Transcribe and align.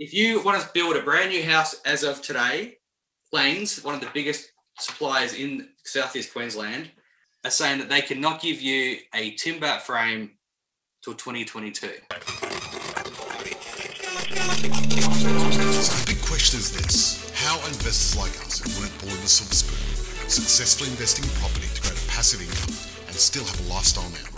if 0.00 0.14
you 0.14 0.42
want 0.42 0.60
to 0.60 0.68
build 0.72 0.96
a 0.96 1.02
brand 1.02 1.28
new 1.28 1.44
house 1.44 1.76
as 1.84 2.02
of 2.02 2.22
today, 2.22 2.78
Langs, 3.32 3.84
one 3.84 3.94
of 3.94 4.00
the 4.00 4.08
biggest 4.14 4.50
suppliers 4.78 5.34
in 5.34 5.68
southeast 5.84 6.32
Queensland, 6.32 6.90
are 7.44 7.50
saying 7.50 7.78
that 7.78 7.90
they 7.90 8.00
cannot 8.00 8.40
give 8.40 8.62
you 8.62 8.96
a 9.14 9.32
timber 9.32 9.78
frame 9.80 10.32
till 11.04 11.12
2022. 11.12 11.86
So 11.86 11.92
the 15.92 16.04
big 16.06 16.22
question 16.22 16.58
is 16.58 16.72
this: 16.72 17.30
How 17.34 17.56
investors 17.66 18.16
like 18.16 18.32
us 18.46 18.58
who 18.58 18.80
weren't 18.80 18.98
born 19.00 19.12
with 19.20 19.28
silver 19.28 19.54
spoon 19.54 20.28
successfully 20.28 20.90
investing 20.90 21.24
in 21.26 21.30
property 21.40 21.68
to 21.74 21.80
create 21.82 22.02
a 22.02 22.08
passive 22.08 22.40
income 22.40 22.74
and 23.06 23.16
still 23.16 23.44
have 23.44 23.60
a 23.68 23.72
lifestyle 23.72 24.08
now? 24.10 24.30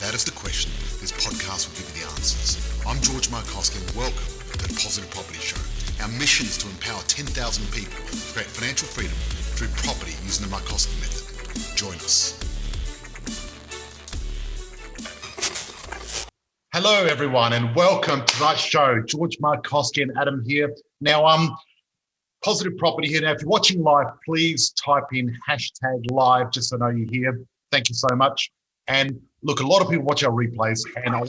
That 0.00 0.14
is 0.14 0.24
the 0.24 0.32
question. 0.32 0.72
This 1.00 1.12
podcast 1.12 1.68
will 1.68 1.76
give 1.76 1.92
you 1.92 2.04
the 2.04 2.10
answers. 2.16 2.56
I'm 2.86 3.00
George 3.02 3.28
Markowski 3.28 3.76
and 3.86 3.96
welcome 3.96 4.29
the 4.58 4.74
Positive 4.74 5.10
Property 5.10 5.38
Show. 5.38 5.60
Our 6.02 6.08
mission 6.18 6.46
is 6.46 6.58
to 6.58 6.68
empower 6.68 7.02
10,000 7.06 7.30
people 7.72 7.92
to 7.92 8.32
create 8.32 8.48
financial 8.48 8.88
freedom 8.88 9.16
through 9.54 9.68
property 9.68 10.12
using 10.24 10.48
the 10.48 10.54
Markowski 10.54 10.98
method. 11.00 11.76
Join 11.76 11.94
us. 11.96 12.38
Hello, 16.72 17.04
everyone, 17.04 17.52
and 17.52 17.74
welcome 17.74 18.24
to 18.24 18.36
tonight's 18.36 18.60
show. 18.60 19.02
George 19.06 19.38
Markowski 19.38 20.02
and 20.02 20.12
Adam 20.16 20.42
here. 20.46 20.74
Now, 21.00 21.26
um, 21.26 21.54
positive 22.44 22.78
property 22.78 23.08
here. 23.08 23.20
Now, 23.20 23.32
if 23.32 23.42
you're 23.42 23.50
watching 23.50 23.82
live, 23.82 24.06
please 24.24 24.70
type 24.70 25.04
in 25.12 25.36
hashtag 25.48 26.10
live 26.10 26.50
just 26.50 26.70
so 26.70 26.76
I 26.76 26.80
know 26.80 26.96
you're 26.96 27.10
here. 27.10 27.44
Thank 27.70 27.88
you 27.88 27.94
so 27.94 28.14
much. 28.14 28.50
And 28.86 29.20
look, 29.42 29.60
a 29.60 29.66
lot 29.66 29.82
of 29.82 29.90
people 29.90 30.04
watch 30.04 30.24
our 30.24 30.32
replays, 30.32 30.80
and 31.04 31.14
I, 31.14 31.22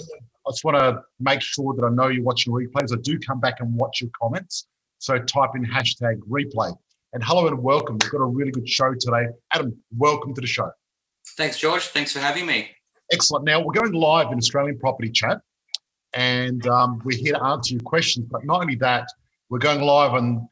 I 0.48 0.50
just 0.50 0.64
want 0.64 0.78
to 0.78 1.02
make 1.20 1.42
sure 1.42 1.76
that 1.76 1.86
I 1.86 1.90
know 1.90 2.08
you're 2.08 2.24
watching 2.24 2.52
replays. 2.52 2.92
I 2.92 3.00
do 3.02 3.20
come 3.20 3.40
back 3.40 3.60
and 3.60 3.76
watch 3.76 4.02
your 4.02 4.10
comments. 4.20 4.68
So 4.98 5.20
type 5.20 5.52
in 5.56 5.64
hashtag 5.64 6.18
replay. 6.28 6.76
And 7.14 7.24
hello 7.24 7.48
and 7.48 7.62
welcome. 7.62 8.00
We've 8.02 8.12
got 8.12 8.22
a 8.22 8.26
really 8.26 8.52
good 8.52 8.68
show 8.68 8.92
today. 9.00 9.28
Adam, 9.54 9.78
welcome 9.96 10.34
to 10.34 10.42
the 10.42 10.48
show. 10.48 10.72
Thanks, 11.38 11.60
George. 11.60 11.84
Thanks 11.88 12.14
for 12.14 12.20
having 12.20 12.48
me. 12.48 12.72
Excellent. 13.12 13.46
Now 13.46 13.62
we're 13.62 13.74
going 13.74 13.92
live 13.92 14.32
in 14.32 14.40
Australian 14.40 14.80
Property 14.80 15.12
Chat, 15.12 15.42
and 16.16 16.66
um, 16.68 17.02
we're 17.06 17.20
here 17.20 17.34
to 17.34 17.44
answer 17.44 17.76
your 17.76 17.82
questions. 17.82 18.26
But 18.32 18.44
not 18.44 18.62
only 18.62 18.76
that, 18.76 19.08
we're 19.50 19.60
going 19.60 19.82
live 19.82 20.14
on 20.14 20.50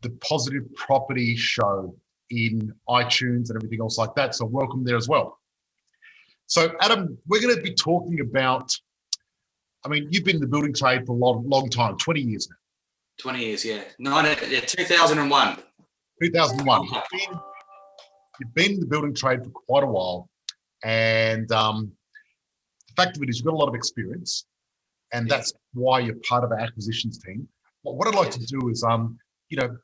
the 0.00 0.10
Positive 0.28 0.64
Property 0.74 1.36
Show 1.36 1.94
in 2.30 2.72
iTunes 2.88 3.50
and 3.50 3.56
everything 3.56 3.80
else 3.80 3.98
like 3.98 4.16
that. 4.16 4.34
So 4.34 4.46
welcome 4.46 4.82
there 4.82 4.96
as 4.96 5.08
well. 5.08 5.38
So 6.46 6.74
Adam, 6.80 7.16
we're 7.28 7.40
going 7.40 7.54
to 7.54 7.62
be 7.62 7.72
talking 7.72 8.18
about. 8.18 8.72
I 9.84 9.88
mean, 9.88 10.08
you've 10.10 10.24
been 10.24 10.36
in 10.36 10.40
the 10.40 10.46
building 10.46 10.72
trade 10.74 11.06
for 11.06 11.12
a 11.12 11.16
long, 11.16 11.48
long 11.48 11.68
time, 11.68 11.96
twenty 11.96 12.20
years 12.20 12.48
now. 12.48 12.56
20 13.18 13.38
years, 13.40 13.64
yeah. 13.64 13.82
Nine, 13.98 14.24
yeah 14.48 14.60
2001. 14.60 15.58
2001. 16.22 16.82
You've 16.82 16.92
been, 17.12 17.38
you've 18.40 18.54
been 18.54 18.72
in 18.72 18.80
the 18.80 18.86
building 18.86 19.14
trade 19.14 19.44
for 19.44 19.50
quite 19.50 19.84
a 19.84 19.86
while, 19.86 20.28
and 20.82 21.50
um, 21.52 21.92
the 22.88 22.94
fact 23.02 23.16
of 23.16 23.22
it 23.22 23.28
is, 23.28 23.38
you've 23.38 23.44
got 23.46 23.54
a 23.54 23.56
lot 23.56 23.68
of 23.68 23.74
experience, 23.74 24.46
and 25.12 25.28
Yeah. 25.28 25.36
that's 25.36 25.52
why 25.74 26.00
you're 26.00 26.16
part 26.28 26.42
of 26.42 26.52
our 26.52 26.58
acquisitions 26.58 27.18
team. 27.18 27.46
But 27.84 27.94
what 27.94 28.08
I'd 28.08 28.14
like 28.14 28.30
to 28.30 28.40
do 28.40 28.68
is, 28.70 28.82
um, 28.82 29.18
you 29.50 29.58
know, 29.58 29.76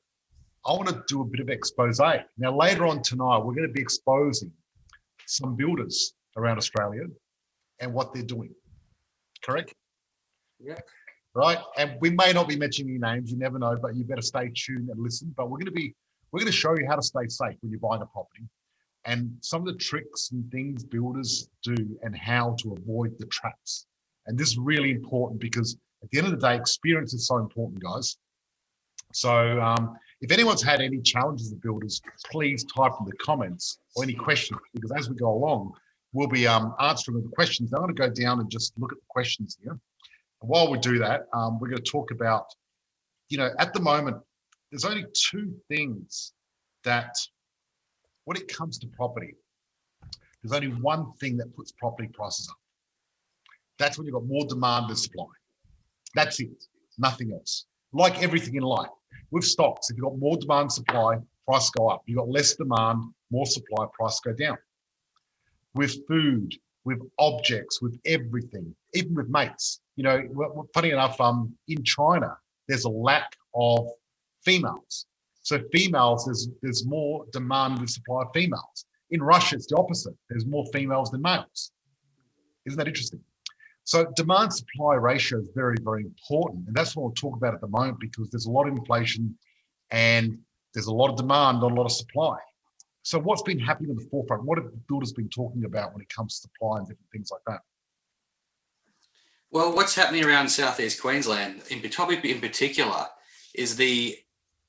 I 0.67 0.73
want 0.73 0.89
to 0.89 1.03
do 1.07 1.21
a 1.21 1.25
bit 1.25 1.41
of 1.41 1.49
expose. 1.51 2.01
Now, 2.01 2.57
later 2.57 2.87
on 2.87 3.03
tonight, 3.03 3.39
we're 3.39 3.55
going 3.55 3.69
to 3.69 3.73
be 3.73 3.81
exposing 3.83 4.53
some 5.27 5.55
builders 5.55 6.15
around 6.37 6.57
Australia 6.59 7.05
and 7.81 7.93
what 7.93 8.13
they're 8.13 8.23
doing. 8.23 8.55
Correct? 9.45 9.75
Yeah. 10.61 10.79
Right. 11.35 11.59
And 11.77 11.97
we 12.01 12.11
may 12.11 12.33
not 12.33 12.49
be 12.49 12.57
mentioning 12.57 12.99
names, 12.99 13.31
you 13.31 13.39
never 13.39 13.59
know, 13.59 13.77
but 13.81 13.95
you 13.95 14.05
better 14.05 14.23
stay 14.23 14.51
tuned 14.55 14.89
and 14.89 15.01
listen. 15.01 15.33
But 15.37 15.51
we're 15.51 15.59
going 15.59 15.67
to 15.67 15.73
be 15.73 15.95
we're 16.33 16.41
going 16.41 16.51
to 16.51 16.57
show 16.57 16.77
you 16.77 16.87
how 16.87 16.97
to 16.97 17.03
stay 17.03 17.27
safe 17.29 17.57
when 17.61 17.71
you're 17.71 17.81
buying 17.81 18.03
a 18.03 18.07
property 18.07 18.45
and 19.05 19.33
some 19.41 19.67
of 19.67 19.67
the 19.67 19.79
tricks 19.79 20.31
and 20.33 20.51
things 20.51 20.85
builders 20.85 21.49
do 21.63 21.75
and 22.03 22.17
how 22.17 22.55
to 22.61 22.75
avoid 22.75 23.19
the 23.19 23.27
traps. 23.27 23.87
And 24.27 24.39
this 24.39 24.49
is 24.49 24.59
really 24.59 24.91
important 24.91 25.41
because 25.41 25.79
at 26.03 26.11
the 26.11 26.19
end 26.19 26.27
of 26.27 26.39
the 26.39 26.47
day, 26.47 26.55
experience 26.55 27.15
is 27.15 27.27
so 27.27 27.39
important, 27.39 27.83
guys. 27.83 28.19
So 29.15 29.61
um, 29.61 29.97
if 30.21 30.31
anyone's 30.31 30.63
had 30.63 30.83
any 30.83 31.01
challenges 31.01 31.51
with 31.51 31.63
builders, 31.63 32.03
please 32.31 32.65
type 32.65 32.93
in 33.01 33.07
the 33.07 33.17
comments 33.17 33.79
or 33.97 34.05
any 34.05 34.13
questions 34.13 34.61
because 34.75 34.93
as 34.93 35.09
we 35.09 35.17
go 35.17 35.33
along, 35.33 35.73
we'll 36.13 36.29
be 36.29 36.47
um, 36.47 36.75
answering 36.79 37.23
the 37.23 37.29
questions. 37.31 37.73
I'm 37.73 37.81
going 37.81 37.95
to 37.95 38.01
go 38.01 38.11
down 38.11 38.41
and 38.41 38.51
just 38.51 38.75
look 38.79 38.93
at 38.93 38.99
the 38.99 39.07
questions 39.09 39.57
here. 39.63 39.79
While 40.41 40.71
we 40.71 40.79
do 40.79 40.99
that, 40.99 41.23
um, 41.33 41.59
we're 41.59 41.69
going 41.69 41.83
to 41.83 41.91
talk 41.91 42.11
about, 42.11 42.47
you 43.29 43.39
know, 43.39 43.51
at 43.59 43.73
the 43.73 43.81
moment, 43.81 44.19
there's 44.71 44.85
only 44.85 45.05
two 45.15 45.55
things 45.69 46.33
that, 46.85 47.15
when 48.25 48.37
it 48.37 48.49
comes 48.49 48.79
to 48.79 48.87
property, 48.89 49.35
there's 50.43 50.53
only 50.53 50.69
one 50.81 51.13
thing 51.15 51.37
that 51.39 51.55
puts 51.57 51.73
property 51.73 52.09
prices 52.13 52.49
up. 52.49 52.57
That's 53.79 53.99
when 53.99 54.07
you've 54.07 54.15
got 54.15 54.27
more 54.27 54.47
demand 54.47 54.89
than 54.89 54.97
supply. 54.97 55.27
That's 56.15 56.41
it, 56.41 56.65
nothing 56.99 57.33
else. 57.33 57.67
Like 57.93 58.23
everything 58.23 58.55
in 58.55 58.63
life, 58.63 58.91
with 59.31 59.45
stocks, 59.45 59.91
if 59.91 59.97
you've 59.97 60.05
got 60.05 60.19
more 60.19 60.37
demand, 60.37 60.73
supply, 60.73 61.17
price 61.47 61.71
go 61.71 61.89
up. 61.89 62.03
You've 62.07 62.19
got 62.19 62.29
less 62.29 62.55
demand, 62.55 63.03
more 63.31 63.47
supply, 63.47 63.87
price 63.99 64.21
go 64.21 64.33
down. 64.33 64.59
With 65.75 66.07
food, 66.07 66.55
with 66.85 66.99
objects, 67.19 67.81
with 67.81 67.99
everything, 68.05 68.75
even 68.95 69.15
with 69.15 69.29
mates. 69.29 69.81
You 69.99 70.05
know, 70.05 70.69
funny 70.75 70.91
enough, 70.91 71.21
um, 71.21 71.53
in 71.67 71.83
China, 71.83 72.39
there's 72.69 72.85
a 72.85 72.89
lack 72.89 73.35
of 73.57 73.89
females. 74.45 75.07
So 75.43 75.61
females, 75.73 76.25
there's 76.25 76.49
there's 76.63 76.87
more 76.87 77.27
demand 77.33 77.79
than 77.79 77.89
supply 77.89 78.23
of 78.23 78.29
females. 78.33 78.85
In 79.11 79.21
Russia, 79.21 79.57
it's 79.57 79.67
the 79.67 79.77
opposite. 79.77 80.15
There's 80.31 80.47
more 80.47 80.65
females 80.73 81.11
than 81.11 81.21
males. 81.21 81.73
Isn't 82.65 82.79
that 82.79 82.87
interesting? 82.87 83.21
So 83.83 84.07
demand 84.15 84.53
supply 84.53 84.95
ratio 84.95 85.41
is 85.41 85.49
very, 85.53 85.77
very 85.83 86.05
important. 86.05 86.69
And 86.69 86.77
that's 86.77 86.95
what 86.95 87.03
we'll 87.03 87.15
talk 87.15 87.37
about 87.37 87.55
at 87.55 87.61
the 87.61 87.73
moment 87.79 87.99
because 87.99 88.31
there's 88.31 88.47
a 88.47 88.53
lot 88.53 88.69
of 88.69 88.77
inflation 88.77 89.37
and 89.91 90.39
there's 90.75 90.87
a 90.87 90.95
lot 90.95 91.11
of 91.11 91.17
demand, 91.17 91.61
not 91.61 91.73
a 91.73 91.75
lot 91.75 91.87
of 91.87 91.93
supply. 91.93 92.37
So 93.03 93.19
what's 93.19 93.43
been 93.43 93.59
happening 93.59 93.91
in 93.91 93.97
the 93.97 94.07
forefront? 94.13 94.45
What 94.45 94.59
have 94.59 94.69
builders 94.87 95.13
been 95.13 95.31
talking 95.31 95.65
about 95.65 95.93
when 95.93 96.03
it 96.03 96.09
comes 96.09 96.39
to 96.39 96.43
supply 96.43 96.79
and 96.79 96.87
different 96.87 97.11
things 97.11 97.31
like 97.33 97.41
that? 97.49 97.63
Well, 99.51 99.75
what's 99.75 99.95
happening 99.95 100.25
around 100.25 100.49
southeast 100.49 101.01
Queensland, 101.01 101.63
in 101.71 101.81
in 101.81 102.41
particular, 102.41 103.07
is 103.55 103.77
the 103.77 104.19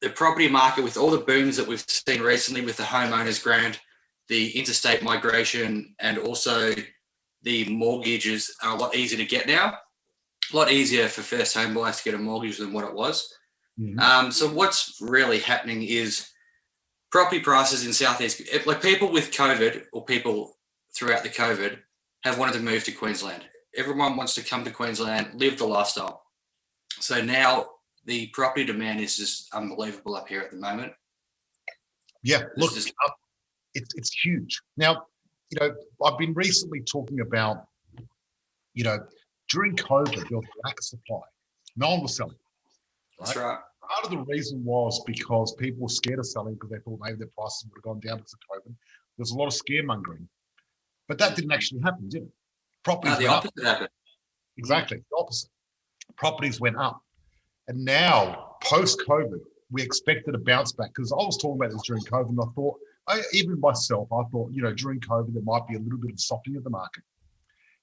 the 0.02 0.10
property 0.10 0.48
market 0.48 0.84
with 0.86 0.96
all 0.96 1.12
the 1.12 1.18
booms 1.18 1.58
that 1.58 1.68
we've 1.68 1.84
seen 1.88 2.22
recently 2.22 2.62
with 2.62 2.78
the 2.78 2.84
homeowners 2.84 3.44
grant, 3.44 3.82
the 4.30 4.58
interstate 4.58 5.04
migration, 5.04 5.94
and 6.00 6.18
also 6.18 6.74
the 7.44 7.66
mortgages 7.66 8.56
are 8.64 8.76
a 8.76 8.80
lot 8.80 8.96
easier 8.96 9.18
to 9.18 9.26
get 9.26 9.46
now. 9.46 9.78
A 10.54 10.56
lot 10.56 10.72
easier 10.72 11.10
for 11.10 11.22
first 11.22 11.56
home 11.56 11.74
buyers 11.74 11.98
to 11.98 12.04
get 12.06 12.14
a 12.14 12.18
mortgage 12.18 12.58
than 12.58 12.72
what 12.72 12.86
it 12.86 12.94
was. 12.94 13.34
Um, 14.00 14.32
so 14.32 14.48
what's 14.48 14.98
really 15.02 15.40
happening 15.40 15.84
is 15.84 16.30
property 17.12 17.42
prices 17.42 17.86
in 17.86 17.92
southeast, 17.92 18.42
like 18.66 18.82
people 18.82 19.12
with 19.12 19.32
COVID 19.32 19.86
or 19.92 20.06
people 20.06 20.58
throughout 20.96 21.24
the 21.24 21.30
COVID 21.30 21.78
have 22.24 22.38
wanted 22.38 22.54
to 22.54 22.62
move 22.62 22.86
to 22.86 22.92
Queensland. 22.94 23.44
Everyone 23.80 24.18
wants 24.18 24.36
to 24.36 24.44
come 24.44 24.66
to 24.66 24.72
Queensland, 24.72 25.40
live 25.40 25.58
the 25.58 25.66
lifestyle. 25.66 26.24
So 27.00 27.22
now 27.22 27.66
the 28.04 28.28
property 28.28 28.66
demand 28.66 29.00
is 29.00 29.16
just 29.16 29.54
unbelievable 29.54 30.16
up 30.16 30.28
here 30.28 30.42
at 30.42 30.52
the 30.52 30.58
moment. 30.58 30.92
Yeah, 32.22 32.40
It's 32.42 32.58
look, 32.58 32.74
just- 32.74 32.90
uh, 33.08 33.12
it's 33.74 33.94
it's 33.96 34.12
huge. 34.12 34.60
Now, 34.76 35.06
you 35.50 35.58
know, 35.62 35.74
I've 36.04 36.18
been 36.18 36.34
recently 36.34 36.82
talking 36.82 37.22
about, 37.22 37.68
you 38.74 38.84
know, 38.84 38.98
during 39.50 39.78
COVID, 39.78 40.28
there 40.28 40.38
was 40.38 40.46
a 40.46 40.68
lack 40.68 40.78
of 40.78 40.84
supply. 40.84 41.22
No 41.78 41.92
one 41.92 42.02
was 42.02 42.18
selling. 42.18 42.36
That's 43.18 43.36
right. 43.38 43.60
Part 43.82 44.04
of 44.06 44.12
the 44.12 44.18
reason 44.26 44.64
was 44.66 45.02
because 45.06 45.56
people 45.56 45.84
were 45.84 45.90
scared 45.90 46.20
of 46.20 46.26
selling 46.28 46.56
because 46.56 46.70
they 46.72 46.80
thought 46.80 47.00
maybe 47.02 47.18
their 47.18 47.28
prices 47.38 47.66
would 47.70 47.78
have 47.78 47.84
gone 47.84 48.00
down 48.02 48.18
because 48.18 48.34
of 48.34 48.40
COVID. 48.52 48.76
There's 49.18 49.32
a 49.32 49.36
lot 49.38 49.48
of 49.48 49.54
scaremongering, 49.54 50.28
but 51.08 51.18
that 51.20 51.36
didn't 51.38 51.52
actually 51.54 51.82
happen, 51.82 52.10
did 52.10 52.24
it? 52.24 52.30
Properties 52.84 53.14
No, 53.14 53.20
the 53.20 53.26
went 53.26 53.32
up. 53.34 53.46
opposite 53.46 53.66
happened. 53.66 53.90
Exactly, 54.58 54.98
the 54.98 55.18
opposite. 55.18 55.50
Properties 56.18 56.60
went 56.60 56.78
up. 56.78 57.02
And 57.68 57.84
now, 57.86 58.56
post 58.64 59.02
COVID, 59.08 59.40
we 59.72 59.82
expected 59.84 60.34
a 60.36 60.40
bounce 60.40 60.72
back 60.72 60.90
because 60.96 61.12
I 61.12 61.16
was 61.18 61.38
talking 61.38 61.62
about 61.62 61.72
this 61.72 61.84
during 61.86 62.04
COVID 62.04 62.30
and 62.30 62.40
I 62.42 62.46
thought, 62.56 62.78
I, 63.08 63.22
even 63.34 63.60
myself, 63.60 64.08
I 64.12 64.24
thought, 64.32 64.52
you 64.52 64.62
know, 64.62 64.74
during 64.74 65.00
COVID, 65.00 65.34
there 65.34 65.44
might 65.44 65.68
be 65.68 65.76
a 65.76 65.80
little 65.80 66.00
bit 66.00 66.12
of 66.12 66.20
softening 66.20 66.58
of 66.58 66.64
the 66.64 66.70
market. 66.70 67.04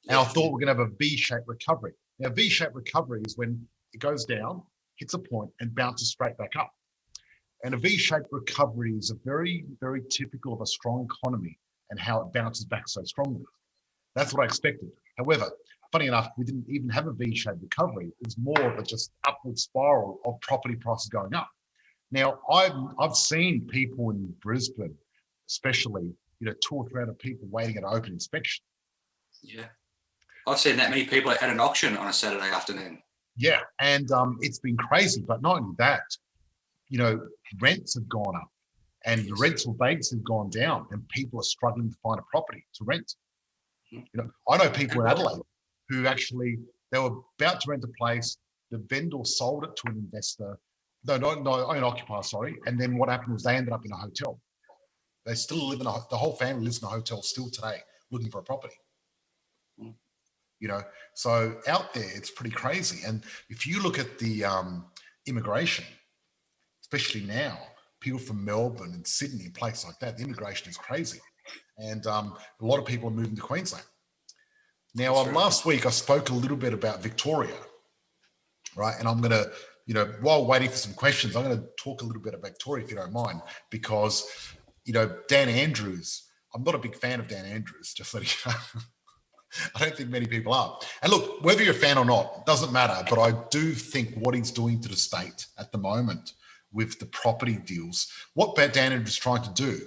And 0.08 0.18
I 0.18 0.24
thought 0.24 0.52
we're 0.52 0.60
going 0.60 0.74
to 0.76 0.80
have 0.82 0.92
a 0.92 0.94
V 0.98 1.16
shaped 1.16 1.46
recovery. 1.48 1.92
Now, 2.18 2.28
V 2.30 2.48
shaped 2.48 2.74
recovery 2.74 3.22
is 3.26 3.36
when 3.36 3.66
it 3.92 3.98
goes 3.98 4.24
down, 4.24 4.62
hits 4.96 5.14
a 5.14 5.18
point, 5.18 5.50
and 5.60 5.74
bounces 5.74 6.10
straight 6.10 6.36
back 6.38 6.52
up. 6.58 6.70
And 7.64 7.74
a 7.74 7.76
V 7.76 7.96
shaped 7.96 8.28
recovery 8.30 8.92
is 8.92 9.10
a 9.10 9.14
very, 9.24 9.64
very 9.80 10.02
typical 10.10 10.52
of 10.52 10.60
a 10.60 10.66
strong 10.66 11.08
economy 11.10 11.58
and 11.90 11.98
how 11.98 12.20
it 12.20 12.32
bounces 12.32 12.64
back 12.64 12.88
so 12.88 13.02
strongly. 13.04 13.42
That's 14.16 14.34
what 14.34 14.42
I 14.42 14.46
expected. 14.46 14.90
However, 15.18 15.50
funny 15.92 16.08
enough, 16.08 16.30
we 16.36 16.44
didn't 16.44 16.64
even 16.68 16.88
have 16.88 17.06
a 17.06 17.12
V-shaped 17.12 17.62
recovery. 17.62 18.06
It 18.06 18.24
was 18.24 18.36
more 18.38 18.60
of 18.62 18.78
a 18.78 18.82
just 18.82 19.12
upward 19.28 19.58
spiral 19.58 20.18
of 20.24 20.40
property 20.40 20.74
prices 20.74 21.08
going 21.08 21.34
up. 21.34 21.48
Now, 22.10 22.40
I've 22.50 22.72
I've 22.98 23.14
seen 23.14 23.66
people 23.68 24.10
in 24.10 24.34
Brisbane, 24.42 24.94
especially, 25.48 26.14
you 26.40 26.46
know, 26.46 26.54
two 26.66 26.76
or 26.76 26.88
three 26.88 27.02
hundred 27.02 27.18
people 27.18 27.46
waiting 27.50 27.76
at 27.76 27.84
an 27.84 27.90
open 27.92 28.12
inspection. 28.12 28.64
Yeah. 29.42 29.66
I've 30.46 30.58
seen 30.58 30.76
that 30.76 30.90
many 30.90 31.04
people 31.04 31.32
at 31.32 31.42
an 31.42 31.60
auction 31.60 31.96
on 31.96 32.06
a 32.06 32.12
Saturday 32.12 32.50
afternoon. 32.50 33.02
Yeah, 33.36 33.60
and 33.80 34.10
um, 34.12 34.38
it's 34.40 34.60
been 34.60 34.76
crazy. 34.76 35.20
But 35.20 35.42
not 35.42 35.58
only 35.58 35.74
that, 35.78 36.04
you 36.88 36.98
know, 36.98 37.20
rents 37.60 37.94
have 37.94 38.08
gone 38.08 38.34
up, 38.34 38.48
and 39.04 39.26
the 39.26 39.34
rental 39.34 39.74
banks 39.74 40.10
have 40.12 40.24
gone 40.24 40.48
down, 40.48 40.86
and 40.92 41.06
people 41.08 41.40
are 41.40 41.44
struggling 41.44 41.90
to 41.90 41.96
find 42.02 42.18
a 42.18 42.24
property 42.30 42.64
to 42.76 42.84
rent. 42.84 43.14
You 43.90 44.02
know, 44.14 44.30
I 44.48 44.58
know 44.58 44.70
people 44.70 45.02
in 45.02 45.08
Adelaide 45.08 45.42
who 45.88 46.06
actually 46.06 46.58
they 46.90 46.98
were 46.98 47.20
about 47.38 47.60
to 47.60 47.70
rent 47.70 47.84
a 47.84 47.88
place. 47.98 48.36
The 48.70 48.78
vendor 48.88 49.24
sold 49.24 49.64
it 49.64 49.76
to 49.76 49.88
an 49.88 49.96
investor. 49.96 50.58
No, 51.04 51.16
no, 51.16 51.34
no, 51.34 51.70
an 51.70 51.84
occupier, 51.84 52.22
sorry. 52.22 52.56
And 52.66 52.80
then 52.80 52.98
what 52.98 53.08
happened 53.08 53.34
was 53.34 53.44
they 53.44 53.54
ended 53.54 53.72
up 53.72 53.84
in 53.84 53.92
a 53.92 53.96
hotel. 53.96 54.40
They 55.24 55.34
still 55.34 55.68
live 55.68 55.80
in 55.80 55.86
a 55.86 55.92
the 56.10 56.16
whole 56.16 56.34
family 56.36 56.64
lives 56.64 56.78
in 56.82 56.86
a 56.86 56.90
hotel 56.90 57.22
still 57.22 57.50
today, 57.50 57.78
looking 58.10 58.30
for 58.30 58.38
a 58.38 58.42
property. 58.42 58.74
Hmm. 59.78 59.90
You 60.60 60.68
know, 60.68 60.82
so 61.14 61.60
out 61.68 61.92
there 61.94 62.10
it's 62.14 62.30
pretty 62.30 62.54
crazy. 62.54 63.06
And 63.06 63.22
if 63.48 63.66
you 63.66 63.82
look 63.82 63.98
at 63.98 64.18
the 64.18 64.44
um, 64.44 64.86
immigration, 65.26 65.84
especially 66.82 67.22
now, 67.22 67.58
people 68.00 68.18
from 68.18 68.44
Melbourne 68.44 68.94
and 68.94 69.06
Sydney, 69.06 69.50
places 69.50 69.84
like 69.84 69.98
that, 70.00 70.16
the 70.16 70.24
immigration 70.24 70.70
is 70.70 70.76
crazy. 70.76 71.20
And 71.78 72.06
um, 72.06 72.36
a 72.60 72.64
lot 72.64 72.78
of 72.78 72.86
people 72.86 73.08
are 73.08 73.12
moving 73.12 73.36
to 73.36 73.42
Queensland. 73.42 73.84
Now, 74.94 75.16
um, 75.16 75.34
last 75.34 75.66
week 75.66 75.84
I 75.84 75.90
spoke 75.90 76.30
a 76.30 76.34
little 76.34 76.56
bit 76.56 76.72
about 76.72 77.02
Victoria, 77.02 77.56
right? 78.76 78.94
And 78.98 79.06
I'm 79.06 79.20
going 79.20 79.32
to, 79.32 79.50
you 79.84 79.92
know, 79.92 80.06
while 80.22 80.46
waiting 80.46 80.70
for 80.70 80.76
some 80.76 80.94
questions, 80.94 81.36
I'm 81.36 81.44
going 81.44 81.58
to 81.58 81.66
talk 81.78 82.00
a 82.00 82.06
little 82.06 82.22
bit 82.22 82.32
about 82.32 82.50
Victoria, 82.50 82.84
if 82.84 82.90
you 82.90 82.96
don't 82.96 83.12
mind, 83.12 83.42
because, 83.70 84.54
you 84.84 84.94
know, 84.94 85.14
Dan 85.28 85.50
Andrews, 85.50 86.22
I'm 86.54 86.64
not 86.64 86.74
a 86.74 86.78
big 86.78 86.96
fan 86.96 87.20
of 87.20 87.28
Dan 87.28 87.44
Andrews, 87.44 87.92
just 87.92 88.14
letting 88.14 88.30
you 88.30 88.52
know. 88.52 88.80
I 89.74 89.80
don't 89.80 89.96
think 89.96 90.08
many 90.08 90.26
people 90.26 90.52
are. 90.54 90.78
And 91.02 91.12
look, 91.12 91.44
whether 91.44 91.62
you're 91.62 91.74
a 91.74 91.76
fan 91.76 91.98
or 91.98 92.04
not, 92.04 92.46
doesn't 92.46 92.72
matter. 92.72 93.04
But 93.08 93.18
I 93.18 93.32
do 93.50 93.72
think 93.72 94.14
what 94.14 94.34
he's 94.34 94.50
doing 94.50 94.80
to 94.80 94.88
the 94.88 94.96
state 94.96 95.46
at 95.58 95.72
the 95.72 95.78
moment 95.78 96.32
with 96.72 96.98
the 96.98 97.06
property 97.06 97.56
deals, 97.56 98.10
what 98.34 98.56
Dan 98.56 98.92
Andrews 98.92 99.10
is 99.10 99.16
trying 99.16 99.42
to 99.42 99.52
do, 99.52 99.80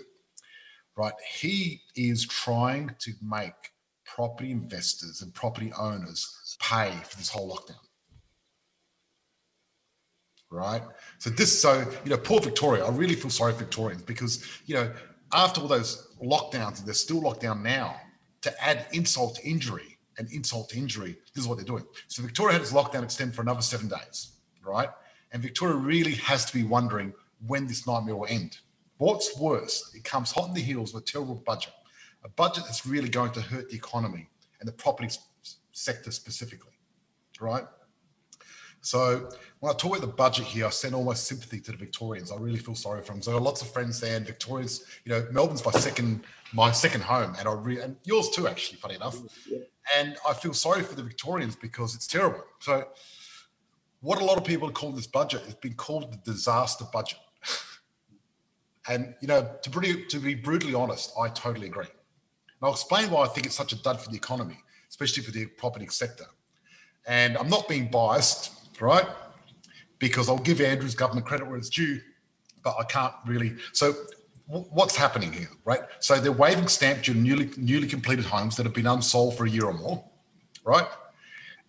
right? 0.99 1.13
He 1.39 1.81
is 1.95 2.27
trying 2.27 2.93
to 2.99 3.13
make 3.21 3.53
property 4.05 4.51
investors 4.51 5.21
and 5.21 5.33
property 5.33 5.71
owners 5.79 6.57
pay 6.61 6.91
for 7.05 7.15
this 7.15 7.29
whole 7.29 7.55
lockdown. 7.55 7.79
Right. 10.51 10.81
So 11.19 11.29
this, 11.29 11.61
so 11.61 11.85
you 12.03 12.09
know, 12.09 12.17
poor 12.17 12.41
Victoria. 12.41 12.83
I 12.83 12.89
really 12.89 13.15
feel 13.15 13.29
sorry 13.29 13.53
for 13.53 13.59
Victorians 13.59 14.01
because 14.01 14.45
you 14.65 14.75
know, 14.75 14.91
after 15.31 15.61
all 15.61 15.67
those 15.67 16.15
lockdowns, 16.21 16.79
and 16.79 16.87
they're 16.87 16.93
still 16.93 17.21
locked 17.21 17.41
down 17.41 17.63
now. 17.63 17.95
To 18.43 18.63
add 18.63 18.87
insult 18.93 19.35
to 19.35 19.45
injury 19.45 19.97
and 20.17 20.31
insult 20.31 20.69
to 20.69 20.77
injury, 20.77 21.17
this 21.33 21.43
is 21.43 21.47
what 21.47 21.57
they're 21.57 21.65
doing. 21.65 21.83
So 22.07 22.23
Victoria 22.23 22.53
had 22.53 22.61
its 22.61 22.71
lockdown 22.71 23.03
extend 23.03 23.35
for 23.35 23.41
another 23.41 23.61
seven 23.61 23.89
days, 23.89 24.31
right? 24.63 24.87
And 25.33 25.43
Victoria 25.43 25.75
really 25.75 26.13
has 26.13 26.45
to 26.45 26.53
be 26.53 26.63
wondering 26.63 27.13
when 27.45 27.67
this 27.67 27.85
nightmare 27.85 28.15
will 28.15 28.27
end. 28.29 28.57
What's 28.99 29.39
worse, 29.39 29.93
it 29.95 30.03
comes 30.03 30.29
hot 30.29 30.49
in 30.49 30.53
the 30.53 30.61
heels 30.61 30.93
with 30.93 31.03
a 31.03 31.05
terrible 31.05 31.41
budget, 31.45 31.71
a 32.25 32.29
budget 32.29 32.65
that's 32.65 32.85
really 32.85 33.07
going 33.07 33.31
to 33.31 33.41
hurt 33.41 33.69
the 33.69 33.75
economy 33.75 34.29
and 34.59 34.67
the 34.67 34.73
property 34.73 35.15
sector 35.71 36.11
specifically, 36.11 36.73
right? 37.39 37.63
So 38.81 39.29
when 39.61 39.73
I 39.73 39.77
talk 39.77 39.97
about 39.97 40.01
the 40.01 40.13
budget 40.13 40.45
here, 40.45 40.65
I 40.65 40.69
send 40.69 40.93
all 40.95 41.05
my 41.05 41.13
sympathy 41.13 41.61
to 41.61 41.71
the 41.71 41.77
Victorians. 41.77 42.29
I 42.29 42.35
really 42.35 42.59
feel 42.59 42.75
sorry 42.75 43.01
for 43.01 43.13
them. 43.13 43.21
So 43.21 43.31
I 43.31 43.35
got 43.35 43.43
lots 43.43 43.61
of 43.61 43.71
friends 43.71 44.01
there, 44.01 44.17
and 44.17 44.25
Victoria's, 44.25 44.85
you 45.05 45.13
know, 45.13 45.25
Melbourne's 45.31 45.63
my 45.63 45.71
second, 45.71 46.25
my 46.51 46.71
second 46.73 47.01
home, 47.01 47.35
and 47.39 47.47
I 47.47 47.53
really, 47.53 47.81
and 47.81 47.95
yours 48.03 48.29
too, 48.29 48.49
actually, 48.49 48.79
funny 48.79 48.95
enough. 48.95 49.17
And 49.97 50.17
I 50.27 50.33
feel 50.33 50.53
sorry 50.53 50.83
for 50.83 50.95
the 50.95 51.03
Victorians 51.03 51.55
because 51.55 51.95
it's 51.95 52.05
terrible. 52.05 52.43
So 52.59 52.85
what 54.01 54.21
a 54.21 54.25
lot 54.25 54.37
of 54.37 54.43
people 54.43 54.69
call 54.71 54.91
this 54.91 55.07
budget 55.07 55.41
it's 55.45 55.55
been 55.55 55.73
called 55.73 56.11
the 56.11 56.31
disaster 56.31 56.85
budget. 56.91 57.19
and 58.89 59.13
you 59.21 59.27
know, 59.27 59.47
to 59.61 59.69
be 59.69 60.05
to 60.05 60.19
be 60.19 60.35
brutally 60.35 60.73
honest, 60.73 61.13
I 61.17 61.29
totally 61.29 61.67
agree. 61.67 61.85
And 61.85 62.63
I'll 62.63 62.71
explain 62.71 63.09
why 63.11 63.23
I 63.23 63.27
think 63.27 63.45
it's 63.45 63.55
such 63.55 63.71
a 63.71 63.81
dud 63.81 64.01
for 64.01 64.09
the 64.09 64.17
economy, 64.17 64.57
especially 64.89 65.23
for 65.23 65.31
the 65.31 65.45
property 65.45 65.87
sector. 65.87 66.25
And 67.07 67.37
I'm 67.37 67.49
not 67.49 67.69
being 67.69 67.89
biased, 67.89 68.51
right? 68.81 69.07
Because 69.99 70.27
I'll 70.27 70.37
give 70.37 70.59
Andrew's 70.59 70.95
government 70.95 71.25
credit 71.25 71.47
where 71.47 71.57
it's 71.57 71.69
due, 71.69 72.01
but 72.63 72.75
I 72.79 72.83
can't 72.83 73.13
really. 73.27 73.55
So 73.73 73.93
w- 74.47 74.65
what's 74.71 74.95
happening 74.95 75.31
here, 75.31 75.49
right? 75.65 75.81
So 75.99 76.19
they're 76.19 76.31
waiving 76.31 76.67
stamp 76.67 77.03
duty 77.03 77.19
on 77.19 77.23
newly 77.23 77.49
newly 77.57 77.87
completed 77.87 78.25
homes 78.25 78.57
that 78.57 78.65
have 78.65 78.73
been 78.73 78.87
unsold 78.87 79.37
for 79.37 79.45
a 79.45 79.49
year 79.49 79.65
or 79.65 79.73
more, 79.73 80.03
right? 80.65 80.87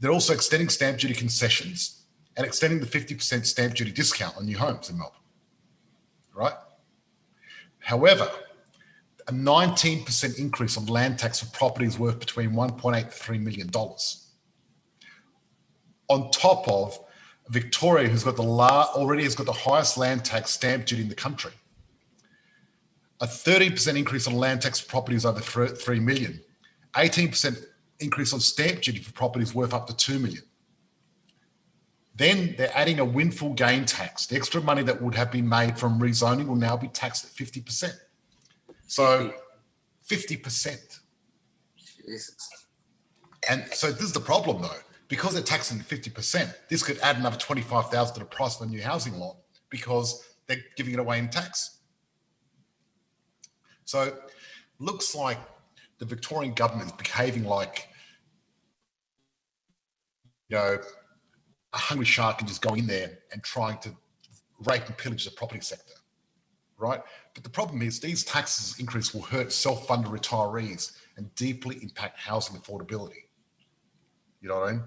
They're 0.01 0.13
also 0.13 0.33
extending 0.33 0.71
stamp 0.71 0.99
duty 0.99 1.15
concessions 1.15 2.05
and 2.39 2.47
extending 2.47 2.81
the 2.81 2.87
50% 2.87 3.45
stamp 3.45 3.75
duty 3.75 3.93
discount 3.93 4.35
on 4.39 4.47
new 4.47 4.57
homes 4.57 4.89
in 4.89 4.97
Melbourne, 4.97 5.21
right? 6.35 6.55
However, 7.91 8.31
a 9.27 9.33
19% 9.33 10.39
increase 10.39 10.77
on 10.77 10.87
land 10.87 11.19
tax 11.19 11.41
for 11.41 11.47
properties 11.47 11.99
worth 11.99 12.21
between 12.21 12.53
1.8 12.53 13.05
to 13.07 13.11
3 13.11 13.39
million 13.39 13.67
dollars. 13.67 14.29
On 16.09 16.31
top 16.31 16.69
of 16.69 16.97
Victoria, 17.49 18.09
who's 18.09 18.23
got 18.23 18.37
the 18.37 18.45
la- 18.45 18.91
already 18.95 19.25
has 19.25 19.35
got 19.35 19.47
the 19.47 19.53
highest 19.53 19.99
land 19.99 20.25
tax 20.25 20.53
stamp 20.53 20.87
duty 20.87 21.03
in 21.03 21.09
the 21.09 21.17
country. 21.17 21.51
A 23.21 23.27
30% 23.27 23.97
increase 23.97 24.29
on 24.29 24.35
land 24.35 24.63
tax 24.63 24.79
for 24.79 24.89
properties 24.89 25.25
over 25.25 25.41
thre- 25.41 25.75
3 25.75 25.99
million. 25.99 26.41
18% 26.95 27.59
increase 27.99 28.33
on 28.33 28.39
stamp 28.39 28.83
duty 28.83 29.01
for 29.01 29.13
properties 29.15 29.53
worth 29.53 29.75
up 29.75 29.89
to 29.89 29.97
2 29.97 30.21
million. 30.21 30.45
Then 32.21 32.55
they're 32.59 32.77
adding 32.77 32.99
a 32.99 33.05
windfall 33.05 33.55
gain 33.55 33.87
tax. 33.87 34.27
The 34.27 34.37
extra 34.37 34.61
money 34.61 34.83
that 34.83 35.01
would 35.01 35.15
have 35.15 35.33
been 35.33 35.49
made 35.49 35.79
from 35.79 35.99
rezoning 35.99 36.49
will 36.49 36.55
now 36.55 36.77
be 36.77 36.89
taxed 36.89 37.25
at 37.25 37.31
50%. 37.31 37.95
So 38.87 39.33
50%. 40.07 41.01
Jesus. 42.07 42.67
And 43.49 43.65
so 43.73 43.91
this 43.91 44.03
is 44.03 44.13
the 44.13 44.21
problem 44.21 44.61
though, 44.61 44.83
because 45.09 45.33
they're 45.33 45.43
taxing 45.43 45.79
50%, 45.79 46.55
this 46.69 46.83
could 46.83 46.99
add 46.99 47.17
another 47.17 47.39
25,000 47.39 48.13
to 48.13 48.21
the 48.21 48.27
price 48.27 48.61
of 48.61 48.69
a 48.69 48.71
new 48.71 48.83
housing 48.83 49.19
lot 49.19 49.37
because 49.71 50.23
they're 50.47 50.63
giving 50.77 50.93
it 50.93 51.01
away 51.01 51.21
in 51.21 51.31
tax. 51.31 51.79
So 53.87 54.15
looks 54.79 55.15
like 55.15 55.39
the 55.97 56.05
Victorian 56.05 56.53
government 56.53 56.91
is 56.91 56.97
behaving 56.99 57.45
like, 57.45 57.89
you 60.51 60.59
know, 60.59 60.81
a 61.73 61.79
hungry 61.79 62.07
shark 62.07 62.41
and 62.41 62.49
just 62.49 62.63
going 62.63 62.81
in 62.81 62.87
there 62.87 63.19
and 63.33 63.43
trying 63.43 63.79
to 63.79 63.91
rape 64.65 64.87
and 64.87 64.97
pillage 64.99 65.25
the 65.25 65.31
property 65.31 65.61
sector, 65.61 65.95
right? 66.79 67.01
But 67.35 67.45
the 67.45 67.51
problem 67.51 67.83
is 67.83 68.01
these 68.01 68.25
taxes 68.25 68.79
increase 68.79 69.15
will 69.15 69.23
hurt 69.23 69.53
self-funded 69.53 70.11
retirees 70.11 70.97
and 71.17 71.33
deeply 71.35 71.79
impact 71.83 72.19
housing 72.19 72.57
affordability. 72.57 73.25
You 74.41 74.49
know 74.49 74.61
what 74.61 74.69
I 74.69 74.73
mean? 74.73 74.85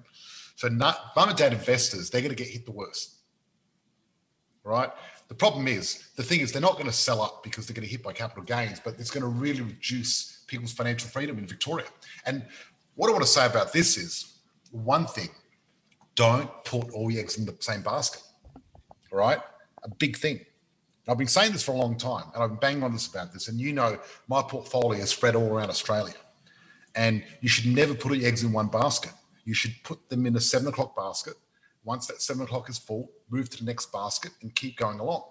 So 0.55 0.67
not, 0.67 1.11
mum 1.15 1.29
and 1.29 1.37
dad 1.37 1.53
investors, 1.53 2.09
they're 2.09 2.21
going 2.21 2.35
to 2.35 2.43
get 2.43 2.47
hit 2.51 2.65
the 2.65 2.71
worst, 2.71 3.21
right? 4.63 4.91
The 5.29 5.35
problem 5.35 5.67
is, 5.67 6.09
the 6.15 6.23
thing 6.23 6.41
is, 6.41 6.51
they're 6.51 6.61
not 6.61 6.73
going 6.73 6.85
to 6.85 6.91
sell 6.91 7.21
up 7.21 7.43
because 7.43 7.65
they're 7.65 7.73
going 7.73 7.87
to 7.87 7.91
hit 7.91 8.03
by 8.03 8.13
capital 8.13 8.43
gains, 8.43 8.79
but 8.79 8.99
it's 8.99 9.09
going 9.09 9.23
to 9.23 9.29
really 9.29 9.61
reduce 9.61 10.43
people's 10.47 10.73
financial 10.73 11.09
freedom 11.09 11.39
in 11.39 11.47
Victoria. 11.47 11.87
And 12.25 12.45
what 12.95 13.07
I 13.07 13.11
want 13.13 13.23
to 13.23 13.29
say 13.29 13.45
about 13.45 13.73
this 13.73 13.97
is 13.97 14.39
one 14.71 15.07
thing: 15.07 15.29
don't 16.15 16.49
put 16.63 16.91
all 16.91 17.09
your 17.11 17.21
eggs 17.21 17.37
in 17.37 17.45
the 17.45 17.55
same 17.59 17.81
basket. 17.81 18.21
All 19.11 19.19
right, 19.19 19.39
a 19.83 19.89
big 19.89 20.17
thing. 20.17 20.39
I've 21.07 21.17
been 21.17 21.27
saying 21.27 21.51
this 21.51 21.63
for 21.63 21.73
a 21.73 21.77
long 21.77 21.97
time, 21.97 22.25
and 22.33 22.41
I've 22.41 22.49
been 22.51 22.59
banging 22.59 22.83
on 22.83 22.93
this 22.93 23.07
about 23.07 23.33
this. 23.33 23.47
And 23.49 23.59
you 23.59 23.73
know, 23.73 23.99
my 24.27 24.41
portfolio 24.41 25.01
is 25.01 25.09
spread 25.09 25.35
all 25.35 25.49
around 25.49 25.69
Australia, 25.69 26.15
and 26.95 27.23
you 27.41 27.49
should 27.49 27.65
never 27.65 27.93
put 27.93 28.15
your 28.17 28.27
eggs 28.27 28.43
in 28.43 28.53
one 28.53 28.67
basket. 28.67 29.11
You 29.43 29.53
should 29.53 29.73
put 29.83 30.09
them 30.09 30.25
in 30.25 30.35
a 30.35 30.39
seven 30.39 30.67
o'clock 30.67 30.95
basket. 30.95 31.35
Once 31.83 32.07
that 32.07 32.21
seven 32.21 32.43
o'clock 32.43 32.69
is 32.69 32.77
full, 32.77 33.11
move 33.29 33.49
to 33.49 33.57
the 33.57 33.65
next 33.65 33.91
basket 33.91 34.31
and 34.41 34.55
keep 34.55 34.77
going 34.77 34.99
along, 34.99 35.23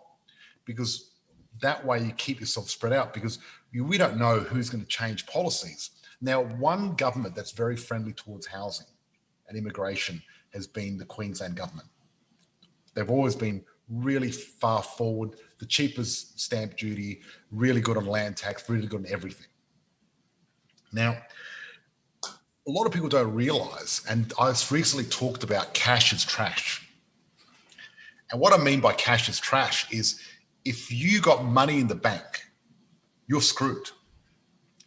because 0.66 1.12
that 1.60 1.84
way 1.86 2.02
you 2.02 2.12
keep 2.12 2.40
yourself 2.40 2.68
spread 2.68 2.92
out. 2.92 3.14
Because 3.14 3.38
we 3.72 3.96
don't 3.96 4.18
know 4.18 4.40
who's 4.40 4.68
going 4.68 4.82
to 4.82 4.88
change 4.88 5.26
policies. 5.26 5.92
Now, 6.20 6.42
one 6.42 6.94
government 6.94 7.34
that's 7.34 7.52
very 7.52 7.76
friendly 7.76 8.12
towards 8.12 8.46
housing 8.46 8.86
and 9.48 9.56
immigration 9.56 10.22
has 10.52 10.66
been 10.66 10.98
the 10.98 11.04
Queensland 11.04 11.56
government. 11.56 11.88
They've 12.94 13.10
always 13.10 13.34
been 13.34 13.64
really 13.88 14.30
far 14.30 14.82
forward, 14.82 15.36
the 15.58 15.66
cheapest 15.66 16.40
stamp 16.40 16.76
duty, 16.76 17.20
really 17.50 17.80
good 17.80 17.96
on 17.96 18.06
land 18.06 18.36
tax, 18.36 18.68
really 18.68 18.86
good 18.86 19.00
on 19.00 19.12
everything. 19.12 19.46
Now, 20.92 21.16
a 22.24 22.70
lot 22.70 22.86
of 22.86 22.92
people 22.92 23.08
don't 23.08 23.34
realize, 23.34 24.02
and 24.08 24.32
I've 24.38 24.70
recently 24.70 25.04
talked 25.04 25.42
about 25.42 25.74
cash 25.74 26.12
is 26.12 26.24
trash. 26.24 26.86
And 28.30 28.40
what 28.40 28.58
I 28.58 28.62
mean 28.62 28.80
by 28.80 28.92
cash 28.94 29.28
is 29.28 29.40
trash 29.40 29.92
is 29.92 30.20
if 30.64 30.90
you 30.92 31.20
got 31.20 31.44
money 31.44 31.80
in 31.80 31.88
the 31.88 31.94
bank, 31.94 32.46
you're 33.26 33.42
screwed, 33.42 33.90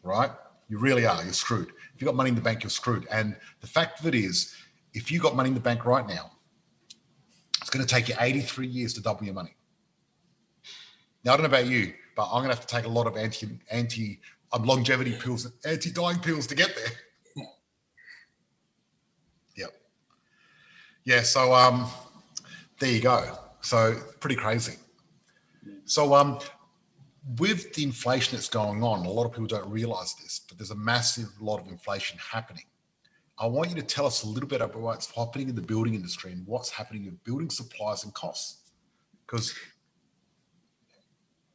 right? 0.04 0.32
You 0.70 0.80
really 0.80 1.06
are. 1.06 1.24
You're 1.24 1.34
screwed. 1.34 1.70
If 1.94 2.02
you 2.02 2.06
got 2.06 2.16
money 2.16 2.30
in 2.30 2.36
the 2.36 2.42
bank, 2.42 2.64
you're 2.64 2.70
screwed. 2.70 3.08
And 3.12 3.36
the 3.62 3.68
fact 3.68 4.00
of 4.00 4.08
it 4.08 4.16
is, 4.16 4.56
if 4.96 5.12
you 5.12 5.20
got 5.20 5.36
money 5.36 5.50
in 5.50 5.54
the 5.54 5.60
bank 5.60 5.86
right 5.86 6.08
now, 6.08 6.32
it's 7.62 7.70
going 7.70 7.86
to 7.86 7.94
take 7.94 8.08
you 8.08 8.16
83 8.20 8.66
years 8.66 8.94
to 8.94 9.02
double 9.02 9.26
your 9.26 9.34
money. 9.34 9.56
Now, 11.24 11.34
I 11.34 11.38
don't 11.38 11.44
know 11.44 11.58
about 11.58 11.68
you, 11.68 11.94
but 12.16 12.28
I'm 12.28 12.40
going 12.40 12.50
to 12.50 12.56
have 12.56 12.66
to 12.66 12.76
take 12.76 12.86
a 12.86 12.90
lot 12.90 13.06
of 13.06 13.18
anti 13.18 13.50
anti 13.70 14.22
um, 14.54 14.64
longevity 14.64 15.14
pills, 15.14 15.52
anti 15.66 15.92
dying 15.92 16.20
pills 16.20 16.48
to 16.48 16.56
get 16.56 16.76
there. 16.76 16.88
Yep. 19.58 19.74
Yeah. 21.06 21.22
So 21.22 21.54
um, 21.54 21.88
there 22.80 22.92
you 22.92 23.02
go. 23.02 23.38
So 23.62 23.96
pretty 24.20 24.36
crazy. 24.36 24.76
So 25.86 26.14
um, 26.14 26.40
with 27.40 27.74
the 27.74 27.84
inflation 27.84 28.36
that's 28.36 28.50
going 28.50 28.84
on, 28.84 29.06
a 29.06 29.10
lot 29.10 29.26
of 29.26 29.32
people 29.32 29.48
don't 29.48 29.70
realize 29.70 30.14
this, 30.16 30.42
but 30.48 30.58
there's 30.58 30.72
a 30.72 30.76
massive 30.76 31.30
lot 31.40 31.62
of 31.62 31.68
inflation 31.68 32.20
happening. 32.20 32.66
I 33.38 33.48
want 33.48 33.70
you 33.70 33.76
to 33.76 33.82
tell 33.82 34.06
us 34.06 34.24
a 34.24 34.28
little 34.28 34.48
bit 34.48 34.62
about 34.62 34.80
what's 34.80 35.12
happening 35.12 35.50
in 35.50 35.56
the 35.56 35.62
building 35.62 35.94
industry 35.94 36.32
and 36.32 36.46
what's 36.48 36.70
happening 36.70 37.06
with 37.06 37.22
building 37.24 37.50
supplies 37.50 38.06
and 38.06 38.14
costs. 38.14 38.72
Because 39.26 39.54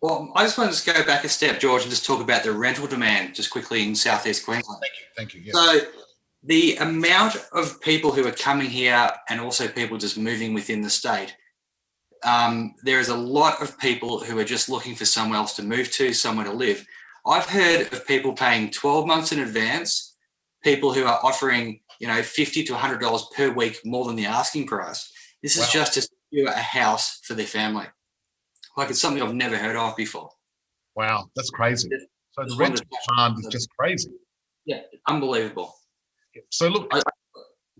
Well, 0.02 0.30
I 0.34 0.44
just 0.44 0.58
want 0.58 0.72
to 0.72 0.92
go 0.92 1.04
back 1.04 1.24
a 1.24 1.28
step, 1.28 1.58
George, 1.58 1.82
and 1.82 1.90
just 1.90 2.04
talk 2.04 2.20
about 2.20 2.42
the 2.42 2.52
rental 2.52 2.86
demand 2.86 3.34
just 3.34 3.50
quickly 3.50 3.82
in 3.82 3.94
southeast 3.94 4.44
Queensland. 4.44 4.82
thank 4.82 4.92
you, 4.92 5.06
thank 5.16 5.34
you. 5.34 5.40
Yes. 5.40 5.54
So 5.54 5.90
the 6.42 6.76
amount 6.76 7.36
of 7.52 7.80
people 7.80 8.12
who 8.12 8.26
are 8.26 8.32
coming 8.32 8.68
here 8.68 9.10
and 9.28 9.40
also 9.40 9.66
people 9.68 9.96
just 9.96 10.18
moving 10.18 10.52
within 10.52 10.82
the 10.82 10.90
state, 10.90 11.34
um, 12.24 12.74
there 12.82 13.00
is 13.00 13.08
a 13.08 13.16
lot 13.16 13.62
of 13.62 13.78
people 13.78 14.20
who 14.20 14.38
are 14.38 14.44
just 14.44 14.68
looking 14.68 14.94
for 14.94 15.06
somewhere 15.06 15.38
else 15.38 15.56
to 15.56 15.62
move 15.62 15.90
to, 15.92 16.12
somewhere 16.12 16.44
to 16.44 16.52
live. 16.52 16.86
I've 17.26 17.46
heard 17.46 17.92
of 17.92 18.06
people 18.06 18.32
paying 18.32 18.70
12 18.70 19.06
months 19.06 19.32
in 19.32 19.40
advance, 19.40 20.09
people 20.62 20.92
who 20.92 21.04
are 21.04 21.18
offering, 21.22 21.80
you 21.98 22.06
know, 22.06 22.22
50 22.22 22.64
to 22.64 22.72
$100 22.74 23.32
per 23.32 23.50
week 23.50 23.80
more 23.84 24.04
than 24.06 24.16
the 24.16 24.26
asking 24.26 24.66
price. 24.66 25.12
This 25.42 25.56
is 25.56 25.62
Wow. 25.62 25.68
just 25.72 25.94
to 25.94 26.02
secure 26.02 26.48
a 26.48 26.60
house 26.60 27.20
for 27.24 27.34
their 27.34 27.46
family. 27.46 27.86
Like 28.76 28.90
it's 28.90 29.00
something 29.00 29.22
I've 29.22 29.34
never 29.34 29.56
heard 29.56 29.76
of 29.76 29.96
before. 29.96 30.30
wow, 30.94 31.30
that's 31.36 31.50
crazy. 31.50 31.88
So 32.32 32.44
the 32.44 32.56
rental 32.56 32.84
demand 33.08 33.38
is 33.40 33.46
just 33.46 33.68
crazy. 33.78 34.10
Yeah, 34.66 34.82
unbelievable. 35.08 35.74
So 36.50 36.68
look, 36.68 36.92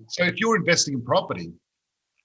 so 0.08 0.24
if 0.24 0.38
you're 0.40 0.56
investing 0.56 0.94
in 0.94 1.02
property, 1.02 1.52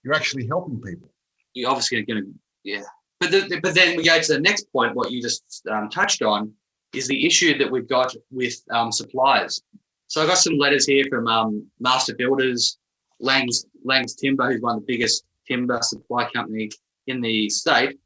you're 0.04 0.16
actually 0.16 0.48
helping 0.48 0.80
people. 0.82 1.10
you're 1.54 1.70
obviously 1.70 2.02
going 2.04 2.24
to 2.24 2.30
yeah 2.64 2.84
but 3.20 3.32
the, 3.32 3.60
but 3.62 3.74
then 3.76 3.96
we 3.98 4.04
go 4.04 4.20
to 4.20 4.34
the 4.34 4.40
next 4.40 4.72
point 4.72 4.96
what 4.96 5.10
you 5.12 5.22
just 5.22 5.44
um, 5.72 5.90
touched 5.90 6.22
on 6.22 6.52
is 6.94 7.08
the 7.08 7.26
issue 7.26 7.58
that 7.58 7.70
we've 7.72 7.88
got 7.88 8.14
with 8.32 8.56
um, 8.72 8.92
suppliers 8.92 9.62
so 10.08 10.22
i 10.22 10.26
got 10.26 10.38
some 10.38 10.58
letters 10.58 10.86
here 10.86 11.06
from 11.10 11.28
um, 11.28 11.66
master 11.80 12.16
builders 12.16 12.78
lang's 13.20 13.66
lang's 13.84 14.16
timber 14.16 14.52
who's 14.52 14.62
one 14.62 14.76
of 14.76 14.82
the 14.82 14.94
biggest 14.94 15.26
timber 15.48 15.80
supply 15.82 16.30
company 16.34 16.70
in 17.08 17.22
the 17.22 17.50
state 17.50 17.98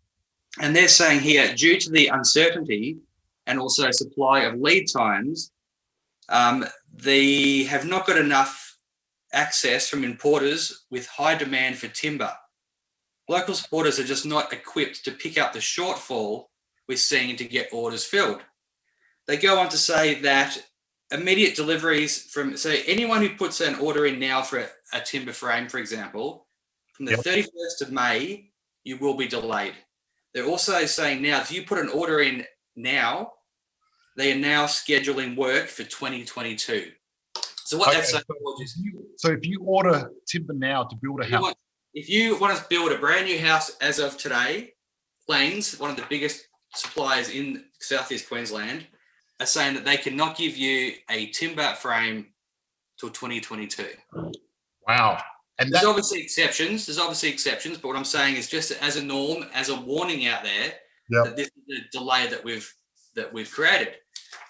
and 0.62 0.76
they're 0.76 0.88
saying 0.88 1.20
here 1.20 1.54
due 1.56 1.80
to 1.80 1.90
the 1.92 2.08
uncertainty 2.08 2.98
and 3.48 3.60
also 3.60 3.90
supply 3.92 4.42
of 4.42 4.60
lead 4.60 4.86
times 4.86 5.52
um, 6.30 6.64
they 6.94 7.64
have 7.64 7.88
not 7.88 8.06
got 8.06 8.18
enough 8.18 8.78
access 9.34 9.90
from 9.90 10.04
importers 10.04 10.86
with 10.92 11.08
high 11.08 11.36
demand 11.36 11.78
for 11.78 11.88
timber 11.88 12.32
local 13.28 13.54
supporters 13.54 14.00
are 14.00 14.04
just 14.04 14.26
not 14.26 14.52
equipped 14.52 15.04
to 15.06 15.12
pick 15.12 15.38
up 15.38 15.54
the 15.54 15.60
shortfall 15.60 16.46
we're 16.90 16.98
seeing 16.98 17.36
to 17.38 17.46
get 17.46 17.70
orders 17.72 18.04
filled. 18.04 18.42
They 19.28 19.38
go 19.38 19.60
on 19.60 19.70
to 19.70 19.78
say 19.78 20.16
that 20.22 20.58
immediate 21.12 21.56
deliveries 21.56 22.24
from 22.32 22.56
so 22.56 22.74
anyone 22.86 23.22
who 23.22 23.30
puts 23.36 23.62
an 23.62 23.76
order 23.76 24.06
in 24.06 24.20
now 24.20 24.42
for 24.42 24.60
a, 24.60 24.68
a 24.94 25.02
timber 25.02 25.34
frame, 25.34 25.68
for 25.68 25.78
example, 25.80 26.48
from 26.94 27.06
the 27.06 27.12
Yep. 27.14 27.20
31st 27.22 27.82
of 27.82 27.92
May, 27.92 28.52
you 28.84 28.98
will 28.98 29.16
be 29.16 29.28
delayed. 29.28 29.74
They're 30.34 30.46
also 30.46 30.86
saying 30.86 31.22
now 31.22 31.42
if 31.42 31.52
you 31.52 31.64
put 31.64 31.80
an 31.80 31.90
order 31.90 32.20
in 32.22 32.46
now, 32.76 33.34
they 34.18 34.32
are 34.34 34.38
now 34.38 34.66
scheduling 34.66 35.36
work 35.36 35.68
for 35.68 35.84
2022. 35.84 36.92
So 37.66 37.78
what 37.78 37.90
Okay, 37.90 37.98
that's 37.98 38.12
saying 38.12 38.24
so 38.28 38.62
is 38.64 38.76
if 38.78 38.84
you- 38.86 39.06
So 39.18 39.32
if 39.32 39.46
you 39.46 39.62
order 39.64 40.12
timber 40.28 40.54
now 40.54 40.84
to 40.84 40.96
build 40.96 41.22
a 41.22 41.26
house, 41.26 41.42
want- 41.42 41.58
if 41.94 42.08
you 42.10 42.38
want 42.38 42.56
to 42.58 42.64
build 42.70 42.92
a 42.92 42.98
brand 42.98 43.26
new 43.26 43.40
house 43.40 43.76
as 43.82 43.98
of 44.00 44.18
today, 44.18 44.74
Plains, 45.26 45.80
one 45.80 45.92
of 45.92 45.96
the 45.96 46.06
biggest 46.10 46.48
suppliers 46.74 47.30
in 47.30 47.66
southeast 47.80 48.28
Queensland, 48.28 48.88
are 49.40 49.46
saying 49.46 49.74
that 49.76 49.86
they 49.86 49.98
cannot 49.98 50.38
give 50.38 50.58
you 50.58 50.94
a 51.10 51.28
timber 51.28 51.74
frame 51.76 52.28
till 53.00 53.10
2022. 53.10 53.86
wow. 54.88 55.22
And 55.60 55.72
There's 55.72 55.84
that, 55.84 55.90
obviously 55.90 56.22
exceptions. 56.22 56.86
There's 56.86 57.00
obviously 57.00 57.30
exceptions, 57.30 57.78
but 57.78 57.90
what 57.90 57.98
I'm 57.98 58.06
saying 58.06 58.38
is 58.38 58.48
just 58.48 58.72
as 58.82 58.96
a 58.96 59.04
norm, 59.04 59.46
as 59.54 59.68
a 59.70 59.76
warning 59.80 60.26
out 60.28 60.44
there, 60.44 60.74
Yep. 61.12 61.26
that 61.26 61.36
this 61.36 61.48
is 61.48 61.64
the 61.68 61.80
delay 61.92 62.28
that 62.28 62.44
we've 62.44 62.72
that 63.16 63.34
we've 63.34 63.50
created. 63.52 63.96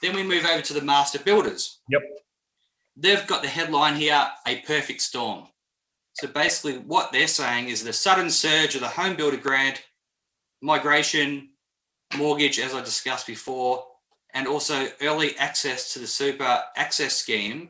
Then 0.01 0.13
we 0.13 0.23
move 0.23 0.45
over 0.45 0.61
to 0.61 0.73
the 0.73 0.81
master 0.81 1.17
builders. 1.17 1.79
Yep. 1.89 2.01
They've 2.97 3.25
got 3.27 3.41
the 3.41 3.47
headline 3.47 3.95
here: 3.95 4.27
a 4.45 4.57
perfect 4.61 5.01
storm. 5.01 5.47
So 6.15 6.27
basically, 6.27 6.79
what 6.79 7.11
they're 7.13 7.27
saying 7.27 7.69
is 7.69 7.81
the 7.83 7.93
sudden 7.93 8.29
surge 8.29 8.75
of 8.75 8.81
the 8.81 8.89
home 8.89 9.15
builder 9.15 9.37
grant, 9.37 9.81
migration, 10.61 11.51
mortgage, 12.17 12.59
as 12.59 12.73
I 12.73 12.81
discussed 12.81 13.25
before, 13.25 13.85
and 14.33 14.47
also 14.47 14.87
early 15.01 15.37
access 15.37 15.93
to 15.93 15.99
the 15.99 16.07
super 16.07 16.63
access 16.75 17.15
scheme. 17.15 17.69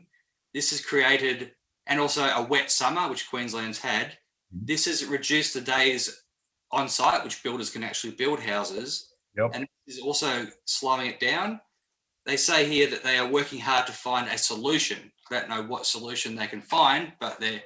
This 0.54 0.72
has 0.72 0.82
created, 0.84 1.52
and 1.88 2.00
also 2.00 2.24
a 2.24 2.42
wet 2.44 2.72
summer, 2.72 3.10
which 3.10 3.30
Queensland's 3.30 3.80
had. 3.80 4.18
This 4.52 4.86
has 4.86 5.06
reduced 5.06 5.54
the 5.54 5.62
days 5.62 6.24
on 6.72 6.90
site, 6.90 7.24
which 7.24 7.44
builders 7.44 7.70
can 7.70 7.84
actually 7.84 8.14
build 8.14 8.40
houses. 8.40 9.14
Yep. 9.38 9.52
And 9.54 9.68
this 9.86 9.98
is 9.98 10.02
also 10.02 10.48
slowing 10.66 11.08
it 11.08 11.20
down. 11.20 11.62
They 12.26 12.36
say 12.36 12.66
here 12.66 12.90
that 12.90 13.04
they 13.04 13.18
are 13.18 13.28
working 13.28 13.60
hard 13.60 13.88
to 13.88 13.94
find 13.94 14.28
a 14.28 14.38
solution. 14.38 15.12
I 15.32 15.40
don't 15.40 15.50
know 15.50 15.64
what 15.64 15.86
solution 15.86 16.36
they 16.36 16.48
can 16.48 16.62
find, 16.62 17.14
but 17.20 17.40
they're 17.40 17.62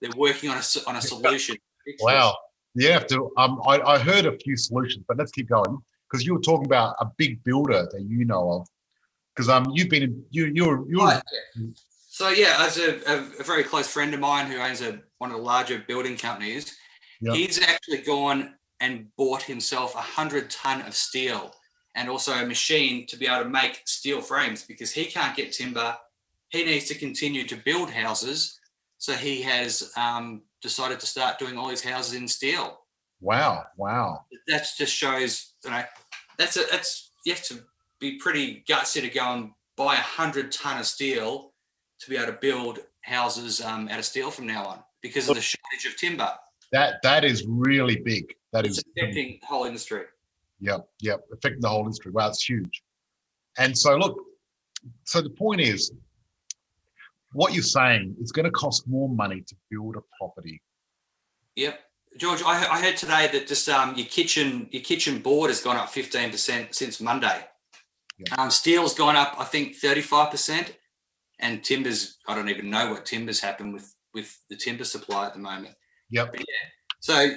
they're 0.00 0.10
working 0.16 0.50
on 0.50 0.58
a 0.58 0.88
on 0.88 0.96
a 0.96 1.02
solution. 1.12 1.56
wow. 2.00 2.36
You 2.74 2.92
have 2.92 3.06
to. 3.06 3.30
Um, 3.38 3.60
I, 3.66 3.80
I 3.80 3.98
heard 3.98 4.26
a 4.26 4.36
few 4.38 4.54
solutions, 4.56 5.04
but 5.08 5.16
let's 5.16 5.32
keep 5.32 5.48
going 5.48 5.78
because 6.16 6.26
you 6.26 6.34
were 6.34 6.40
talking 6.40 6.66
about 6.66 6.96
a 7.00 7.06
big 7.16 7.42
builder 7.44 7.88
that 7.92 8.02
you 8.02 8.24
know 8.24 8.50
of. 8.52 8.68
Because 9.34 9.48
um, 9.50 9.66
you've 9.74 9.90
been 9.90 10.02
in, 10.02 10.24
you 10.30 10.46
you're 10.54 10.88
you're 10.88 11.04
Right. 11.04 11.22
So 12.08 12.30
yeah, 12.30 12.56
as 12.60 12.78
a, 12.78 12.96
a, 13.10 13.18
a 13.40 13.42
very 13.42 13.62
close 13.62 13.86
friend 13.86 14.14
of 14.14 14.20
mine 14.20 14.50
who 14.50 14.56
owns 14.56 14.80
a 14.80 15.00
one 15.18 15.30
of 15.30 15.36
the 15.36 15.42
larger 15.42 15.84
building 15.86 16.16
companies, 16.16 16.74
Yeah. 17.20 17.34
he's 17.34 17.60
actually 17.62 17.98
gone 17.98 18.54
and 18.80 19.14
bought 19.16 19.42
himself 19.42 19.94
a 19.94 20.00
hundred 20.00 20.48
ton 20.50 20.80
of 20.82 20.94
steel 20.94 21.54
and 21.94 22.08
also 22.08 22.32
a 22.32 22.46
machine 22.46 23.06
to 23.08 23.16
be 23.18 23.26
able 23.26 23.44
to 23.44 23.50
make 23.50 23.82
steel 23.84 24.20
frames 24.22 24.62
because 24.62 24.90
he 24.92 25.04
can't 25.04 25.36
get 25.36 25.52
timber. 25.52 25.96
He 26.48 26.64
needs 26.64 26.86
to 26.86 26.94
continue 26.94 27.44
to 27.46 27.56
build 27.56 27.90
houses, 27.90 28.58
so 28.98 29.12
he 29.12 29.42
has 29.42 29.92
um, 29.96 30.42
decided 30.62 31.00
to 31.00 31.06
start 31.06 31.38
doing 31.38 31.58
all 31.58 31.68
his 31.68 31.82
houses 31.82 32.14
in 32.14 32.26
steel. 32.28 32.80
wow 33.20 33.66
wow. 33.76 34.24
That 34.48 34.66
just 34.78 34.94
shows, 34.94 35.52
you 35.64 35.70
know, 35.70 35.84
that's 36.38 36.56
a 36.56 36.64
that's 36.70 37.10
you 37.24 37.32
have 37.32 37.42
to 37.44 37.60
be 37.98 38.18
pretty 38.18 38.64
gutsy 38.68 39.00
to 39.00 39.08
go 39.08 39.32
and 39.32 39.50
buy 39.76 39.94
a 39.94 39.98
hundred 39.98 40.52
ton 40.52 40.78
of 40.78 40.86
steel 40.86 41.52
to 42.00 42.10
be 42.10 42.16
able 42.16 42.26
to 42.26 42.38
build 42.40 42.80
houses 43.02 43.60
um, 43.60 43.88
out 43.88 43.98
of 43.98 44.04
steel 44.04 44.30
from 44.30 44.46
now 44.46 44.64
on 44.64 44.82
because 45.02 45.28
of 45.28 45.36
the 45.36 45.40
shortage 45.40 45.86
of 45.86 45.96
timber. 45.96 46.30
That 46.72 47.02
that 47.02 47.24
is 47.24 47.44
really 47.46 47.96
big. 47.96 48.34
That 48.52 48.66
It's 48.66 48.78
is 48.78 48.84
affecting 48.96 49.38
the 49.40 49.46
whole 49.46 49.64
industry. 49.64 50.02
Yep, 50.60 50.88
yep, 51.00 51.20
affecting 51.32 51.60
the 51.60 51.68
whole 51.68 51.84
industry. 51.84 52.12
Wow, 52.12 52.28
it's 52.28 52.42
huge. 52.42 52.82
And 53.58 53.76
so, 53.76 53.96
look, 53.96 54.18
so 55.04 55.20
the 55.20 55.30
point 55.30 55.60
is, 55.60 55.92
what 57.32 57.52
you're 57.52 57.62
saying 57.62 58.16
is 58.20 58.32
going 58.32 58.44
to 58.44 58.50
cost 58.50 58.88
more 58.88 59.08
money 59.08 59.42
to 59.42 59.54
build 59.70 59.96
a 59.96 60.00
property. 60.18 60.60
Yep. 61.56 61.80
George, 62.16 62.42
I, 62.42 62.66
I 62.66 62.80
heard 62.80 62.96
today 62.96 63.28
that 63.32 63.46
just 63.46 63.68
um, 63.68 63.94
your 63.94 64.06
kitchen 64.06 64.68
your 64.70 64.82
kitchen 64.82 65.20
board 65.20 65.50
has 65.50 65.60
gone 65.60 65.76
up 65.76 65.88
15% 65.88 66.74
since 66.74 67.00
Monday. 67.00 67.44
Yeah. 68.18 68.34
Um, 68.36 68.50
steel's 68.50 68.94
gone 68.94 69.16
up, 69.16 69.34
I 69.38 69.44
think, 69.44 69.78
35%. 69.78 70.70
And 71.38 71.62
timbers, 71.62 72.16
I 72.26 72.34
don't 72.34 72.48
even 72.48 72.70
know 72.70 72.90
what 72.90 73.04
timbers 73.04 73.40
happen 73.40 73.72
with 73.72 73.94
with 74.14 74.38
the 74.48 74.56
timber 74.56 74.84
supply 74.84 75.26
at 75.26 75.34
the 75.34 75.38
moment. 75.38 75.74
Yep. 76.10 76.36
So 77.00 77.36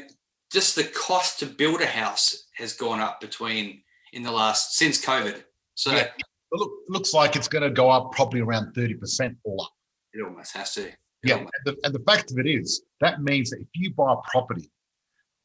just 0.52 0.76
the 0.76 0.86
cost 0.86 1.40
to 1.40 1.46
build 1.46 1.82
a 1.82 1.86
house 1.86 2.46
has 2.56 2.74
gone 2.74 3.02
up 3.02 3.20
between 3.20 3.82
in 4.14 4.24
the 4.24 4.32
last 4.32 4.78
since 4.78 5.04
COVID. 5.04 5.44
So 5.76 5.92
Yeah. 5.92 6.08
It 6.52 6.58
look, 6.58 6.72
looks 6.88 7.14
like 7.14 7.36
it's 7.36 7.50
going 7.50 7.64
to 7.64 7.70
go 7.70 7.92
up 7.92 8.12
probably 8.14 8.40
around 8.40 8.74
30% 8.74 9.36
all 9.44 9.62
up. 9.62 9.72
It 10.14 10.24
almost 10.24 10.56
has 10.56 10.74
to. 10.76 10.90
Yeah, 11.24 11.38
and 11.38 11.50
the, 11.66 11.76
and 11.84 11.94
the 11.94 12.00
fact 12.00 12.32
of 12.32 12.40
it 12.40 12.48
is, 12.48 12.84
that 13.02 13.22
means 13.22 13.50
that 13.50 13.60
if 13.60 13.68
you 13.74 13.92
buy 13.94 14.14
a 14.14 14.32
property 14.32 14.72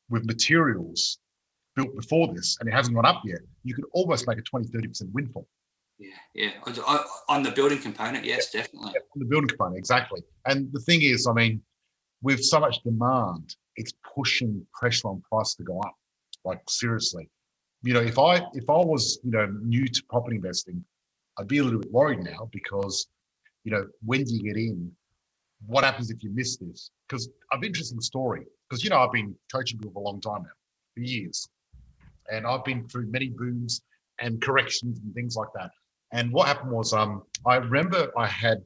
with 0.09 0.25
materials 0.25 1.19
built 1.75 1.95
before 1.97 2.33
this 2.33 2.57
and 2.61 2.69
it 2.69 2.73
hasn't 2.73 2.95
gone 2.95 3.07
up 3.07 3.23
yet, 3.25 3.40
you 3.64 3.75
could 3.75 3.87
almost 3.93 4.28
make 4.28 4.38
a 4.38 4.43
20, 4.43 4.69
30% 4.69 5.11
windfall 5.12 5.49
yeah, 5.99 6.11
yeah. 6.35 6.50
On- 7.28 7.43
the 7.43 7.50
building 7.50 7.78
component, 7.78 8.25
yes, 8.25 8.50
definitely. 8.50 8.88
on 8.88 9.19
the 9.19 9.26
building 9.26 9.49
component. 9.49 9.78
Exactly. 9.78 10.23
And 10.47 10.73
the 10.73 10.81
thing 10.81 11.02
is, 11.02 11.26
I 11.26 11.33
mean, 11.33 11.62
with 12.23 12.43
so 12.43 12.61
much 12.61 12.83
demand, 12.83 13.54
it's 13.76 13.93
pushing 14.14 14.66
pressure 14.73 15.09
on 15.09 15.23
price 15.28 15.54
to 15.54 15.62
go 15.62 15.81
up. 15.81 15.95
Like 16.45 16.61
seriously, 16.69 17.31
you 17.83 17.95
know, 17.95 18.00
if 18.00 18.19
I 18.19 18.37
if 18.52 18.69
I 18.69 18.76
was 18.76 19.19
you 19.25 19.31
know 19.31 19.47
new 19.62 19.87
to 19.87 20.02
property 20.11 20.37
investing, 20.37 20.85
I'd 21.38 21.49
be 21.49 21.59
a 21.59 21.64
little 21.64 21.81
bit 21.81 21.90
worried 21.90 22.23
now 22.23 22.49
because 22.52 23.07
you 23.64 23.73
know 23.73 23.87
when 24.04 24.25
do 24.25 24.35
you 24.35 24.43
get 24.43 24.57
in? 24.57 24.93
What 25.66 25.85
happens 25.85 26.11
if 26.11 26.23
you 26.23 26.30
miss 26.30 26.56
this? 26.56 26.90
Because 27.09 27.28
I've 27.52 27.64
interesting 27.64 28.00
story. 28.00 28.47
Because 28.68 28.83
you 28.83 28.90
know 28.90 28.99
I've 28.99 29.12
been 29.12 29.35
coaching 29.52 29.78
people 29.78 29.92
for 29.92 30.00
a 30.00 30.02
long 30.02 30.21
time 30.21 30.42
now, 30.42 30.50
for 30.94 31.00
years, 31.00 31.49
and 32.30 32.47
I've 32.47 32.64
been 32.64 32.88
through 32.88 33.11
many 33.11 33.28
booms 33.28 33.83
and 34.21 34.40
corrections 34.40 34.99
and 35.00 35.14
things 35.14 35.37
like 35.37 35.49
that. 35.54 35.71
And 36.12 36.33
what 36.33 36.47
happened 36.47 36.71
was, 36.71 36.92
um, 36.92 37.23
I 37.47 37.56
remember 37.56 38.11
I 38.16 38.26
had 38.26 38.59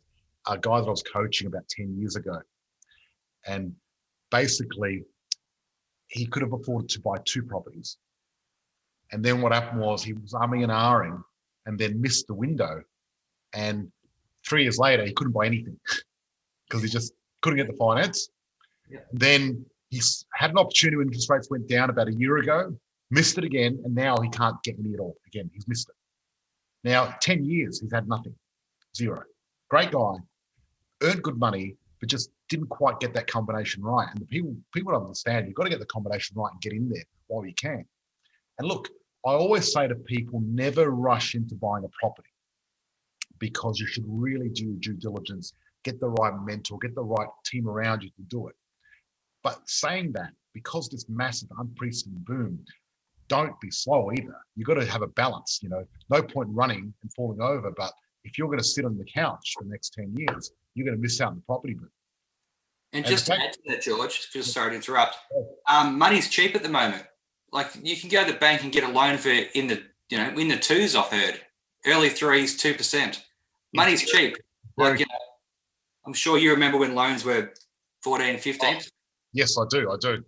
a 0.48 0.58
guy 0.58 0.80
that 0.80 0.86
I 0.86 0.90
was 0.90 1.02
coaching 1.02 1.46
about 1.46 1.68
10 1.68 1.96
years 1.98 2.16
ago. 2.16 2.40
And 3.46 3.74
basically, 4.30 5.04
he 6.08 6.26
could 6.26 6.42
have 6.42 6.52
afforded 6.52 6.88
to 6.90 7.00
buy 7.00 7.16
two 7.24 7.42
properties. 7.42 7.98
And 9.12 9.24
then 9.24 9.40
what 9.40 9.52
happened 9.52 9.80
was 9.80 10.02
he 10.02 10.12
was 10.12 10.32
umming 10.34 10.62
and 10.62 10.72
ahhing 10.72 11.22
and 11.66 11.78
then 11.78 12.00
missed 12.00 12.26
the 12.26 12.34
window. 12.34 12.82
And 13.52 13.90
three 14.46 14.62
years 14.62 14.78
later, 14.78 15.04
he 15.04 15.12
couldn't 15.12 15.32
buy 15.32 15.46
anything 15.46 15.78
because 16.68 16.82
he 16.82 16.88
just 16.88 17.12
couldn't 17.42 17.58
get 17.58 17.66
the 17.66 17.76
finance. 17.76 18.28
Yeah. 18.90 19.00
Then 19.12 19.64
he's 19.90 20.24
had 20.34 20.50
an 20.50 20.58
opportunity 20.58 20.96
when 20.96 21.06
interest 21.06 21.30
rates 21.30 21.50
went 21.50 21.68
down 21.68 21.90
about 21.90 22.08
a 22.08 22.14
year 22.14 22.38
ago, 22.38 22.74
missed 23.10 23.38
it 23.38 23.44
again, 23.44 23.80
and 23.84 23.94
now 23.94 24.16
he 24.18 24.28
can't 24.30 24.56
get 24.62 24.76
any 24.78 24.94
at 24.94 25.00
all. 25.00 25.16
Again, 25.26 25.50
he's 25.52 25.66
missed 25.68 25.88
it. 25.88 25.94
Now, 26.84 27.14
10 27.20 27.44
years, 27.44 27.80
he's 27.80 27.92
had 27.92 28.08
nothing, 28.08 28.34
zero. 28.96 29.22
Great 29.68 29.90
guy, 29.90 30.14
earned 31.02 31.22
good 31.22 31.38
money, 31.38 31.76
but 32.00 32.08
just 32.08 32.30
didn't 32.48 32.68
quite 32.68 33.00
get 33.00 33.12
that 33.14 33.26
combination 33.26 33.82
right. 33.82 34.08
And 34.10 34.20
the 34.20 34.26
people 34.26 34.56
people 34.72 34.92
don't 34.92 35.02
understand 35.02 35.46
you've 35.46 35.56
got 35.56 35.64
to 35.64 35.70
get 35.70 35.80
the 35.80 35.86
combination 35.86 36.36
right 36.38 36.50
and 36.52 36.60
get 36.60 36.72
in 36.72 36.88
there 36.88 37.04
while 37.26 37.44
you 37.44 37.54
can. 37.54 37.84
And 38.58 38.68
look, 38.68 38.88
I 39.26 39.30
always 39.30 39.72
say 39.72 39.88
to 39.88 39.94
people, 39.94 40.40
never 40.44 40.90
rush 40.90 41.34
into 41.34 41.54
buying 41.54 41.84
a 41.84 41.88
property 42.00 42.30
because 43.38 43.78
you 43.78 43.86
should 43.86 44.04
really 44.06 44.48
do 44.48 44.74
due 44.76 44.94
diligence, 44.94 45.52
get 45.84 46.00
the 46.00 46.08
right 46.08 46.34
mentor, 46.44 46.78
get 46.78 46.94
the 46.94 47.04
right 47.04 47.28
team 47.44 47.68
around 47.68 48.02
you 48.02 48.10
to 48.10 48.22
do 48.28 48.48
it. 48.48 48.54
But 49.42 49.60
saying 49.66 50.12
that, 50.12 50.30
because 50.54 50.88
this 50.88 51.06
massive 51.08 51.48
unprecedented 51.58 52.24
boom, 52.24 52.58
don't 53.28 53.58
be 53.60 53.70
slow 53.70 54.10
either. 54.12 54.36
You've 54.56 54.66
got 54.66 54.74
to 54.74 54.86
have 54.86 55.02
a 55.02 55.06
balance. 55.06 55.60
You 55.62 55.68
know, 55.68 55.84
no 56.10 56.22
point 56.22 56.48
running 56.50 56.92
and 57.02 57.12
falling 57.14 57.40
over. 57.40 57.70
But 57.70 57.92
if 58.24 58.38
you're 58.38 58.48
going 58.48 58.58
to 58.58 58.64
sit 58.64 58.84
on 58.84 58.96
the 58.96 59.04
couch 59.04 59.54
for 59.56 59.64
the 59.64 59.70
next 59.70 59.94
10 59.94 60.14
years, 60.16 60.52
you're 60.74 60.86
going 60.86 60.96
to 60.96 61.02
miss 61.02 61.20
out 61.20 61.30
on 61.30 61.36
the 61.36 61.42
property 61.42 61.74
boom. 61.74 61.90
And 62.92 63.04
And 63.04 63.06
just 63.06 63.26
to 63.26 63.32
the 63.32 63.42
add 63.42 63.52
to 63.52 63.58
that, 63.68 63.82
George, 63.82 64.30
just 64.32 64.52
sorry 64.52 64.70
to 64.70 64.76
interrupt. 64.76 65.16
Um, 65.68 65.98
money's 65.98 66.28
cheap 66.28 66.54
at 66.56 66.62
the 66.62 66.68
moment. 66.68 67.04
Like 67.52 67.70
you 67.82 67.96
can 67.96 68.08
go 68.08 68.24
to 68.24 68.32
the 68.32 68.38
bank 68.38 68.62
and 68.62 68.72
get 68.72 68.84
a 68.84 68.88
loan 68.88 69.18
for 69.18 69.30
in 69.30 69.68
the 69.68 69.82
you 70.10 70.18
know 70.18 70.28
in 70.38 70.48
the 70.48 70.56
twos. 70.56 70.94
I've 70.94 71.06
heard 71.06 71.40
early 71.86 72.08
threes, 72.10 72.56
two 72.56 72.74
percent. 72.74 73.24
Money's 73.74 74.02
cheap. 74.02 74.36
Like 74.76 75.00
you 75.00 75.06
I'm 76.08 76.14
sure 76.14 76.38
you 76.38 76.52
remember 76.52 76.78
when 76.78 76.94
loans 76.94 77.22
were 77.22 77.52
14, 78.02 78.38
15. 78.38 78.80
Yes, 79.34 79.58
I 79.58 79.64
do. 79.68 79.92
I 79.92 79.96
do. 80.00 80.24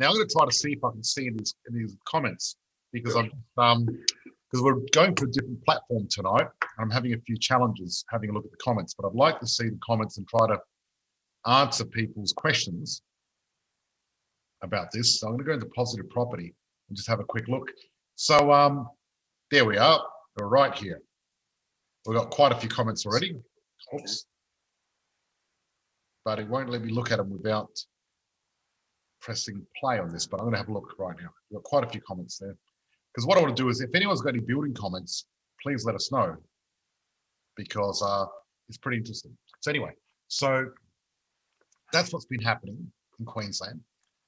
Now 0.00 0.08
I'm 0.08 0.16
going 0.16 0.26
to 0.26 0.34
try 0.36 0.44
to 0.44 0.52
see 0.52 0.72
if 0.72 0.82
I 0.84 0.90
can 0.90 1.04
see 1.04 1.28
in 1.28 1.36
these 1.36 1.54
in 1.68 1.78
these 1.78 1.96
comments 2.04 2.56
because 2.92 3.14
I'm 3.14 3.30
um 3.56 3.84
because 3.86 4.64
we're 4.64 4.80
going 4.92 5.14
to 5.14 5.24
a 5.26 5.28
different 5.28 5.64
platform 5.64 6.08
tonight. 6.10 6.48
And 6.62 6.80
I'm 6.80 6.90
having 6.90 7.14
a 7.14 7.18
few 7.18 7.36
challenges 7.38 8.04
having 8.10 8.30
a 8.30 8.32
look 8.32 8.44
at 8.44 8.50
the 8.50 8.56
comments, 8.56 8.92
but 8.98 9.06
I'd 9.06 9.14
like 9.14 9.38
to 9.38 9.46
see 9.46 9.68
the 9.68 9.78
comments 9.86 10.18
and 10.18 10.26
try 10.26 10.48
to 10.48 10.58
answer 11.46 11.84
people's 11.84 12.32
questions 12.32 13.02
about 14.62 14.88
this. 14.92 15.20
So 15.20 15.28
I'm 15.28 15.34
going 15.34 15.44
to 15.44 15.50
go 15.50 15.52
into 15.52 15.66
positive 15.66 16.10
property 16.10 16.52
and 16.88 16.96
just 16.96 17.08
have 17.08 17.20
a 17.20 17.24
quick 17.24 17.46
look. 17.46 17.70
So 18.16 18.52
um 18.52 18.88
there 19.52 19.64
we 19.64 19.76
are. 19.76 20.02
We're 20.40 20.48
right 20.48 20.74
here. 20.76 21.00
We've 22.04 22.18
got 22.18 22.30
quite 22.30 22.50
a 22.50 22.56
few 22.56 22.68
comments 22.68 23.06
already. 23.06 23.36
Oops. 23.94 24.26
But 26.24 26.38
it 26.38 26.48
won't 26.48 26.68
let 26.68 26.82
me 26.82 26.92
look 26.92 27.10
at 27.10 27.18
them 27.18 27.30
without 27.30 27.70
pressing 29.20 29.64
play 29.78 29.98
on 29.98 30.12
this, 30.12 30.26
but 30.26 30.38
I'm 30.38 30.44
going 30.44 30.52
to 30.54 30.58
have 30.58 30.68
a 30.68 30.72
look 30.72 30.94
right 30.98 31.16
now. 31.20 31.28
We've 31.50 31.58
got 31.58 31.64
quite 31.64 31.84
a 31.84 31.88
few 31.88 32.00
comments 32.00 32.38
there. 32.38 32.56
Because 33.12 33.26
what 33.26 33.38
I 33.38 33.42
want 33.42 33.56
to 33.56 33.62
do 33.62 33.68
is, 33.68 33.80
if 33.80 33.94
anyone's 33.94 34.20
got 34.20 34.30
any 34.30 34.40
building 34.40 34.74
comments, 34.74 35.26
please 35.62 35.84
let 35.84 35.94
us 35.94 36.12
know 36.12 36.36
because 37.56 38.02
uh, 38.02 38.26
it's 38.68 38.78
pretty 38.78 38.98
interesting. 38.98 39.36
So, 39.60 39.70
anyway, 39.70 39.90
so 40.28 40.66
that's 41.92 42.12
what's 42.12 42.26
been 42.26 42.40
happening 42.40 42.78
in 43.18 43.24
Queensland. 43.24 43.80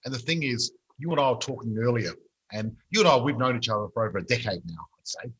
And 0.04 0.12
the 0.12 0.18
thing 0.18 0.42
is, 0.42 0.72
you 0.98 1.10
and 1.12 1.20
I 1.20 1.30
were 1.30 1.38
talking 1.38 1.76
earlier, 1.78 2.12
and 2.52 2.76
you 2.90 3.00
and 3.00 3.08
I, 3.08 3.16
we've 3.16 3.38
known 3.38 3.56
each 3.56 3.68
other 3.68 3.86
for 3.94 4.06
over 4.06 4.18
a 4.18 4.24
decade 4.24 4.62
now, 4.66 4.86
I'd 4.98 5.06
say. 5.06 5.32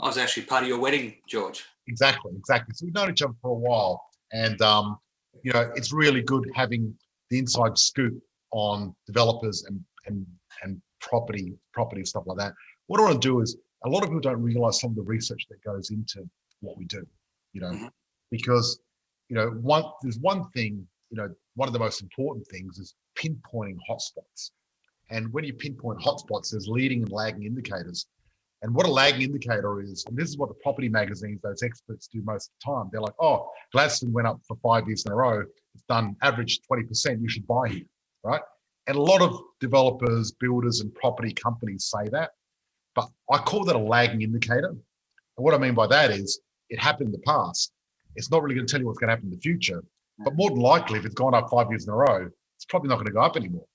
I 0.00 0.06
was 0.06 0.18
actually 0.18 0.44
part 0.44 0.62
of 0.62 0.68
your 0.68 0.78
wedding, 0.78 1.16
George. 1.28 1.64
Exactly, 1.88 2.32
exactly. 2.36 2.74
So 2.74 2.86
we've 2.86 2.94
known 2.94 3.10
each 3.10 3.22
other 3.22 3.34
for 3.42 3.50
a 3.50 3.54
while, 3.54 4.02
and 4.32 4.60
um, 4.62 4.98
you 5.42 5.52
know, 5.52 5.70
it's 5.76 5.92
really 5.92 6.22
good 6.22 6.44
having 6.54 6.94
the 7.30 7.38
inside 7.38 7.78
scoop 7.78 8.20
on 8.52 8.94
developers 9.06 9.64
and 9.64 9.82
and 10.06 10.26
and 10.62 10.80
property 11.00 11.54
property 11.72 12.04
stuff 12.04 12.24
like 12.26 12.38
that. 12.38 12.54
What 12.86 13.00
I 13.00 13.04
want 13.04 13.22
to 13.22 13.28
do 13.28 13.40
is 13.40 13.56
a 13.84 13.88
lot 13.88 14.02
of 14.02 14.08
people 14.08 14.20
don't 14.20 14.42
realize 14.42 14.80
some 14.80 14.90
of 14.90 14.96
the 14.96 15.02
research 15.02 15.46
that 15.50 15.62
goes 15.62 15.90
into 15.90 16.28
what 16.60 16.76
we 16.76 16.84
do, 16.86 17.06
you 17.52 17.60
know, 17.60 17.70
Mhm. 17.70 17.90
because 18.30 18.80
you 19.28 19.36
know, 19.36 19.50
one 19.50 19.84
there's 20.02 20.18
one 20.18 20.48
thing, 20.50 20.86
you 21.10 21.16
know, 21.16 21.28
one 21.54 21.68
of 21.68 21.72
the 21.74 21.78
most 21.78 22.02
important 22.02 22.46
things 22.48 22.78
is 22.78 22.94
pinpointing 23.14 23.76
hotspots. 23.88 24.52
And 25.10 25.32
when 25.32 25.44
you 25.44 25.52
pinpoint 25.54 26.00
hotspots, 26.00 26.50
there's 26.50 26.66
leading 26.68 27.02
and 27.02 27.12
lagging 27.12 27.44
indicators. 27.44 28.06
And 28.62 28.74
what 28.74 28.86
a 28.86 28.90
lagging 28.90 29.22
indicator 29.22 29.80
is, 29.80 30.04
and 30.08 30.16
this 30.16 30.28
is 30.28 30.36
what 30.36 30.48
the 30.48 30.54
property 30.56 30.88
magazines, 30.88 31.40
those 31.42 31.62
experts 31.62 32.08
do 32.08 32.20
most 32.24 32.50
of 32.50 32.52
the 32.60 32.74
time. 32.74 32.88
They're 32.90 33.00
like, 33.00 33.14
oh, 33.20 33.50
Gladstone 33.72 34.12
went 34.12 34.26
up 34.26 34.40
for 34.46 34.56
five 34.62 34.86
years 34.88 35.04
in 35.06 35.12
a 35.12 35.14
row. 35.14 35.44
It's 35.74 35.84
done 35.88 36.16
average 36.22 36.60
20%. 36.70 37.22
You 37.22 37.28
should 37.28 37.46
buy 37.46 37.68
here, 37.68 37.86
right? 38.24 38.40
And 38.88 38.96
a 38.96 39.02
lot 39.02 39.22
of 39.22 39.40
developers, 39.60 40.32
builders, 40.32 40.80
and 40.80 40.92
property 40.94 41.32
companies 41.32 41.84
say 41.84 42.08
that. 42.10 42.30
But 42.96 43.08
I 43.30 43.38
call 43.38 43.64
that 43.64 43.76
a 43.76 43.78
lagging 43.78 44.22
indicator. 44.22 44.70
And 44.70 44.80
what 45.36 45.54
I 45.54 45.58
mean 45.58 45.74
by 45.74 45.86
that 45.86 46.10
is 46.10 46.40
it 46.68 46.80
happened 46.80 47.08
in 47.08 47.12
the 47.12 47.24
past. 47.26 47.72
It's 48.16 48.30
not 48.30 48.42
really 48.42 48.56
going 48.56 48.66
to 48.66 48.70
tell 48.70 48.80
you 48.80 48.86
what's 48.86 48.98
going 48.98 49.08
to 49.08 49.14
happen 49.14 49.26
in 49.26 49.34
the 49.34 49.40
future. 49.40 49.84
But 50.18 50.34
more 50.34 50.50
than 50.50 50.58
likely, 50.58 50.98
if 50.98 51.04
it's 51.04 51.14
gone 51.14 51.34
up 51.34 51.48
five 51.48 51.68
years 51.70 51.86
in 51.86 51.92
a 51.92 51.96
row, 51.96 52.28
it's 52.56 52.64
probably 52.64 52.88
not 52.88 52.96
going 52.96 53.06
to 53.06 53.12
go 53.12 53.20
up 53.20 53.36
anymore. 53.36 53.66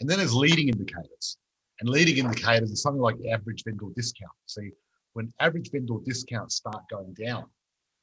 And 0.00 0.10
then 0.10 0.18
there's 0.18 0.34
leading 0.34 0.68
indicators. 0.68 1.38
And 1.80 1.88
leading 1.88 2.18
indicators 2.18 2.72
are 2.72 2.76
something 2.76 3.00
like 3.00 3.16
average 3.32 3.64
vendor 3.64 3.86
discount. 3.96 4.32
See, 4.46 4.70
when 5.14 5.32
average 5.40 5.70
vendor 5.70 5.96
discounts 6.04 6.56
start 6.56 6.82
going 6.90 7.14
down 7.14 7.44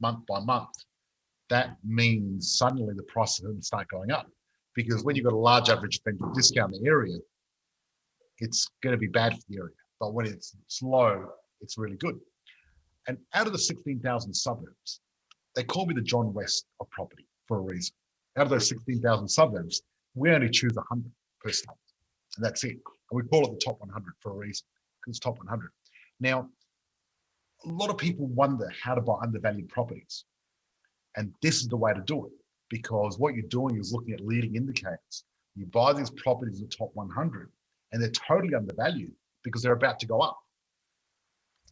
month 0.01 0.25
by 0.27 0.39
month, 0.39 0.69
that 1.49 1.77
means 1.83 2.57
suddenly 2.57 2.93
the 2.95 3.03
price 3.03 3.39
of 3.39 3.45
them 3.45 3.61
start 3.61 3.87
going 3.89 4.11
up. 4.11 4.27
Because 4.73 5.03
when 5.03 5.15
you've 5.15 5.25
got 5.25 5.33
a 5.33 5.37
large 5.37 5.69
average 5.69 6.01
vendor 6.03 6.25
discount 6.33 6.73
in 6.73 6.81
the 6.81 6.89
area, 6.89 7.17
it's 8.39 8.69
going 8.81 8.93
to 8.93 8.97
be 8.97 9.07
bad 9.07 9.33
for 9.33 9.43
the 9.49 9.57
area. 9.57 9.75
But 9.99 10.13
when 10.13 10.25
it's 10.25 10.55
slow, 10.67 11.25
it's 11.59 11.77
really 11.77 11.97
good. 11.97 12.19
And 13.07 13.17
out 13.33 13.47
of 13.47 13.53
the 13.53 13.59
16,000 13.59 14.33
suburbs, 14.33 15.01
they 15.55 15.63
call 15.63 15.85
me 15.85 15.93
the 15.93 16.01
John 16.01 16.33
West 16.33 16.65
of 16.79 16.89
property 16.89 17.27
for 17.47 17.57
a 17.57 17.61
reason. 17.61 17.93
Out 18.37 18.43
of 18.43 18.49
those 18.49 18.69
16,000 18.69 19.27
suburbs, 19.27 19.81
we 20.15 20.31
only 20.31 20.49
choose 20.49 20.73
100 20.73 21.11
per. 21.43 21.51
And 22.37 22.45
that's 22.45 22.63
it. 22.63 22.77
And 23.11 23.21
we 23.21 23.27
call 23.27 23.45
it 23.45 23.51
the 23.51 23.63
top 23.63 23.79
100 23.79 24.13
for 24.21 24.31
a 24.31 24.35
reason, 24.35 24.65
because 24.99 25.17
it's 25.17 25.19
top 25.19 25.37
100. 25.37 25.69
Now, 26.19 26.49
a 27.65 27.69
lot 27.69 27.89
of 27.89 27.97
people 27.97 28.25
wonder 28.27 28.71
how 28.81 28.95
to 28.95 29.01
buy 29.01 29.15
undervalued 29.21 29.69
properties. 29.69 30.25
And 31.17 31.33
this 31.41 31.57
is 31.57 31.67
the 31.67 31.77
way 31.77 31.93
to 31.93 32.01
do 32.01 32.25
it, 32.25 32.31
because 32.69 33.19
what 33.19 33.35
you're 33.35 33.47
doing 33.49 33.77
is 33.77 33.91
looking 33.93 34.13
at 34.13 34.21
leading 34.21 34.55
indicators. 34.55 35.25
You 35.55 35.65
buy 35.65 35.91
these 35.93 36.09
properties 36.09 36.59
in 36.59 36.63
the 36.63 36.75
top 36.75 36.91
100, 36.93 37.51
and 37.91 38.01
they're 38.01 38.09
totally 38.09 38.55
undervalued 38.55 39.11
because 39.43 39.61
they're 39.61 39.73
about 39.73 39.99
to 39.99 40.07
go 40.07 40.21
up. 40.21 40.39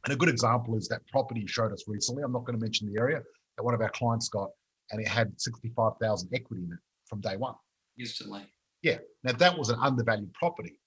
And 0.04 0.14
a 0.14 0.18
good 0.18 0.30
example 0.30 0.76
is 0.76 0.88
that 0.90 1.08
property 1.08 1.42
you 1.42 1.48
showed 1.48 1.72
us 1.72 1.86
recently. 1.88 2.24
I'm 2.24 2.34
not 2.34 2.46
going 2.46 2.58
to 2.58 2.64
mention 2.64 2.92
the 2.92 3.00
area 3.00 3.22
that 3.58 3.64
one 3.64 3.74
of 3.74 3.82
our 3.82 3.90
clients 3.90 4.28
got, 4.30 4.50
and 4.92 5.02
it 5.02 5.08
had 5.08 5.32
65,000 5.40 6.30
equity 6.34 6.64
in 6.64 6.74
it 6.74 6.80
from 7.06 7.22
day 7.22 7.38
one. 7.38 7.56
Instantly. 7.98 8.46
Yeah. 8.82 8.98
Now 9.24 9.34
that 9.34 9.58
was 9.58 9.70
an 9.70 9.78
undervalued 9.82 10.34
property, 10.34 10.80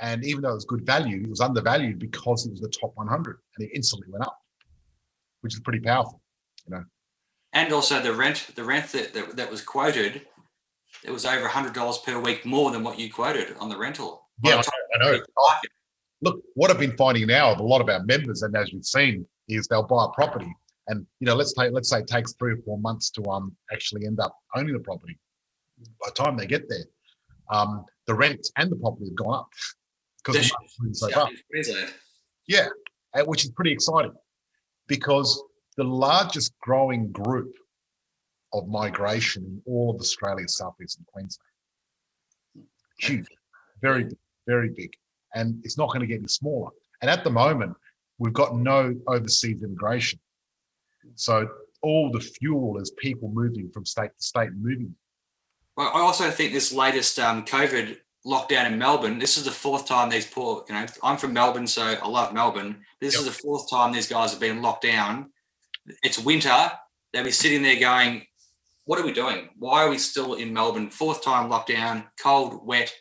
and 0.00 0.24
even 0.24 0.42
though 0.42 0.50
it 0.50 0.54
was 0.54 0.64
good 0.64 0.84
value, 0.84 1.22
it 1.22 1.30
was 1.30 1.40
undervalued 1.40 1.98
because 1.98 2.46
it 2.46 2.50
was 2.50 2.60
the 2.60 2.68
top 2.68 2.92
100, 2.94 3.38
and 3.56 3.68
it 3.68 3.72
instantly 3.74 4.08
went 4.10 4.24
up, 4.24 4.38
which 5.40 5.54
is 5.54 5.60
pretty 5.60 5.80
powerful. 5.80 6.20
You 6.66 6.76
know. 6.76 6.84
And 7.52 7.72
also 7.72 8.00
the 8.00 8.12
rent, 8.12 8.48
the 8.54 8.64
rent 8.64 8.92
that, 8.92 9.14
that, 9.14 9.36
that 9.36 9.50
was 9.50 9.62
quoted, 9.62 10.26
it 11.04 11.10
was 11.10 11.24
over 11.24 11.48
hundred 11.48 11.72
dollars 11.72 11.98
per 11.98 12.18
week 12.18 12.44
more 12.44 12.70
than 12.70 12.82
what 12.82 12.98
you 12.98 13.12
quoted 13.12 13.56
on 13.58 13.68
the 13.68 13.76
rental. 13.76 14.28
Yeah, 14.42 14.56
I 14.56 14.98
know. 14.98 15.06
I 15.06 15.12
know. 15.12 15.20
Look, 16.22 16.40
what 16.54 16.70
I've 16.70 16.78
been 16.78 16.96
finding 16.96 17.26
now 17.26 17.52
of 17.52 17.60
a 17.60 17.62
lot 17.62 17.80
of 17.80 17.88
our 17.88 18.02
members, 18.04 18.42
and 18.42 18.56
as 18.56 18.72
we've 18.72 18.84
seen, 18.84 19.26
is 19.48 19.66
they'll 19.68 19.82
buy 19.82 20.06
a 20.06 20.08
property, 20.08 20.52
and 20.88 21.06
you 21.20 21.26
know, 21.26 21.34
let's 21.34 21.52
take 21.52 21.72
let's 21.72 21.90
say 21.90 22.00
it 22.00 22.06
takes 22.06 22.34
three 22.34 22.52
or 22.52 22.58
four 22.64 22.78
months 22.78 23.10
to 23.10 23.24
um 23.30 23.54
actually 23.72 24.06
end 24.06 24.20
up 24.20 24.36
owning 24.54 24.72
the 24.72 24.80
property. 24.80 25.18
By 26.00 26.08
the 26.08 26.22
time 26.22 26.36
they 26.36 26.46
get 26.46 26.68
there, 26.68 26.84
um, 27.50 27.84
the 28.06 28.14
rent 28.14 28.48
and 28.56 28.70
the 28.70 28.76
property 28.76 29.06
have 29.06 29.14
gone 29.14 29.34
up 29.40 29.48
because 30.26 30.48
the 30.48 30.54
Especially 30.80 31.14
market's 31.14 31.44
moving 31.50 31.86
so. 31.86 31.92
Yeah, 32.48 32.68
uh, 33.14 33.24
which 33.24 33.44
is 33.44 33.50
pretty 33.50 33.72
exciting 33.72 34.12
because 34.88 35.42
the 35.76 35.84
largest 35.84 36.52
growing 36.60 37.10
group 37.12 37.52
of 38.52 38.68
migration 38.68 39.44
in 39.44 39.62
all 39.66 39.94
of 39.94 40.00
Australia, 40.00 40.48
southeast 40.48 40.98
and 40.98 41.06
Queensland. 41.06 41.42
Huge, 42.98 43.26
very, 43.82 44.04
big, 44.04 44.18
very 44.46 44.70
big, 44.70 44.90
and 45.34 45.60
it's 45.64 45.76
not 45.76 45.88
going 45.88 46.00
to 46.00 46.06
get 46.06 46.18
any 46.18 46.28
smaller. 46.28 46.70
And 47.02 47.10
at 47.10 47.24
the 47.24 47.30
moment, 47.30 47.74
we've 48.18 48.32
got 48.32 48.56
no 48.56 48.94
overseas 49.06 49.62
immigration, 49.62 50.18
so 51.14 51.48
all 51.82 52.10
the 52.10 52.20
fuel 52.20 52.78
is 52.78 52.90
people 52.92 53.30
moving 53.32 53.70
from 53.72 53.84
state 53.84 54.10
to 54.16 54.24
state 54.24 54.48
and 54.48 54.62
moving. 54.62 54.94
Well, 55.76 55.90
I 55.92 56.00
also 56.00 56.30
think 56.30 56.54
this 56.54 56.72
latest 56.72 57.18
um, 57.18 57.44
COVID 57.44 57.98
lockdown 58.26 58.66
in 58.66 58.78
Melbourne, 58.78 59.18
this 59.18 59.36
is 59.36 59.44
the 59.44 59.50
fourth 59.50 59.86
time 59.86 60.10
these 60.10 60.26
poor, 60.26 60.64
you 60.68 60.74
know, 60.74 60.86
I'm 61.02 61.16
from 61.16 61.32
Melbourne, 61.32 61.66
so 61.66 61.82
I 61.82 62.08
love 62.08 62.32
Melbourne. 62.34 62.82
This 63.00 63.14
is 63.14 63.24
the 63.24 63.30
fourth 63.30 63.70
time 63.70 63.92
these 63.92 64.08
guys 64.08 64.32
have 64.32 64.40
been 64.40 64.62
locked 64.62 64.82
down. 64.82 65.30
It's 66.02 66.18
winter. 66.18 66.72
They'll 67.12 67.24
be 67.24 67.30
sitting 67.30 67.62
there 67.62 67.78
going, 67.78 68.26
what 68.84 68.98
are 68.98 69.06
we 69.06 69.12
doing? 69.12 69.48
Why 69.58 69.84
are 69.84 69.90
we 69.90 69.98
still 69.98 70.34
in 70.34 70.52
Melbourne? 70.52 70.90
Fourth 70.90 71.22
time 71.22 71.48
lockdown, 71.48 72.06
cold, 72.20 72.66
wet, 72.66 72.92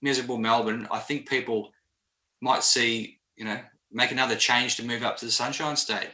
miserable 0.00 0.38
Melbourne. 0.38 0.88
I 0.90 0.98
think 0.98 1.28
people 1.28 1.70
might 2.40 2.64
see, 2.64 3.20
you 3.36 3.44
know, 3.44 3.60
make 3.92 4.10
another 4.10 4.36
change 4.36 4.76
to 4.76 4.84
move 4.84 5.02
up 5.02 5.16
to 5.18 5.24
the 5.24 5.30
Sunshine 5.30 5.76
State. 5.76 6.10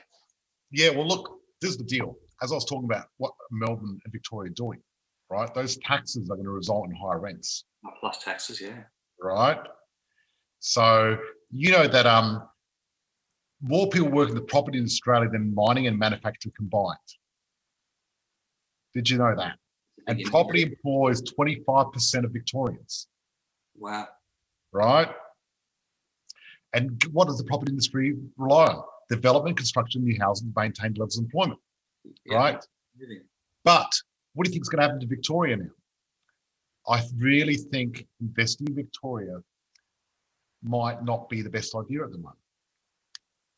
Yeah, 0.70 0.90
well, 0.90 1.06
look, 1.08 1.30
this 1.60 1.70
is 1.70 1.78
the 1.78 1.84
deal. 1.84 2.16
As 2.42 2.52
I 2.52 2.54
was 2.54 2.64
talking 2.66 2.84
about 2.84 3.06
what 3.16 3.32
Melbourne 3.50 3.98
and 4.04 4.12
Victoria 4.12 4.50
are 4.50 4.54
doing, 4.54 4.80
right? 5.30 5.52
Those 5.54 5.76
taxes 5.78 6.30
are 6.30 6.34
going 6.36 6.44
to 6.44 6.50
result 6.50 6.88
in 6.88 6.94
higher 6.94 7.18
rents. 7.18 7.64
Plus 8.00 8.22
taxes, 8.22 8.60
yeah. 8.60 8.82
right? 9.22 9.58
So 10.60 11.18
you 11.50 11.70
know 11.70 11.86
that 11.86 12.06
um 12.06 12.42
more 13.62 13.88
people 13.88 14.08
work 14.08 14.28
in 14.28 14.34
the 14.34 14.40
property 14.42 14.78
in 14.78 14.84
Australia 14.84 15.28
than 15.28 15.54
mining 15.54 15.86
and 15.86 15.98
manufacturing 15.98 16.52
combined. 16.56 16.96
Did 18.94 19.08
you 19.10 19.18
know 19.18 19.34
that? 19.36 19.58
And 20.06 20.22
property 20.24 20.62
employs 20.62 21.20
25% 21.22 22.24
of 22.24 22.30
Victorians, 22.32 23.08
Wow. 23.76 24.08
right? 24.72 25.08
And 26.72 27.02
what 27.12 27.26
does 27.28 27.36
the 27.38 27.44
property 27.44 27.72
industry 27.72 28.14
rely 28.36 28.66
on? 28.66 28.82
Development, 29.10 29.56
construction, 29.56 30.04
new 30.04 30.16
housing, 30.20 30.52
maintain 30.56 30.94
levels 30.94 31.18
of 31.18 31.24
employment, 31.24 31.60
Yeah. 32.24 32.36
right? 32.36 32.66
Moving. 32.96 33.22
But 33.64 33.90
what 34.38 34.44
do 34.44 34.50
you 34.50 34.52
think 34.52 34.62
is 34.62 34.68
going 34.68 34.78
to 34.78 34.86
happen 34.86 35.00
to 35.00 35.06
Victoria 35.08 35.56
now? 35.56 35.70
I 36.86 37.02
really 37.16 37.56
think 37.56 38.06
investing 38.20 38.68
in 38.68 38.74
Victoria 38.76 39.40
might 40.62 41.02
not 41.02 41.28
be 41.28 41.42
the 41.42 41.50
best 41.50 41.74
idea 41.74 42.04
at 42.04 42.12
the 42.12 42.18
moment 42.18 42.38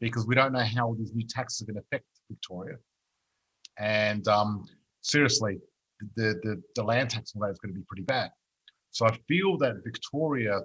because 0.01 0.27
we 0.27 0.35
don't 0.35 0.55
know 0.55 0.65
how 0.65 0.97
these 0.99 1.13
new 1.15 1.27
taxes 1.27 1.61
are 1.61 1.67
going 1.67 1.83
to 1.83 1.83
affect 1.83 2.07
Victoria. 2.31 2.77
And 3.79 4.27
um, 4.27 4.65
seriously, 5.03 5.59
the, 6.17 6.41
the, 6.43 6.63
the 6.75 6.83
land 6.83 7.11
tax 7.11 7.35
on 7.37 7.43
that 7.43 7.51
is 7.53 7.59
going 7.59 7.75
to 7.75 7.79
be 7.79 7.85
pretty 7.87 8.05
bad. 8.05 8.31
So 8.91 9.05
I 9.05 9.15
feel 9.29 9.59
that 9.59 9.85
Victoria, 9.85 10.61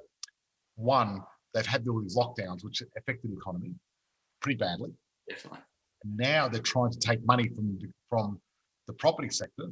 one, 0.75 1.19
they've 1.53 1.65
had 1.65 1.85
all 1.89 2.01
these 2.01 2.15
lockdowns, 2.15 2.63
which 2.63 2.81
affected 2.97 3.31
the 3.31 3.35
economy 3.35 3.73
pretty 4.41 4.57
badly. 4.57 4.93
Definitely. 5.29 5.59
And 6.05 6.15
now 6.15 6.47
they're 6.47 6.61
trying 6.61 6.91
to 6.91 6.99
take 6.99 7.19
money 7.25 7.49
from 7.49 7.77
from 8.09 8.39
the 8.87 8.93
property 8.93 9.29
sector, 9.29 9.71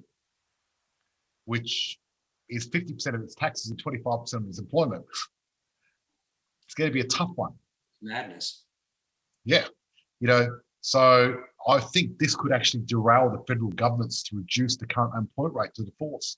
which 1.45 1.99
is 2.49 2.69
50% 2.69 3.15
of 3.15 3.21
its 3.21 3.35
taxes 3.35 3.69
and 3.71 3.83
25% 3.83 4.33
of 4.33 4.47
its 4.47 4.59
employment. 4.59 5.05
It's 6.65 6.73
going 6.75 6.89
to 6.89 6.93
be 6.93 7.01
a 7.01 7.07
tough 7.07 7.31
one. 7.35 7.53
Madness. 8.01 8.63
Yeah. 9.45 9.65
You 10.19 10.27
know, 10.27 10.59
so 10.81 11.37
I 11.67 11.79
think 11.79 12.17
this 12.19 12.35
could 12.35 12.51
actually 12.51 12.83
derail 12.85 13.29
the 13.29 13.43
federal 13.47 13.71
governments 13.71 14.23
to 14.23 14.37
reduce 14.37 14.77
the 14.77 14.87
current 14.87 15.13
unemployment 15.13 15.55
rate 15.55 15.73
to 15.75 15.83
the 15.83 15.91
force. 15.97 16.37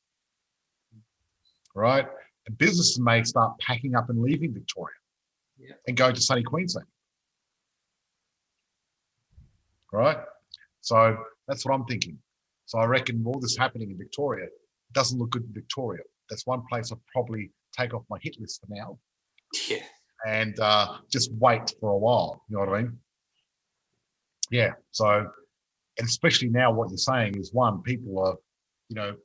Right? 1.76 2.08
And 2.48 2.58
businesses 2.58 3.00
may 3.00 3.24
start 3.24 3.58
packing 3.60 3.96
up 3.96 4.10
and 4.10 4.22
leaving 4.22 4.54
Victoria 4.54 4.96
Yeah. 5.58 5.74
and 5.88 5.98
going 5.98 6.15
to 6.15 6.22
sunny 6.22 6.44
Queensland. 6.44 6.88
Right? 9.91 10.18
So 10.82 11.18
that's 11.48 11.65
what 11.65 11.74
I'm 11.74 11.86
thinking. 11.86 12.20
So 12.65 12.80
I 12.80 12.86
reckon 12.86 13.24
all 13.26 13.39
this 13.39 13.58
happening 13.58 13.91
in 13.91 13.98
Victoria 13.98 14.48
doesn't 14.93 15.17
look 15.19 15.32
good 15.32 15.43
in 15.43 15.54
Victoria. 15.54 16.02
That's 16.30 16.45
one 16.48 16.63
place 16.69 16.91
I'll 16.91 17.02
probably 17.12 17.52
take 17.78 17.93
off 17.93 18.04
my 18.10 18.17
hit 18.21 18.36
list 18.39 18.62
for 18.62 18.67
now 18.74 18.98
Yeah. 19.69 19.84
and 20.26 20.60
uh, 20.60 20.98
just 21.12 21.32
wait 21.39 21.74
for 21.80 21.89
a 21.91 21.98
while. 21.98 22.41
You 22.50 22.58
know 22.58 22.65
what 22.65 22.69
I 22.78 22.82
mean? 22.84 23.00
Yeah. 24.52 24.71
So, 24.91 25.28
and 25.98 26.08
especially 26.08 26.50
now, 26.50 26.71
what 26.71 26.89
you're 26.89 26.98
saying 26.98 27.38
is 27.38 27.54
one, 27.54 27.82
people 27.82 28.19
are, 28.19 28.36
you 28.89 28.95
know, 28.95 29.15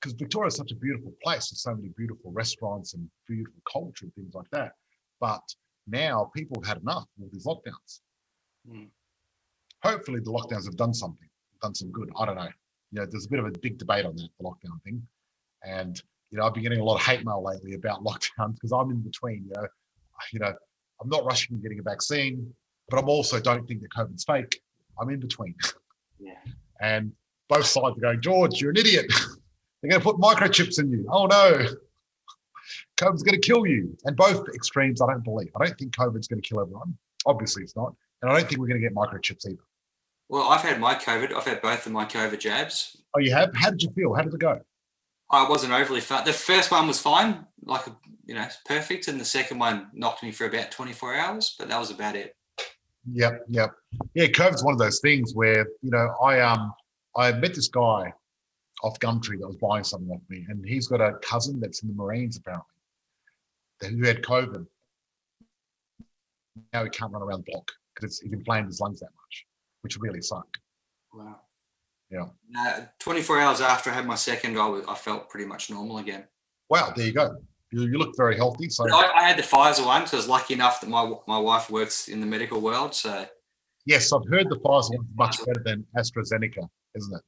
because 0.00 0.12
Victoria 0.14 0.48
is 0.48 0.56
such 0.56 0.72
a 0.72 0.76
beautiful 0.76 1.12
place. 1.22 1.50
There's 1.50 1.62
so 1.62 1.74
many 1.74 1.88
beautiful 1.96 2.30
restaurants 2.32 2.94
and 2.94 3.08
beautiful 3.28 3.60
culture 3.70 4.04
and 4.04 4.14
things 4.14 4.34
like 4.34 4.50
that. 4.52 4.72
But 5.20 5.40
now 5.86 6.30
people 6.36 6.60
have 6.62 6.68
had 6.68 6.82
enough 6.82 7.04
of 7.04 7.22
all 7.22 7.28
these 7.32 7.46
lockdowns. 7.46 8.00
Mm. 8.70 8.88
Hopefully, 9.82 10.20
the 10.22 10.30
lockdowns 10.30 10.64
have 10.66 10.76
done 10.76 10.92
something, 10.94 11.28
done 11.62 11.74
some 11.74 11.90
good. 11.90 12.10
I 12.18 12.26
don't 12.26 12.36
know. 12.36 12.48
You 12.96 13.02
know, 13.02 13.08
there's 13.10 13.26
a 13.26 13.28
bit 13.28 13.40
of 13.40 13.44
a 13.44 13.50
big 13.50 13.76
debate 13.76 14.06
on 14.06 14.16
that, 14.16 14.28
the 14.38 14.44
lockdown 14.44 14.82
thing. 14.82 15.06
And, 15.62 16.00
you 16.30 16.38
know, 16.38 16.46
I've 16.46 16.54
been 16.54 16.62
getting 16.62 16.80
a 16.80 16.84
lot 16.84 16.94
of 16.94 17.02
hate 17.02 17.26
mail 17.26 17.44
lately 17.44 17.74
about 17.74 18.02
lockdowns 18.04 18.54
because 18.54 18.72
I'm 18.72 18.90
in 18.90 19.00
between, 19.00 19.44
you 19.44 19.52
know, 19.54 19.66
you 20.32 20.38
know, 20.38 20.54
I'm 21.02 21.08
not 21.10 21.26
rushing 21.26 21.56
to 21.56 21.62
getting 21.62 21.78
a 21.78 21.82
vaccine, 21.82 22.54
but 22.88 22.98
I'm 22.98 23.10
also 23.10 23.38
don't 23.38 23.68
think 23.68 23.82
that 23.82 23.90
COVID's 23.94 24.24
fake. 24.24 24.62
I'm 24.98 25.10
in 25.10 25.20
between. 25.20 25.54
Yeah. 26.18 26.32
And 26.78 27.12
both 27.48 27.64
sides 27.64 27.96
are 27.96 28.00
going, 28.02 28.20
George, 28.20 28.60
you're 28.60 28.68
an 28.68 28.76
idiot. 28.76 29.06
They're 29.80 29.90
going 29.90 29.98
to 29.98 30.04
put 30.04 30.16
microchips 30.16 30.78
in 30.78 30.90
you. 30.90 31.06
Oh 31.10 31.24
no. 31.24 31.64
COVID's 32.98 33.22
going 33.22 33.40
to 33.40 33.46
kill 33.46 33.66
you. 33.66 33.96
And 34.04 34.14
both 34.14 34.46
extremes, 34.54 35.00
I 35.00 35.06
don't 35.06 35.24
believe. 35.24 35.48
I 35.58 35.64
don't 35.64 35.78
think 35.78 35.96
COVID's 35.96 36.28
going 36.28 36.42
to 36.42 36.46
kill 36.46 36.60
everyone. 36.60 36.94
Obviously, 37.24 37.62
it's 37.62 37.74
not. 37.76 37.94
And 38.20 38.30
I 38.30 38.36
don't 38.36 38.46
think 38.46 38.60
we're 38.60 38.68
going 38.68 38.78
to 38.78 38.86
get 38.86 38.94
microchips 38.94 39.46
either. 39.46 39.62
Well, 40.28 40.48
I've 40.48 40.62
had 40.62 40.80
my 40.80 40.94
COVID. 40.94 41.32
I've 41.32 41.44
had 41.44 41.62
both 41.62 41.86
of 41.86 41.92
my 41.92 42.04
COVID 42.04 42.38
jabs. 42.38 42.96
Oh, 43.14 43.20
you 43.20 43.32
have? 43.32 43.54
How 43.54 43.70
did 43.70 43.82
you 43.82 43.90
feel? 43.90 44.14
How 44.14 44.22
did 44.22 44.34
it 44.34 44.40
go? 44.40 44.60
I 45.30 45.48
wasn't 45.48 45.72
overly 45.72 46.00
fat. 46.00 46.24
The 46.24 46.32
first 46.32 46.70
one 46.70 46.86
was 46.86 47.00
fine, 47.00 47.46
like 47.64 47.82
you 48.26 48.34
know, 48.34 48.46
perfect, 48.64 49.08
and 49.08 49.20
the 49.20 49.24
second 49.24 49.58
one 49.58 49.88
knocked 49.92 50.22
me 50.22 50.32
for 50.32 50.46
about 50.46 50.70
24 50.70 51.14
hours, 51.14 51.54
but 51.58 51.68
that 51.68 51.78
was 51.78 51.90
about 51.90 52.16
it. 52.16 52.36
Yep, 53.12 53.44
yep. 53.48 53.70
Yeah, 54.14 54.26
COVID's 54.26 54.64
one 54.64 54.72
of 54.72 54.80
those 54.80 55.00
things 55.00 55.34
where, 55.34 55.66
you 55.82 55.90
know, 55.90 56.12
I 56.22 56.40
um 56.40 56.72
I 57.16 57.32
met 57.32 57.54
this 57.54 57.68
guy 57.68 58.12
off 58.82 58.98
Gumtree 58.98 59.40
that 59.40 59.46
was 59.46 59.56
buying 59.56 59.84
something 59.84 60.10
off 60.10 60.20
me, 60.28 60.44
and 60.48 60.64
he's 60.66 60.88
got 60.88 61.00
a 61.00 61.14
cousin 61.22 61.60
that's 61.60 61.82
in 61.82 61.88
the 61.88 61.94
Marines 61.94 62.36
apparently, 62.36 62.66
that 63.80 63.90
who 63.92 64.04
had 64.04 64.22
COVID. 64.22 64.66
Now 66.72 66.84
he 66.84 66.90
can't 66.90 67.12
run 67.12 67.22
around 67.22 67.44
the 67.46 67.52
block 67.52 67.70
because 67.94 68.20
he's 68.20 68.32
inflamed 68.32 68.66
his 68.66 68.80
lungs 68.80 69.00
that 69.00 69.08
which 69.82 69.98
really 69.98 70.22
sucked. 70.22 70.58
Wow. 71.12 71.40
Yeah. 72.10 72.26
Uh, 72.58 72.82
24 73.00 73.40
hours 73.40 73.60
after 73.60 73.90
I 73.90 73.94
had 73.94 74.06
my 74.06 74.14
second, 74.14 74.58
I, 74.58 74.66
was, 74.66 74.84
I 74.88 74.94
felt 74.94 75.28
pretty 75.28 75.46
much 75.46 75.70
normal 75.70 75.98
again. 75.98 76.24
Wow, 76.70 76.92
there 76.94 77.06
you 77.06 77.12
go. 77.12 77.36
You, 77.72 77.82
you 77.82 77.98
look 77.98 78.16
very 78.16 78.36
healthy. 78.36 78.68
So 78.68 78.88
I, 78.88 79.12
I 79.14 79.22
had 79.24 79.36
the 79.36 79.42
Pfizer 79.42 79.84
one, 79.84 80.02
because 80.02 80.14
I 80.14 80.16
was 80.16 80.28
lucky 80.28 80.54
enough 80.54 80.80
that 80.80 80.88
my 80.88 81.12
my 81.26 81.38
wife 81.38 81.68
works 81.68 82.08
in 82.08 82.20
the 82.20 82.26
medical 82.26 82.60
world. 82.60 82.94
So, 82.94 83.26
yes, 83.86 84.12
I've 84.12 84.26
heard 84.30 84.48
the 84.48 84.56
Pfizer 84.56 84.90
one's 84.96 85.08
much 85.16 85.44
better 85.44 85.62
than 85.64 85.84
AstraZeneca, 85.96 86.68
isn't 86.94 87.14
it? 87.14 87.22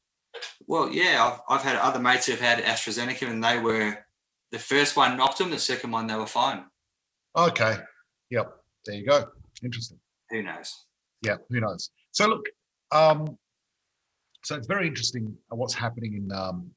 well, 0.66 0.90
yeah, 0.90 1.24
I've, 1.24 1.40
I've 1.48 1.64
had 1.64 1.76
other 1.76 1.98
mates 1.98 2.26
who've 2.26 2.40
had 2.40 2.62
AstraZeneca, 2.62 3.28
and 3.28 3.42
they 3.42 3.58
were 3.58 3.98
the 4.52 4.58
first 4.58 4.96
one 4.96 5.16
knocked 5.16 5.38
them, 5.38 5.50
the 5.50 5.58
second 5.58 5.90
one 5.90 6.06
they 6.06 6.14
were 6.14 6.26
fine. 6.26 6.64
Okay. 7.36 7.76
Yep. 8.30 8.52
There 8.86 8.96
you 8.96 9.06
go. 9.06 9.28
Interesting. 9.62 9.98
Who 10.30 10.42
knows? 10.42 10.84
yeah, 11.22 11.36
who 11.48 11.60
knows? 11.60 11.90
So 12.12 12.26
look, 12.26 12.46
um, 12.92 13.36
so 14.44 14.56
it's 14.56 14.66
very 14.66 14.86
interesting 14.86 15.36
uh, 15.52 15.56
what's 15.56 15.74
happening 15.74 16.14
in 16.14 16.32
um, 16.32 16.70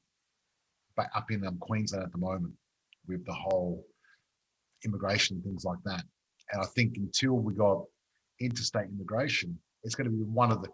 back 0.96 1.10
up 1.14 1.30
in 1.30 1.46
um, 1.46 1.56
Queensland 1.58 2.04
at 2.04 2.12
the 2.12 2.18
moment 2.18 2.52
with 3.06 3.24
the 3.24 3.32
whole 3.32 3.84
immigration 4.84 5.36
and 5.36 5.44
things 5.44 5.64
like 5.64 5.78
that. 5.84 6.02
And 6.52 6.62
I 6.62 6.66
think 6.66 6.96
until 6.96 7.34
we 7.34 7.54
got 7.54 7.84
interstate 8.40 8.88
immigration, 8.88 9.58
it's 9.84 9.94
going 9.94 10.10
to 10.10 10.10
be 10.10 10.22
one 10.22 10.52
of 10.52 10.62
the 10.62 10.68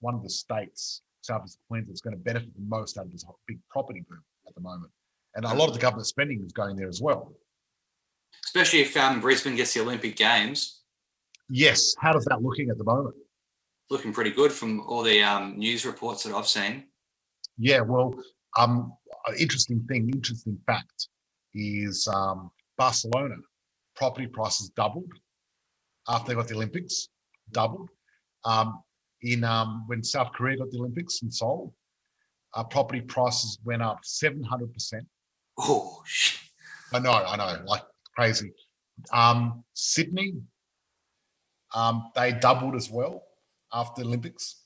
one 0.00 0.14
of 0.14 0.22
the 0.22 0.30
states 0.30 1.02
Southeast 1.22 1.58
Queensland 1.68 1.90
that's 1.90 2.00
going 2.00 2.16
to 2.16 2.22
benefit 2.22 2.54
the 2.54 2.64
most 2.66 2.98
out 2.98 3.06
of 3.06 3.12
this 3.12 3.24
big 3.46 3.58
property 3.70 4.04
boom 4.08 4.22
at 4.46 4.54
the 4.54 4.60
moment. 4.60 4.90
And 5.36 5.44
a 5.44 5.54
lot 5.54 5.68
of 5.68 5.74
the 5.74 5.80
government 5.80 6.06
spending 6.06 6.42
is 6.44 6.52
going 6.52 6.76
there 6.76 6.88
as 6.88 7.00
well. 7.00 7.32
Especially 8.44 8.80
if 8.80 8.96
um, 8.96 9.20
Brisbane 9.20 9.56
gets 9.56 9.74
the 9.74 9.80
Olympic 9.80 10.16
Games, 10.16 10.84
Yes. 11.48 11.94
How 11.98 12.12
does 12.12 12.24
that 12.26 12.42
looking 12.42 12.70
at 12.70 12.78
the 12.78 12.84
moment? 12.84 13.14
Looking 13.90 14.12
pretty 14.12 14.30
good 14.30 14.52
from 14.52 14.80
all 14.80 15.02
the 15.02 15.22
um, 15.22 15.58
news 15.58 15.84
reports 15.84 16.22
that 16.24 16.34
I've 16.34 16.48
seen. 16.48 16.84
Yeah, 17.58 17.80
well, 17.80 18.14
um, 18.58 18.92
interesting 19.38 19.84
thing, 19.88 20.10
interesting 20.12 20.58
fact 20.66 21.08
is 21.54 22.08
um, 22.08 22.50
Barcelona 22.76 23.36
property 23.94 24.26
prices 24.26 24.70
doubled 24.70 25.12
after 26.08 26.28
they 26.28 26.34
got 26.34 26.48
the 26.48 26.54
Olympics, 26.54 27.08
doubled. 27.52 27.88
Um, 28.44 28.82
in 29.22 29.42
um, 29.44 29.84
when 29.86 30.02
South 30.02 30.32
Korea 30.32 30.58
got 30.58 30.70
the 30.70 30.78
Olympics 30.78 31.22
in 31.22 31.30
Seoul, 31.30 31.72
uh, 32.54 32.64
property 32.64 33.00
prices 33.00 33.58
went 33.64 33.82
up 33.82 34.00
seven 34.02 34.42
hundred 34.42 34.72
percent. 34.72 35.06
Oh, 35.58 36.02
sh- 36.04 36.38
I 36.92 36.98
know, 36.98 37.12
I 37.12 37.36
know, 37.36 37.64
like 37.64 37.82
crazy. 38.14 38.52
Um, 39.12 39.64
Sydney, 39.72 40.34
um, 41.74 42.10
they 42.14 42.32
doubled 42.32 42.74
as 42.74 42.90
well 42.90 43.23
after 43.74 44.02
the 44.02 44.08
Olympics. 44.08 44.62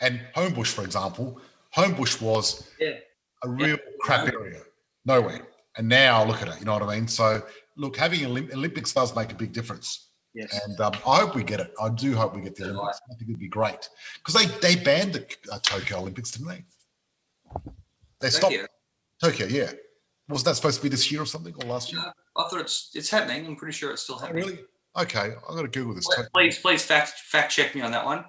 And 0.00 0.20
Homebush, 0.36 0.68
for 0.72 0.84
example, 0.84 1.40
Homebush 1.74 2.20
was 2.20 2.70
Yeah. 2.78 2.98
a 3.42 3.48
real 3.48 3.78
crap 4.00 4.28
area, 4.32 4.62
nowhere. 5.04 5.48
And 5.76 5.88
now 5.88 6.24
look 6.24 6.42
at 6.42 6.48
it, 6.48 6.58
you 6.58 6.66
know 6.66 6.74
what 6.74 6.82
I 6.82 6.94
mean? 6.96 7.08
So, 7.08 7.46
look, 7.76 7.96
having 7.96 8.20
Olymp- 8.20 8.52
Olympics 8.52 8.92
does 8.92 9.14
make 9.16 9.32
a 9.32 9.34
big 9.34 9.52
difference. 9.52 10.10
yes. 10.34 10.58
And 10.66 10.78
um, 10.80 10.92
I 11.06 11.20
hope 11.20 11.34
we 11.34 11.42
get 11.42 11.60
it. 11.60 11.72
I 11.80 11.88
do 11.88 12.14
hope 12.14 12.34
we 12.36 12.42
get 12.42 12.54
the 12.56 12.64
Yeah, 12.66 12.70
Olympics. 12.72 13.00
I 13.10 13.14
think 13.14 13.30
it'd 13.30 13.40
be 13.40 13.48
great 13.48 13.88
because 14.18 14.34
they 14.34 14.46
they 14.66 14.76
banned 14.82 15.14
the 15.14 15.22
uh, 15.50 15.58
Tokyo 15.62 15.98
Olympics, 15.98 16.30
didn't 16.32 16.48
they? 16.48 16.64
They 18.20 18.30
stopped 18.30 18.52
you. 18.54 18.66
Tokyo. 19.22 19.46
Yeah, 19.46 19.72
Wasn't 20.28 20.44
that 20.46 20.56
supposed 20.56 20.76
to 20.78 20.82
be 20.82 20.88
this 20.90 21.10
year 21.10 21.22
or 21.22 21.26
something 21.26 21.54
or 21.54 21.66
last 21.66 21.90
year? 21.92 22.02
No, 22.02 22.12
I 22.42 22.48
thought 22.48 22.60
it's 22.60 22.90
it's 22.94 23.08
happening. 23.10 23.46
I'm 23.46 23.56
pretty 23.56 23.72
sure 23.72 23.90
it's 23.92 24.02
still 24.02 24.16
Oh, 24.16 24.18
happening. 24.18 24.44
really? 24.44 24.58
Okay, 24.96 25.34
I'm 25.48 25.54
gonna 25.56 25.68
Google 25.68 25.94
this. 25.94 26.06
Please- 26.34 26.58
Please, 26.58 26.84
fact 26.84 27.10
fact 27.30 27.52
check 27.52 27.74
me 27.74 27.80
on 27.82 27.90
that 27.92 28.04
one. 28.04 28.24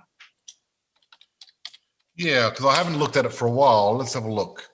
Yeah, 2.15 2.49
because 2.49 2.65
I 2.65 2.75
haven't 2.75 2.97
looked 2.97 3.15
at 3.15 3.25
it 3.25 3.33
for 3.33 3.47
a 3.47 3.51
while. 3.51 3.95
Let's 3.95 4.13
have 4.13 4.25
a 4.25 4.31
look. 4.31 4.67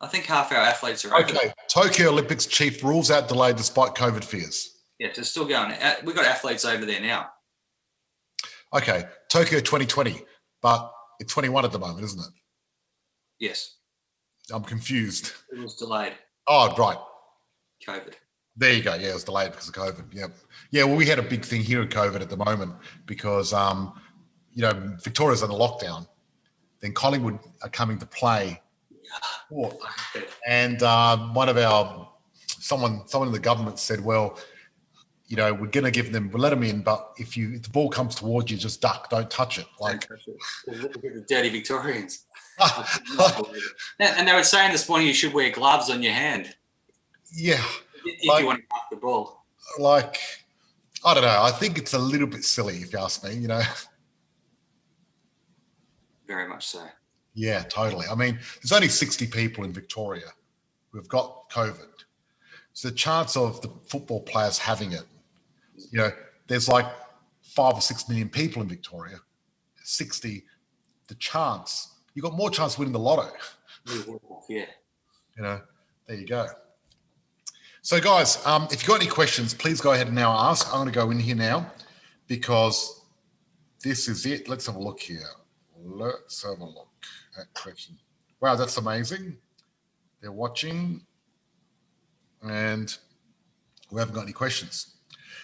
I 0.00 0.08
think 0.08 0.24
half 0.24 0.50
our 0.50 0.58
athletes 0.58 1.04
are 1.04 1.14
over. 1.14 1.24
Okay, 1.24 1.52
Tokyo 1.68 2.08
Olympics 2.10 2.44
chief 2.46 2.82
rules 2.82 3.10
out 3.10 3.28
delay 3.28 3.52
despite 3.52 3.94
COVID 3.94 4.24
fears. 4.24 4.68
Yeah, 4.98 5.08
it's 5.08 5.28
still 5.30 5.44
going. 5.46 5.72
Uh, 5.72 5.94
We've 6.04 6.14
got 6.16 6.24
athletes 6.26 6.64
over 6.64 6.84
there 6.84 7.00
now. 7.00 7.30
Okay, 8.74 9.04
Tokyo 9.30 9.60
2020, 9.60 10.24
but 10.60 10.90
it's 11.20 11.32
21 11.32 11.64
at 11.64 11.72
the 11.72 11.78
moment, 11.78 12.04
isn't 12.04 12.20
it? 12.20 12.32
Yes, 13.38 13.76
I'm 14.52 14.64
confused. 14.64 15.32
it 15.52 15.58
was 15.60 15.76
delayed. 15.76 16.14
Oh, 16.48 16.74
right. 16.76 16.98
COVID. 17.86 18.14
There 18.56 18.72
you 18.72 18.82
go. 18.82 18.94
Yeah, 18.94 19.10
it 19.10 19.14
was 19.14 19.24
delayed 19.24 19.52
because 19.52 19.68
of 19.68 19.74
COVID. 19.74 20.04
Yeah. 20.12 20.26
Yeah. 20.70 20.84
Well, 20.84 20.96
we 20.96 21.06
had 21.06 21.18
a 21.18 21.22
big 21.22 21.44
thing 21.44 21.62
here 21.62 21.82
in 21.82 21.88
COVID 21.88 22.20
at 22.20 22.28
the 22.28 22.36
moment 22.36 22.74
because, 23.06 23.52
um, 23.52 24.00
you 24.52 24.62
know, 24.62 24.96
Victoria's 25.02 25.42
under 25.42 25.56
lockdown. 25.56 26.06
Then 26.80 26.92
Collingwood 26.92 27.38
are 27.62 27.70
coming 27.70 27.98
to 27.98 28.06
play. 28.06 28.60
And 30.46 30.82
uh, 30.82 31.16
one 31.16 31.48
of 31.48 31.56
our, 31.56 32.10
someone, 32.46 33.06
someone 33.06 33.28
in 33.28 33.32
the 33.32 33.40
government 33.40 33.78
said, 33.78 34.04
well, 34.04 34.38
you 35.26 35.36
know, 35.36 35.54
we're 35.54 35.68
going 35.68 35.84
to 35.84 35.90
give 35.90 36.12
them, 36.12 36.30
we'll 36.30 36.42
let 36.42 36.50
them 36.50 36.62
in, 36.62 36.82
but 36.82 37.12
if 37.16 37.36
you, 37.36 37.54
if 37.54 37.62
the 37.62 37.70
ball 37.70 37.88
comes 37.88 38.14
towards 38.14 38.50
you, 38.50 38.58
just 38.58 38.82
duck, 38.82 39.08
don't 39.08 39.30
touch 39.30 39.58
it. 39.58 39.66
Like, 39.80 40.06
the 40.66 41.24
dirty 41.28 41.48
Victorians. 41.48 42.26
And 43.98 44.28
they 44.28 44.34
were 44.34 44.42
saying 44.42 44.72
this 44.72 44.88
morning 44.88 45.06
you 45.06 45.14
should 45.14 45.32
wear 45.32 45.50
gloves 45.50 45.88
on 45.88 46.02
your 46.02 46.12
hand 46.12 46.54
yeah, 47.34 47.62
if 48.04 48.24
Like- 48.28 48.40
you 48.40 48.46
want 48.46 48.60
to 48.60 48.66
mark 48.70 48.84
the 48.90 48.96
ball. 48.96 49.44
like, 49.78 50.18
I 51.04 51.14
don't 51.14 51.22
know. 51.24 51.42
I 51.42 51.50
think 51.50 51.78
it's 51.78 51.94
a 51.94 51.98
little 51.98 52.26
bit 52.26 52.44
silly 52.44 52.76
if 52.78 52.92
you 52.92 52.98
ask 52.98 53.22
me, 53.24 53.34
you 53.34 53.48
know. 53.48 53.62
Very 56.26 56.48
much 56.48 56.66
so. 56.68 56.86
Yeah, 57.34 57.62
totally. 57.64 58.06
I 58.06 58.14
mean, 58.14 58.38
there's 58.62 58.72
only 58.72 58.88
60 58.88 59.26
people 59.26 59.64
in 59.64 59.72
Victoria 59.72 60.26
who've 60.90 61.08
got 61.08 61.48
COVID. 61.50 61.88
So 62.74 62.88
the 62.88 62.94
chance 62.94 63.36
of 63.36 63.60
the 63.62 63.68
football 63.88 64.20
players 64.22 64.58
having 64.58 64.92
it, 64.92 65.04
you 65.90 65.98
know, 65.98 66.10
there's 66.46 66.68
like 66.68 66.86
five 67.42 67.74
or 67.74 67.80
six 67.80 68.08
million 68.08 68.28
people 68.28 68.62
in 68.62 68.68
Victoria. 68.68 69.18
60, 69.82 70.44
the 71.08 71.14
chance, 71.16 71.96
you've 72.14 72.22
got 72.22 72.34
more 72.34 72.50
chance 72.50 72.74
of 72.74 72.78
winning 72.80 72.92
the 72.92 72.98
lotto. 72.98 73.30
Yeah. 74.48 74.66
You 75.36 75.42
know, 75.42 75.60
there 76.06 76.16
you 76.16 76.26
go. 76.26 76.46
So, 77.84 78.00
guys, 78.00 78.38
um, 78.46 78.68
if 78.70 78.74
you've 78.82 78.86
got 78.86 79.00
any 79.00 79.10
questions, 79.10 79.54
please 79.54 79.80
go 79.80 79.92
ahead 79.92 80.06
and 80.06 80.14
now 80.14 80.30
ask. 80.32 80.68
I'm 80.68 80.82
going 80.82 80.86
to 80.86 80.92
go 80.94 81.10
in 81.10 81.18
here 81.18 81.34
now 81.34 81.66
because 82.28 83.02
this 83.82 84.06
is 84.06 84.24
it. 84.24 84.48
Let's 84.48 84.66
have 84.66 84.76
a 84.76 84.80
look 84.80 85.00
here. 85.00 85.26
Let's 85.76 86.44
have 86.44 86.60
a 86.60 86.64
look 86.64 86.92
at 87.36 87.52
question. 87.54 87.98
Wow, 88.40 88.54
that's 88.54 88.76
amazing. 88.76 89.36
They're 90.20 90.30
watching 90.30 91.04
and 92.42 92.96
we 93.90 93.98
haven't 93.98 94.14
got 94.14 94.22
any 94.22 94.32
questions. 94.32 94.98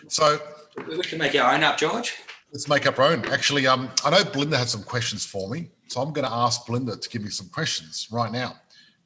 So, 0.06 0.38
We 0.86 0.96
can 1.02 1.18
make 1.18 1.34
our 1.34 1.52
own 1.52 1.64
up, 1.64 1.76
George. 1.76 2.14
let's 2.52 2.68
make 2.68 2.86
up 2.86 3.00
our 3.00 3.06
own. 3.06 3.24
Actually, 3.26 3.66
um, 3.66 3.90
I 4.04 4.10
know 4.10 4.22
Belinda 4.22 4.56
had 4.56 4.68
some 4.68 4.84
questions 4.84 5.26
for 5.26 5.50
me, 5.50 5.70
so 5.88 6.00
I'm 6.00 6.12
going 6.12 6.24
to 6.26 6.32
ask 6.32 6.64
Belinda 6.66 6.96
to 6.96 7.08
give 7.08 7.22
me 7.22 7.30
some 7.30 7.48
questions 7.48 8.06
right 8.12 8.30
now 8.30 8.54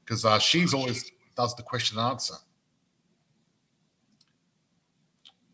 because 0.04 0.26
uh, 0.26 0.38
she's 0.38 0.74
always 0.74 1.10
does 1.34 1.54
the 1.54 1.62
question 1.62 1.96
and 1.98 2.10
answer. 2.10 2.34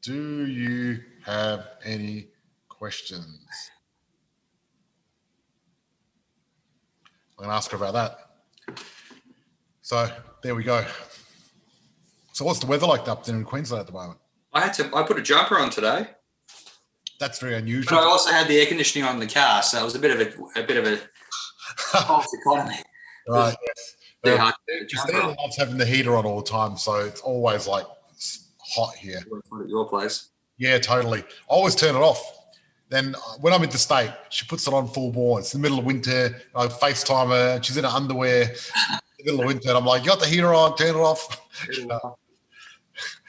Do 0.09 0.47
you 0.47 1.01
have 1.27 1.66
any 1.85 2.29
questions? 2.71 3.47
I'm 7.38 7.44
going 7.44 7.51
to 7.51 7.55
ask 7.55 7.71
her 7.73 7.77
about 7.77 7.92
that. 7.92 8.81
So 9.83 10.11
there 10.42 10.55
we 10.55 10.64
go. 10.64 10.83
So 12.33 12.47
what's 12.47 12.59
the 12.59 12.66
weather 12.66 12.87
like 12.87 13.07
up 13.07 13.25
there 13.27 13.37
in 13.37 13.44
Queensland 13.44 13.83
at 13.83 13.87
the 13.87 13.92
moment? 13.92 14.18
I 14.55 14.61
had 14.62 14.73
to. 14.75 14.90
I 14.97 15.03
put 15.03 15.18
a 15.18 15.23
jumper 15.23 15.59
on 15.59 15.68
today, 15.68 16.07
That's 17.21 17.38
very 17.38 17.57
unusual. 17.57 17.99
but 17.99 18.03
I 18.03 18.07
also 18.07 18.31
had 18.31 18.49
the 18.49 18.59
air 18.61 18.66
conditioning 18.66 19.07
on 19.07 19.16
in 19.16 19.21
the 19.21 19.27
car, 19.27 19.62
so 19.62 19.79
it 19.79 19.85
was 19.85 19.94
a 19.94 19.99
bit 19.99 20.18
of 20.18 20.21
a, 20.57 20.61
a 20.62 20.66
bit 20.66 20.79
of 20.79 20.87
a 20.87 20.99
false 21.99 22.29
economy. 22.40 22.77
right. 23.29 23.55
Too 24.25 24.31
Yeah. 24.31 24.33
Um, 24.37 24.38
hard 24.40 24.55
to 24.55 24.61
put 24.75 24.83
a 24.83 24.87
jumper 24.87 25.11
Christina 25.12 25.29
on. 25.33 25.37
loves 25.38 25.57
having 25.59 25.77
the 25.77 25.85
heater 25.85 26.16
on 26.16 26.25
all 26.25 26.40
the 26.40 26.49
time, 26.49 26.79
so 26.79 26.94
it's 26.94 27.21
always 27.21 27.66
like 27.66 27.85
hot 28.68 28.94
here. 28.94 29.20
your 29.66 29.88
place. 29.88 30.31
Yeah, 30.59 30.78
totally. 30.78 31.20
I 31.20 31.24
always 31.48 31.74
turn 31.74 31.94
it 31.94 32.00
off. 32.00 32.35
Then 32.88 33.14
uh, 33.14 33.18
when 33.40 33.52
I'm 33.52 33.62
in 33.62 33.70
the 33.70 33.78
state, 33.78 34.11
she 34.31 34.46
puts 34.46 34.66
it 34.66 34.74
on 34.74 34.88
full 34.88 35.12
bore. 35.12 35.38
It's 35.38 35.52
the 35.52 35.59
middle 35.59 35.78
of 35.78 35.85
winter. 35.85 36.40
I 36.54 36.66
FaceTime 36.66 37.28
her. 37.28 37.62
She's 37.62 37.76
in 37.76 37.85
her 37.85 37.90
underwear. 37.90 38.42
in 38.42 38.48
the 39.18 39.24
middle 39.24 39.40
of 39.40 39.46
winter, 39.46 39.68
and 39.68 39.78
I'm 39.78 39.85
like, 39.85 40.02
"You 40.02 40.09
got 40.09 40.20
the 40.20 40.26
heater 40.26 40.54
on? 40.54 40.76
Turn 40.76 40.96
it 40.96 40.98
off." 40.98 41.40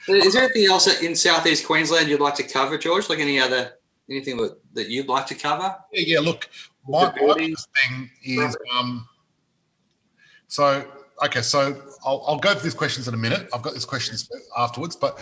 Is 0.08 0.32
there 0.32 0.44
anything 0.44 0.64
else 0.64 1.02
in 1.02 1.14
Southeast 1.14 1.66
Queensland 1.66 2.08
you'd 2.08 2.20
like 2.20 2.34
to 2.36 2.42
cover, 2.42 2.78
George? 2.78 3.08
Like 3.08 3.18
any 3.18 3.38
other 3.38 3.72
anything 4.08 4.36
that, 4.72 4.88
you'd 4.88 5.08
like 5.08 5.26
to 5.26 5.34
cover? 5.34 5.76
Yeah, 5.92 6.14
yeah. 6.14 6.20
Look, 6.20 6.48
my, 6.88 7.12
my 7.20 7.34
thing 7.34 8.10
is 8.24 8.56
um. 8.74 9.06
So 10.48 10.84
okay, 11.24 11.42
so 11.42 11.80
I'll, 12.04 12.24
I'll 12.26 12.38
go 12.38 12.54
for 12.54 12.62
these 12.62 12.74
questions 12.74 13.08
in 13.08 13.14
a 13.14 13.16
minute. 13.18 13.48
I've 13.54 13.62
got 13.62 13.74
these 13.74 13.84
questions 13.84 14.28
afterwards, 14.56 14.96
but 14.96 15.20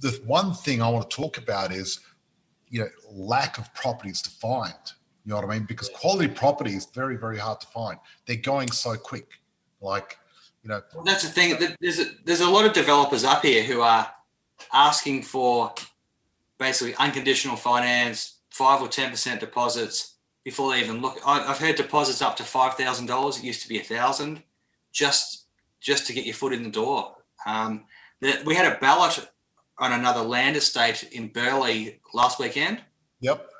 the 0.00 0.20
one 0.26 0.52
thing 0.52 0.82
I 0.82 0.88
want 0.88 1.08
to 1.08 1.16
talk 1.16 1.38
about 1.38 1.72
is, 1.72 2.00
you 2.68 2.80
know, 2.80 2.88
lack 3.12 3.58
of 3.58 3.72
properties 3.74 4.20
to 4.22 4.30
find. 4.30 4.74
You 5.24 5.30
know 5.30 5.36
what 5.36 5.44
I 5.44 5.48
mean? 5.58 5.64
Because 5.64 5.88
quality 5.90 6.28
property 6.28 6.74
is 6.74 6.86
very, 6.86 7.16
very 7.16 7.38
hard 7.38 7.60
to 7.60 7.66
find. 7.68 7.98
They're 8.26 8.36
going 8.36 8.70
so 8.70 8.96
quick. 8.96 9.28
Like, 9.80 10.18
you 10.62 10.68
know, 10.68 10.82
Well, 10.94 11.04
that's 11.04 11.22
the 11.22 11.30
thing. 11.30 11.56
There's 11.80 11.98
a, 12.00 12.06
there's 12.24 12.40
a 12.40 12.48
lot 12.50 12.64
of 12.66 12.72
developers 12.72 13.24
up 13.24 13.42
here 13.42 13.62
who 13.62 13.80
are 13.80 14.10
asking 14.72 15.22
for 15.22 15.72
basically 16.58 16.94
unconditional 16.96 17.56
finance, 17.56 18.38
five 18.50 18.80
or 18.80 18.88
ten 18.88 19.10
percent 19.10 19.40
deposits 19.40 20.14
before 20.44 20.72
they 20.72 20.80
even 20.80 21.00
look. 21.00 21.18
I- 21.26 21.44
I've 21.50 21.58
heard 21.58 21.76
deposits 21.76 22.22
up 22.22 22.36
to 22.36 22.44
five 22.44 22.74
thousand 22.74 23.06
dollars. 23.06 23.38
It 23.38 23.44
used 23.44 23.62
to 23.62 23.68
be 23.68 23.78
a 23.78 23.84
thousand, 23.84 24.42
just 24.94 25.46
just 25.80 26.06
to 26.06 26.14
get 26.14 26.24
your 26.24 26.34
foot 26.34 26.54
in 26.54 26.62
the 26.62 26.70
door. 26.70 27.14
Um, 27.46 27.84
the, 28.22 28.40
we 28.46 28.54
had 28.54 28.72
a 28.72 28.78
ballot 28.78 29.28
on 29.78 29.92
another 29.92 30.22
land 30.22 30.56
estate 30.56 31.02
in 31.12 31.28
Burleigh 31.28 31.98
last 32.14 32.38
weekend, 32.38 32.80
yep, 33.20 33.50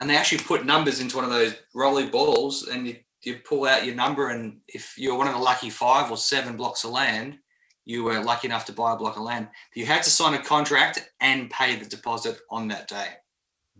and 0.00 0.08
they 0.08 0.16
actually 0.16 0.42
put 0.44 0.64
numbers 0.64 1.00
into 1.00 1.16
one 1.16 1.24
of 1.26 1.30
those 1.30 1.54
rolly 1.74 2.06
balls, 2.08 2.68
and 2.68 2.86
you, 2.86 2.96
you 3.22 3.36
pull 3.46 3.66
out 3.66 3.84
your 3.84 3.94
number, 3.96 4.30
and 4.30 4.60
if 4.68 4.94
you're 4.96 5.18
one 5.18 5.26
of 5.28 5.34
the 5.34 5.40
lucky 5.40 5.68
five 5.68 6.10
or 6.10 6.16
seven 6.16 6.56
blocks 6.56 6.84
of 6.84 6.90
land, 6.92 7.38
you 7.84 8.04
were 8.04 8.22
lucky 8.22 8.46
enough 8.48 8.64
to 8.66 8.72
buy 8.72 8.92
a 8.94 8.96
block 8.96 9.16
of 9.16 9.22
land. 9.24 9.48
You 9.74 9.84
had 9.84 10.02
to 10.04 10.10
sign 10.10 10.34
a 10.34 10.42
contract 10.42 11.10
and 11.20 11.50
pay 11.50 11.76
the 11.76 11.84
deposit 11.84 12.38
on 12.50 12.68
that 12.68 12.88
day. 12.88 13.08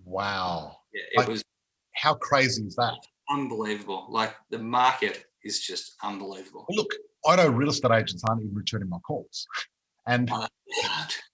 wow. 0.05 0.77
Yeah, 0.93 1.03
it 1.13 1.19
Like- 1.19 1.29
was 1.29 1.45
How 1.95 2.15
crazy 2.15 2.65
is 2.65 2.75
that? 2.77 2.95
unbelievable. 3.31 4.07
Like 4.11 4.35
the 4.51 4.59
market 4.59 5.27
is 5.49 5.61
just 5.61 5.97
unbelievable. 6.05 6.67
Look, 6.71 6.93
I 7.27 7.37
know 7.37 7.49
real 7.49 7.71
estate 7.71 7.91
agents 7.91 8.23
aren't 8.29 8.43
even 8.43 8.55
returning 8.55 8.89
my 8.89 8.99
calls, 9.01 9.47
and 10.07 10.31
Uh, 10.31 10.47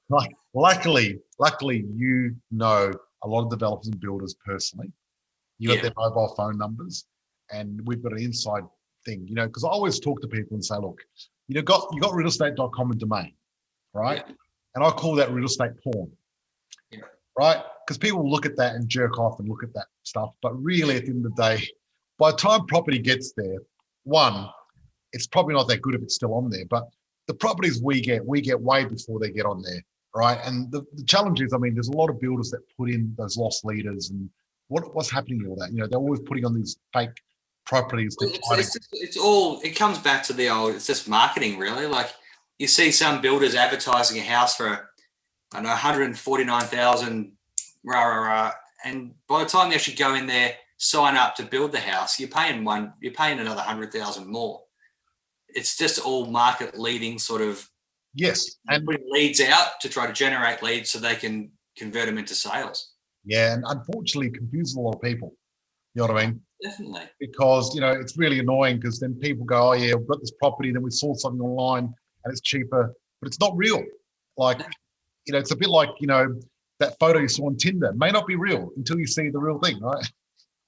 like 0.08 0.30
luckily, 0.54 1.18
luckily 1.38 1.84
you 1.94 2.34
know 2.50 2.90
a 3.22 3.28
lot 3.28 3.44
of 3.44 3.50
developers 3.50 3.88
and 3.88 4.00
builders 4.00 4.34
personally. 4.44 4.90
You 5.58 5.68
got 5.68 5.76
Yeah. 5.76 5.82
their 5.82 5.92
mobile 5.96 6.34
phone 6.36 6.56
numbers, 6.58 7.04
and 7.50 7.86
we've 7.86 8.02
got 8.02 8.12
an 8.12 8.18
inside 8.18 8.64
thing, 9.04 9.26
you 9.26 9.34
know, 9.34 9.46
because 9.46 9.64
I 9.64 9.68
always 9.68 9.98
talk 10.00 10.20
to 10.22 10.28
people 10.28 10.54
and 10.54 10.64
say, 10.64 10.76
look, 10.76 11.00
you 11.48 11.54
know, 11.56 11.62
got 11.62 11.88
you 11.92 12.00
got 12.00 12.12
realestate.com 12.12 12.90
and 12.90 13.00
domain, 13.00 13.34
right? 13.92 14.24
And 14.74 14.84
I 14.84 14.90
call 14.90 15.14
that 15.16 15.30
real 15.30 15.44
estate 15.44 15.72
porn. 15.82 16.10
Yeah. 16.90 17.00
Right? 17.38 17.62
Because 17.86 17.98
people 17.98 18.28
look 18.28 18.46
at 18.46 18.56
that 18.56 18.74
and 18.76 18.88
jerk 18.88 19.18
off 19.18 19.38
and 19.40 19.48
look 19.48 19.62
at 19.62 19.72
that 19.74 19.86
stuff. 20.04 20.34
But 20.42 20.52
really, 20.62 20.96
at 20.96 21.04
the 21.04 21.10
end 21.10 21.24
of 21.26 21.34
the 21.34 21.42
day, 21.42 21.68
by 22.18 22.30
the 22.30 22.36
time 22.36 22.66
property 22.66 22.98
gets 22.98 23.32
there, 23.36 23.58
one, 24.04 24.48
it's 25.12 25.26
probably 25.26 25.54
not 25.54 25.68
that 25.68 25.82
good 25.82 25.94
if 25.94 26.02
it's 26.02 26.14
still 26.14 26.34
on 26.34 26.50
there. 26.50 26.64
But 26.68 26.88
the 27.26 27.34
properties 27.34 27.82
we 27.82 28.00
get, 28.00 28.24
we 28.24 28.40
get 28.40 28.60
way 28.60 28.84
before 28.84 29.18
they 29.20 29.30
get 29.30 29.46
on 29.46 29.62
there. 29.62 29.82
Right. 30.16 30.38
And 30.44 30.70
the, 30.70 30.84
the 30.94 31.04
challenge 31.04 31.40
is, 31.40 31.52
I 31.52 31.58
mean, 31.58 31.74
there's 31.74 31.88
a 31.88 31.96
lot 31.96 32.08
of 32.08 32.20
builders 32.20 32.50
that 32.50 32.60
put 32.78 32.88
in 32.90 33.12
those 33.18 33.36
loss 33.36 33.64
leaders 33.64 34.10
and 34.10 34.30
what 34.68 34.94
what's 34.94 35.10
happening 35.10 35.40
to 35.42 35.48
all 35.48 35.56
that? 35.56 35.72
You 35.72 35.78
know, 35.78 35.86
they're 35.88 35.98
always 35.98 36.20
putting 36.20 36.44
on 36.44 36.54
these 36.54 36.78
fake 36.92 37.10
properties 37.66 38.16
Well, 38.20 38.30
it's, 38.30 38.38
it's, 38.52 38.72
just- 38.74 38.88
it's 38.92 39.16
all 39.16 39.60
it 39.62 39.70
comes 39.70 39.98
back 39.98 40.22
to 40.24 40.32
the 40.32 40.48
old 40.48 40.74
it's 40.74 40.86
just 40.86 41.08
marketing 41.08 41.58
really 41.58 41.86
like 41.86 42.12
you 42.58 42.66
see 42.66 42.90
some 42.90 43.20
builders 43.20 43.54
advertising 43.54 44.18
a 44.20 44.24
house 44.24 44.56
for 44.56 44.66
i 44.68 45.56
don't 45.56 45.62
know 45.62 45.70
149000 45.70 47.32
rah 47.84 48.04
rah 48.04 48.26
rah 48.26 48.52
and 48.84 49.14
by 49.28 49.42
the 49.42 49.48
time 49.48 49.70
they 49.70 49.76
actually 49.76 49.96
go 49.96 50.14
in 50.14 50.26
there 50.26 50.54
sign 50.84 51.16
up 51.16 51.34
to 51.34 51.42
build 51.42 51.72
the 51.72 51.80
house 51.80 52.18
you're 52.18 52.28
paying 52.28 52.64
one 52.64 52.92
you're 53.00 53.12
paying 53.12 53.38
another 53.38 53.62
100000 53.62 54.26
more 54.26 54.62
it's 55.48 55.76
just 55.76 55.98
all 56.04 56.26
market 56.26 56.78
leading 56.78 57.18
sort 57.18 57.40
of 57.40 57.68
yes. 58.14 58.56
And 58.68 58.84
putting 58.84 59.06
leads 59.08 59.40
out 59.40 59.80
to 59.80 59.88
try 59.88 60.06
to 60.06 60.12
generate 60.12 60.62
leads 60.62 60.90
so 60.90 60.98
they 60.98 61.14
can 61.14 61.50
convert 61.76 62.06
them 62.06 62.18
into 62.18 62.34
sales 62.34 62.94
yeah, 63.24 63.54
and 63.54 63.64
unfortunately 63.66 64.30
confuses 64.30 64.76
a 64.76 64.80
lot 64.80 64.94
of 64.94 65.02
people. 65.02 65.34
You 65.94 66.02
know 66.02 66.12
what 66.12 66.22
I 66.22 66.26
mean? 66.26 66.40
definitely 66.62 67.02
because 67.20 67.74
you 67.74 67.80
know 67.80 67.90
it's 67.90 68.16
really 68.16 68.38
annoying 68.38 68.76
because 68.78 68.98
then 68.98 69.14
people 69.14 69.44
go, 69.44 69.70
oh 69.70 69.72
yeah, 69.72 69.94
we've 69.94 70.08
got 70.08 70.20
this 70.20 70.32
property, 70.32 70.72
then 70.72 70.82
we 70.82 70.90
saw 70.90 71.14
something 71.14 71.40
online 71.40 71.84
and 71.84 72.32
it's 72.32 72.40
cheaper, 72.40 72.94
but 73.20 73.26
it's 73.26 73.40
not 73.40 73.52
real. 73.56 73.82
Like, 74.36 74.60
you 75.26 75.32
know, 75.32 75.38
it's 75.38 75.50
a 75.50 75.56
bit 75.56 75.68
like 75.68 75.90
you 76.00 76.06
know 76.06 76.34
that 76.80 76.98
photo 76.98 77.20
you 77.20 77.28
saw 77.28 77.46
on 77.46 77.56
Tinder 77.56 77.92
may 77.94 78.10
not 78.10 78.26
be 78.26 78.36
real 78.36 78.70
until 78.76 78.98
you 78.98 79.06
see 79.06 79.30
the 79.30 79.38
real 79.38 79.58
thing, 79.58 79.80
right? 79.80 80.04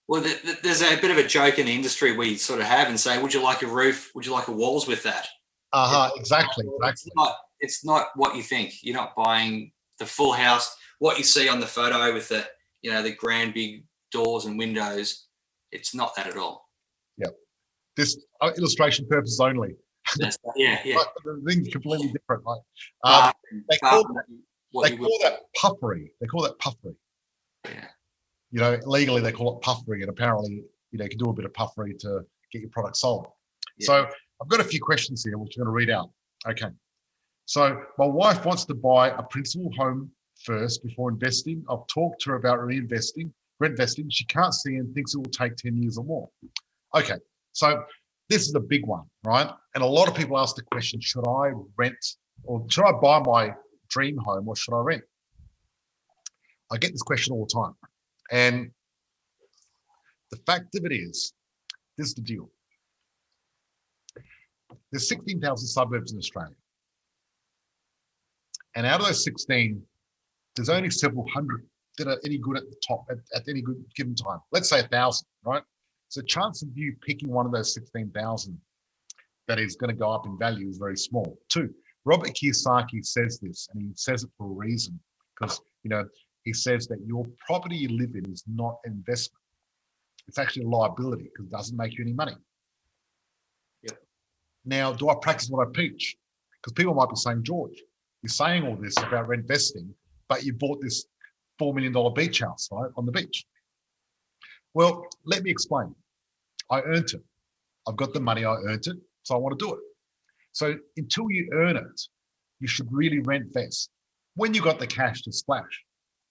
Well, 0.08 0.22
th- 0.22 0.42
th- 0.42 0.60
there's 0.62 0.82
a 0.82 0.96
bit 1.00 1.10
of 1.10 1.18
a 1.18 1.26
joke 1.26 1.58
in 1.58 1.66
the 1.66 1.74
industry 1.74 2.16
we 2.16 2.36
sort 2.36 2.60
of 2.60 2.66
have 2.66 2.88
and 2.88 2.98
say, 2.98 3.20
"Would 3.20 3.34
you 3.34 3.42
like 3.42 3.62
a 3.62 3.66
roof? 3.66 4.12
Would 4.14 4.24
you 4.26 4.32
like 4.32 4.48
a 4.48 4.52
walls 4.52 4.86
with 4.86 5.02
that?" 5.02 5.26
Uh 5.72 5.88
huh. 5.88 6.10
Exactly. 6.16 6.64
It's 6.84 7.08
not. 7.16 7.36
It's 7.60 7.84
not 7.84 8.08
what 8.14 8.36
you 8.36 8.42
think. 8.42 8.82
You're 8.82 8.94
not 8.96 9.16
buying 9.16 9.72
the 9.98 10.06
full 10.06 10.32
house. 10.32 10.76
What 10.98 11.18
you 11.18 11.24
see 11.24 11.48
on 11.48 11.58
the 11.60 11.66
photo 11.66 12.12
with 12.14 12.28
the, 12.28 12.46
you 12.82 12.90
know, 12.90 13.02
the 13.02 13.14
grand 13.14 13.54
big 13.54 13.84
doors 14.12 14.44
and 14.44 14.56
windows. 14.58 15.26
It's 15.72 15.94
not 15.94 16.14
that 16.16 16.26
at 16.26 16.36
all. 16.36 16.68
Yeah. 17.18 17.28
This 17.96 18.16
uh, 18.40 18.52
illustration 18.56 19.06
purposes 19.08 19.40
only. 19.40 19.74
That's- 20.18 20.38
yeah, 20.54 20.78
yeah. 20.84 20.96
But 20.96 21.12
the 21.24 21.42
thing's 21.46 21.68
completely 21.68 22.12
different, 22.12 22.44
right? 22.46 22.60
Um, 23.04 23.32
from- 23.50 23.64
they 23.68 23.76
call 23.78 24.04
what 24.70 24.90
they 24.90 24.96
call 24.96 25.18
that 25.22 25.40
puffery. 25.60 26.12
They 26.20 26.26
call 26.26 26.42
that 26.42 26.58
puffery. 26.58 26.94
yeah. 27.64 27.88
You 28.56 28.62
know, 28.62 28.78
legally 28.86 29.20
they 29.20 29.32
call 29.32 29.54
it 29.54 29.60
puffery, 29.60 30.00
and 30.00 30.08
apparently, 30.08 30.64
you 30.90 30.98
know, 30.98 31.04
you 31.04 31.10
can 31.10 31.18
do 31.18 31.28
a 31.28 31.32
bit 31.34 31.44
of 31.44 31.52
puffery 31.52 31.92
to 31.92 32.24
get 32.50 32.62
your 32.62 32.70
product 32.70 32.96
sold. 32.96 33.26
Yeah. 33.76 33.86
So 33.86 34.08
I've 34.40 34.48
got 34.48 34.60
a 34.60 34.64
few 34.64 34.80
questions 34.80 35.22
here, 35.22 35.36
which 35.36 35.58
I'm 35.58 35.64
going 35.64 35.72
to 35.72 35.76
read 35.76 35.90
out. 35.90 36.08
Okay. 36.48 36.68
So 37.44 37.78
my 37.98 38.06
wife 38.06 38.46
wants 38.46 38.64
to 38.64 38.74
buy 38.74 39.10
a 39.10 39.22
principal 39.22 39.70
home 39.76 40.10
first 40.42 40.82
before 40.82 41.10
investing. 41.10 41.66
I've 41.68 41.86
talked 41.86 42.22
to 42.22 42.30
her 42.30 42.36
about 42.36 42.60
reinvesting, 42.60 43.30
reinvesting. 43.62 44.06
She 44.08 44.24
can't 44.24 44.54
see 44.54 44.76
and 44.76 44.94
thinks 44.94 45.14
it 45.14 45.18
will 45.18 45.24
take 45.26 45.56
10 45.56 45.76
years 45.76 45.98
or 45.98 46.04
more. 46.04 46.30
Okay. 46.94 47.16
So 47.52 47.84
this 48.30 48.48
is 48.48 48.54
a 48.54 48.60
big 48.60 48.86
one, 48.86 49.04
right? 49.26 49.50
And 49.74 49.84
a 49.84 49.86
lot 49.86 50.08
of 50.08 50.14
people 50.14 50.38
ask 50.38 50.56
the 50.56 50.62
question, 50.62 50.98
should 51.02 51.28
I 51.28 51.52
rent 51.76 52.02
or 52.44 52.64
should 52.70 52.86
I 52.86 52.92
buy 52.92 53.20
my 53.20 53.54
dream 53.90 54.16
home 54.16 54.48
or 54.48 54.56
should 54.56 54.72
I 54.74 54.80
rent? 54.80 55.02
I 56.72 56.78
get 56.78 56.92
this 56.92 57.02
question 57.02 57.34
all 57.34 57.44
the 57.44 57.52
time. 57.52 57.74
And 58.30 58.70
the 60.30 60.38
fact 60.46 60.74
of 60.76 60.84
it 60.84 60.92
is, 60.92 61.32
this 61.96 62.08
is 62.08 62.14
the 62.14 62.22
deal. 62.22 62.50
There's 64.90 65.08
16,000 65.08 65.66
suburbs 65.66 66.12
in 66.12 66.18
Australia. 66.18 66.54
And 68.74 68.86
out 68.86 69.00
of 69.00 69.06
those 69.06 69.24
16, 69.24 69.82
there's 70.54 70.68
only 70.68 70.90
several 70.90 71.26
hundred 71.34 71.66
that 71.98 72.08
are 72.08 72.18
any 72.24 72.38
good 72.38 72.56
at 72.56 72.64
the 72.64 72.76
top 72.86 73.04
at, 73.10 73.18
at 73.34 73.48
any 73.48 73.62
good 73.62 73.82
given 73.94 74.14
time. 74.14 74.38
Let's 74.52 74.68
say 74.68 74.80
a 74.80 74.88
thousand, 74.88 75.26
right? 75.44 75.62
So 76.08 76.20
chance 76.22 76.62
of 76.62 76.68
you 76.74 76.94
picking 77.04 77.30
one 77.30 77.46
of 77.46 77.52
those 77.52 77.72
16,000 77.74 78.58
that 79.48 79.58
is 79.58 79.76
going 79.76 79.90
to 79.90 79.96
go 79.96 80.10
up 80.10 80.26
in 80.26 80.38
value 80.38 80.68
is 80.68 80.78
very 80.78 80.96
small. 80.96 81.38
Two, 81.48 81.70
Robert 82.04 82.30
Kiyosaki 82.30 83.04
says 83.04 83.38
this, 83.40 83.68
and 83.72 83.82
he 83.82 83.88
says 83.94 84.24
it 84.24 84.30
for 84.36 84.46
a 84.46 84.50
reason, 84.50 84.98
because 85.38 85.60
you 85.82 85.90
know 85.90 86.04
he 86.46 86.54
says 86.54 86.88
that 86.88 87.00
your 87.06 87.26
property 87.46 87.76
you 87.76 87.90
live 87.90 88.16
in 88.16 88.32
is 88.32 88.44
not 88.48 88.78
an 88.86 88.94
investment; 88.94 89.44
it's 90.28 90.38
actually 90.38 90.64
a 90.64 90.68
liability 90.68 91.24
because 91.24 91.46
it 91.46 91.52
doesn't 91.52 91.76
make 91.78 91.98
you 91.98 92.04
any 92.04 92.14
money. 92.14 92.36
Yep. 93.84 93.98
Now, 94.66 94.92
do 94.92 95.10
I 95.10 95.16
practice 95.22 95.50
what 95.50 95.66
I 95.66 95.70
preach? 95.72 96.16
Because 96.62 96.74
people 96.74 96.94
might 96.94 97.10
be 97.10 97.16
saying, 97.16 97.44
George, 97.44 97.82
you're 98.22 98.30
saying 98.30 98.64
all 98.66 98.76
this 98.76 98.96
about 98.98 99.32
investing, 99.34 99.94
but 100.28 100.44
you 100.44 100.54
bought 100.54 100.80
this 100.82 101.06
four 101.58 101.74
million 101.74 101.92
dollar 101.92 102.12
beach 102.12 102.40
house, 102.40 102.68
right, 102.72 102.90
on 102.96 103.06
the 103.06 103.12
beach. 103.12 103.46
Well, 104.74 105.06
let 105.26 105.42
me 105.42 105.50
explain. 105.50 105.94
I 106.70 106.82
earned 106.82 107.12
it. 107.14 107.22
I've 107.88 107.96
got 107.96 108.14
the 108.14 108.20
money. 108.20 108.44
I 108.44 108.54
earned 108.54 108.86
it, 108.86 108.96
so 109.24 109.34
I 109.34 109.38
want 109.38 109.58
to 109.58 109.66
do 109.66 109.74
it. 109.74 109.80
So 110.52 110.76
until 110.96 111.30
you 111.30 111.48
earn 111.54 111.76
it, 111.76 112.02
you 112.60 112.68
should 112.68 112.88
really 112.92 113.20
rent 113.20 113.46
vest. 113.54 113.90
When 114.36 114.54
you 114.54 114.62
got 114.62 114.80
the 114.80 114.88
cash 114.88 115.22
to 115.22 115.32
splash, 115.32 115.84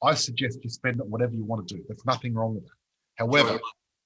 I 0.05 0.13
suggest 0.13 0.59
you 0.63 0.69
spend 0.69 0.99
it 0.99 1.07
whatever 1.07 1.33
you 1.33 1.43
want 1.43 1.67
to 1.67 1.75
do. 1.75 1.83
There's 1.87 2.05
nothing 2.05 2.33
wrong 2.33 2.55
with 2.55 2.65
that. 2.65 2.71
However, 3.15 3.59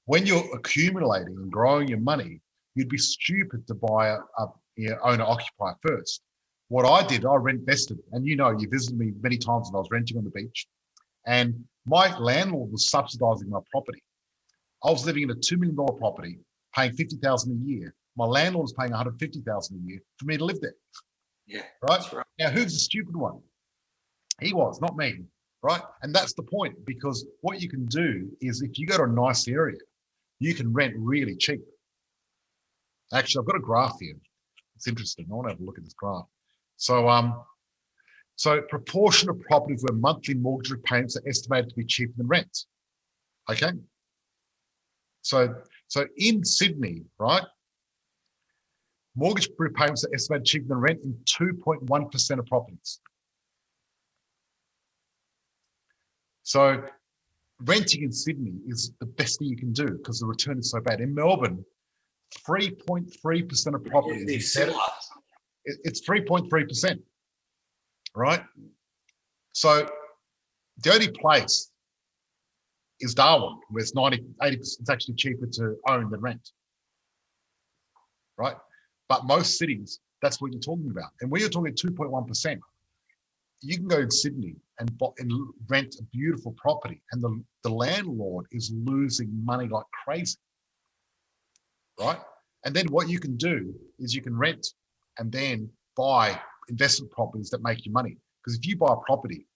when 0.06 0.26
you're 0.26 0.46
accumulating 0.56 1.36
and 1.36 1.52
growing 1.52 1.88
your 1.88 2.00
money, 2.00 2.42
you'd 2.76 2.90
be 2.90 2.98
stupid 2.98 3.68
to 3.68 3.74
buy 3.76 4.10
a, 4.10 4.18
a 4.38 4.48
you 4.76 4.90
know, 4.90 4.98
owner 5.04 5.24
occupier 5.24 5.76
first. 5.86 6.22
What 6.70 6.86
I 6.86 7.06
did, 7.06 7.26
I 7.26 7.36
rent 7.36 7.62
vested, 7.66 8.00
and 8.14 8.26
you 8.26 8.36
know, 8.36 8.52
you 8.52 8.70
visited 8.70 8.98
me 8.98 9.12
many 9.22 9.38
times 9.38 9.70
when 9.70 9.76
I 9.76 9.80
was 9.80 9.90
renting 9.92 10.18
on 10.18 10.24
the 10.24 10.30
beach, 10.30 10.68
and 11.26 11.66
my 11.86 12.16
landlord 12.18 12.72
was 12.72 12.90
subsidizing 12.90 13.50
my 13.50 13.60
property. 13.72 14.04
I 14.84 14.92
was 14.92 15.06
living 15.06 15.24
in 15.24 15.32
a 15.32 15.36
two 15.36 15.58
million 15.58 15.76
dollar 15.76 15.94
property, 15.94 16.40
paying 16.76 16.94
fifty 16.94 17.18
thousand 17.18 17.60
a 17.60 17.68
year. 17.68 17.94
My 18.16 18.26
landlord 18.26 18.64
was 18.64 18.74
paying 18.74 18.92
one 18.92 19.00
hundred 19.00 19.20
fifty 19.20 19.42
thousand 19.42 19.82
a 19.84 19.90
year 19.90 20.00
for 20.18 20.26
me 20.26 20.38
to 20.38 20.46
live 20.46 20.62
there. 20.62 20.76
Yeah, 21.48 21.64
Right 21.82 22.14
right. 22.14 22.26
now, 22.40 22.52
who's 22.52 22.74
the 22.74 22.80
stupid 22.80 23.16
one? 23.16 23.40
He 24.40 24.54
was, 24.54 24.80
not 24.80 24.96
me. 24.96 25.26
Right, 25.62 25.82
and 26.04 26.16
that's 26.16 26.34
the 26.34 26.44
point 26.44 26.86
because 26.86 27.26
what 27.42 27.62
you 27.62 27.70
can 27.70 27.86
do 27.88 28.30
is 28.40 28.62
if 28.62 28.80
you 28.80 28.88
go 28.88 28.98
to 28.98 29.04
a 29.04 29.08
nice 29.08 29.48
area, 29.48 29.78
you 30.40 30.56
can 30.56 30.72
rent 30.72 30.94
really 30.98 31.36
cheap. 31.36 31.62
Actually, 33.14 33.42
I've 33.42 33.48
got 33.48 33.58
a 33.58 33.62
graph 33.62 33.98
here. 34.00 34.16
It's 34.76 34.88
interesting. 34.88 35.28
I 35.30 35.36
want 35.36 35.48
to 35.48 35.54
have 35.54 35.60
a 35.60 35.64
look 35.64 35.78
at 35.78 35.84
this 35.84 35.94
graph. 35.94 36.24
So, 36.78 37.10
um, 37.10 37.44
so 38.38 38.62
proportion 38.62 39.30
of 39.30 39.42
properties 39.42 39.84
where 39.84 39.98
monthly 39.98 40.36
mortgage 40.36 40.72
repayments 40.72 41.18
are 41.18 41.28
estimated 41.28 41.70
to 41.72 41.76
be 41.76 41.84
cheaper 41.84 42.14
than 42.16 42.28
rent. 42.28 42.66
Okay. 43.50 43.72
So, 45.24 45.54
so 45.90 46.06
in 46.16 46.46
Sydney, 46.46 47.04
right, 47.18 47.44
mortgage 49.16 49.50
repayments 49.58 50.06
are 50.06 50.14
estimated 50.14 50.46
cheaper 50.46 50.70
than 50.70 50.78
rent 50.78 51.02
in 51.04 51.14
2.1% 51.26 52.40
of 52.40 52.46
properties. 52.46 53.02
So, 56.50 56.84
renting 57.60 58.02
in 58.02 58.12
Sydney 58.12 58.56
is 58.66 58.92
the 59.00 59.06
best 59.06 59.38
thing 59.38 59.50
you 59.50 59.56
can 59.56 59.72
do 59.72 59.86
because 59.86 60.20
the 60.20 60.26
return 60.26 60.58
is 60.58 60.72
so 60.72 60.80
bad. 60.82 61.00
In 61.00 61.14
Melbourne, 61.14 61.64
3.3% 62.40 63.76
of 63.76 63.86
properties 63.86 64.24
It's 64.24 64.46
is 64.48 64.56
better- 64.56 64.72
similar. 64.72 64.84
it- 65.66 65.80
it's 65.84 66.02
3.3%. 66.02 67.06
Right? 68.16 68.44
So 69.52 69.88
the 70.78 70.92
only 70.92 71.12
place 71.12 71.70
is 73.00 73.14
Darwin, 73.14 73.62
where 73.70 73.84
it's 73.84 73.94
90, 73.94 74.18
80%, 74.42 74.80
it's 74.80 74.90
actually 74.90 75.14
cheaper 75.18 75.46
to 75.46 75.80
own 75.88 76.10
than 76.10 76.20
rent. 76.20 76.52
Right? 78.40 78.58
But 79.08 79.26
most 79.26 79.60
cities, 79.60 80.00
that's 80.24 80.42
what 80.42 80.52
you're 80.52 80.62
talking 80.62 80.90
about. 80.90 81.12
And 81.22 81.30
when 81.30 81.42
you're 81.42 81.50
talking 81.52 81.76
2.1%, 81.76 82.60
you 83.62 83.78
can 83.78 83.88
go 83.88 84.06
to 84.06 84.12
Sydney 84.12 84.56
and, 84.80 84.92
and 85.20 85.32
rent 85.70 85.96
a 86.00 86.04
beautiful 86.14 86.54
property, 86.58 87.02
and 87.14 87.22
the, 87.24 87.44
the 87.64 87.72
landlord 87.72 88.46
is 88.52 88.72
losing 88.76 89.30
money 89.46 89.68
like 89.70 89.86
crazy. 90.06 90.38
right? 92.00 92.20
And 92.66 92.76
then 92.76 92.88
what 92.90 93.10
you 93.10 93.20
can 93.20 93.38
do 93.38 93.76
is 94.00 94.16
you 94.16 94.24
can 94.24 94.38
rent 94.38 94.68
and 95.20 95.32
then 95.32 95.70
buy 95.98 96.40
investment 96.70 97.14
properties 97.14 97.52
that 97.52 97.64
make 97.64 97.86
you 97.86 97.94
money. 97.94 98.18
Because 98.44 98.60
if 98.60 98.68
you 98.68 98.78
buy 98.78 98.94
a 98.94 98.98
property 99.08 99.48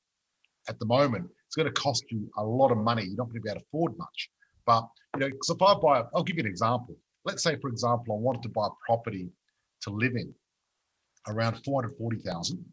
at 0.70 0.80
the 0.80 0.86
moment, 0.86 1.28
it's 1.48 1.56
going 1.56 1.68
to 1.68 1.74
cost 1.82 2.06
you 2.12 2.30
a 2.38 2.44
lot 2.44 2.72
of 2.72 2.80
money. 2.80 3.04
You're 3.04 3.18
not 3.18 3.26
going 3.28 3.36
to 3.38 3.42
be 3.42 3.50
able 3.50 3.62
to 3.62 3.66
afford 3.68 3.98
much. 3.98 4.30
But 4.66 4.88
you 5.16 5.22
know, 5.22 5.28
because 5.30 5.52
if 5.52 5.62
I 5.64 5.76
buy, 5.76 6.04
I'll 6.16 6.24
give 6.24 6.38
you 6.38 6.44
an 6.44 6.50
example. 6.50 6.98
Let's 7.26 7.44
say, 7.44 7.58
for 7.62 7.70
example, 7.70 8.16
I 8.16 8.20
wanted 8.22 8.44
to 8.44 8.50
buy 8.50 8.68
a 8.68 8.72
property 8.88 9.30
to 9.84 9.92
live 9.92 10.14
in 10.16 10.34
around 11.30 11.64
440,000. 11.66 12.66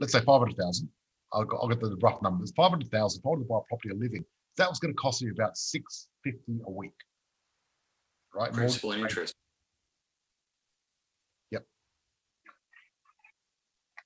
Let's 0.00 0.12
say 0.12 0.20
500,000. 0.20 0.88
I'll, 1.32 1.46
I'll 1.60 1.68
get 1.68 1.80
the 1.80 1.96
rough 2.02 2.20
numbers. 2.22 2.52
500,000. 2.56 3.20
If 3.20 3.24
I 3.24 3.28
wanted 3.28 3.42
to 3.42 3.48
buy 3.48 3.58
a 3.58 3.68
property 3.68 3.90
to 3.90 3.94
living, 3.94 4.24
that 4.56 4.68
was 4.68 4.78
going 4.78 4.92
to 4.92 4.96
cost 4.96 5.22
me 5.22 5.30
about 5.30 5.56
650 5.56 6.62
a 6.66 6.70
week. 6.70 6.92
Right? 8.34 8.52
Principal 8.52 8.92
and 8.92 9.02
interest. 9.02 9.34
Yep. 11.50 11.62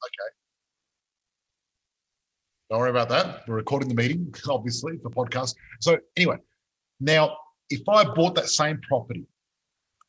Okay. 0.05 0.35
Don't 2.71 2.81
worry 2.81 2.91
about 2.91 3.09
that. 3.11 3.43
We're 3.47 3.57
recording 3.57 3.89
the 3.89 3.95
meeting, 3.95 4.35
obviously, 4.49 4.99
for 4.99 5.11
podcast. 5.11 5.55
So 5.81 5.99
anyway, 6.17 6.37
now 7.01 7.37
if 7.71 7.89
I 7.89 8.05
bought 8.05 8.35
that 8.35 8.49
same 8.49 8.81
property, 8.89 9.27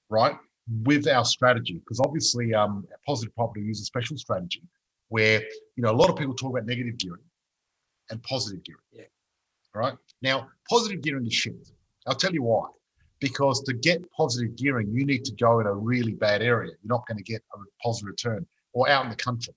right, 0.10 0.36
with 0.84 1.08
our 1.08 1.26
strategy, 1.26 1.76
because 1.76 2.00
obviously 2.00 2.54
um, 2.54 2.86
positive 3.06 3.36
property 3.36 3.62
uses 3.62 3.84
a 3.84 3.86
special 3.86 4.18
strategy 4.18 4.64
where 5.10 5.42
you 5.76 5.84
know 5.84 5.92
a 5.92 5.98
lot 5.98 6.10
of 6.10 6.16
people 6.16 6.34
talk 6.34 6.52
about 6.52 6.66
negative 6.66 6.98
gearing 6.98 7.24
and 8.10 8.22
positive 8.24 8.64
gearing. 8.64 8.82
Yeah. 8.92 9.04
Right 9.74 9.94
now, 10.22 10.48
positive 10.70 11.02
gearing 11.02 11.26
is 11.26 11.34
shit. 11.34 11.56
I'll 12.08 12.16
tell 12.16 12.34
you 12.34 12.44
why. 12.44 12.68
Because 13.20 13.62
to 13.64 13.74
get 13.74 14.10
positive 14.12 14.56
gearing, 14.56 14.90
you 14.92 15.06
need 15.06 15.26
to 15.26 15.34
go 15.34 15.60
in 15.60 15.68
a 15.68 15.74
really 15.74 16.14
bad 16.14 16.42
area. 16.42 16.72
You're 16.84 16.98
not 16.98 17.08
going 17.08 17.18
to 17.18 17.24
get 17.24 17.42
a 17.54 17.58
positive 17.84 18.08
return 18.10 18.46
or 18.74 18.90
out 18.90 19.04
in 19.06 19.10
the 19.10 19.16
country. 19.16 19.54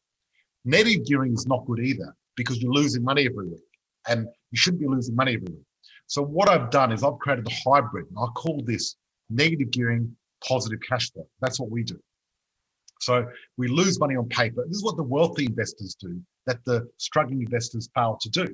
Negative 0.64 1.04
gearing 1.06 1.34
is 1.34 1.46
not 1.46 1.66
good 1.66 1.80
either 1.80 2.14
because 2.36 2.58
you're 2.62 2.72
losing 2.72 3.02
money 3.02 3.26
every 3.26 3.48
week 3.48 3.60
and 4.06 4.26
you 4.50 4.58
shouldn't 4.58 4.80
be 4.80 4.88
losing 4.88 5.14
money 5.14 5.34
every 5.34 5.48
week. 5.48 5.64
So 6.06 6.22
what 6.22 6.48
I've 6.48 6.70
done 6.70 6.92
is 6.92 7.02
I've 7.02 7.18
created 7.18 7.46
a 7.46 7.70
hybrid 7.70 8.06
and 8.08 8.16
I 8.18 8.26
call 8.34 8.62
this 8.64 8.96
negative 9.28 9.70
gearing 9.70 10.16
positive 10.46 10.80
cash 10.88 11.12
flow. 11.12 11.26
That's 11.40 11.60
what 11.60 11.70
we 11.70 11.82
do. 11.82 12.00
So 12.98 13.26
we 13.56 13.68
lose 13.68 13.98
money 14.00 14.16
on 14.16 14.28
paper. 14.28 14.64
This 14.66 14.78
is 14.78 14.84
what 14.84 14.96
the 14.96 15.02
wealthy 15.02 15.46
investors 15.46 15.96
do 15.98 16.20
that 16.46 16.64
the 16.64 16.88
struggling 16.96 17.42
investors 17.42 17.88
fail 17.94 18.18
to 18.20 18.28
do. 18.30 18.46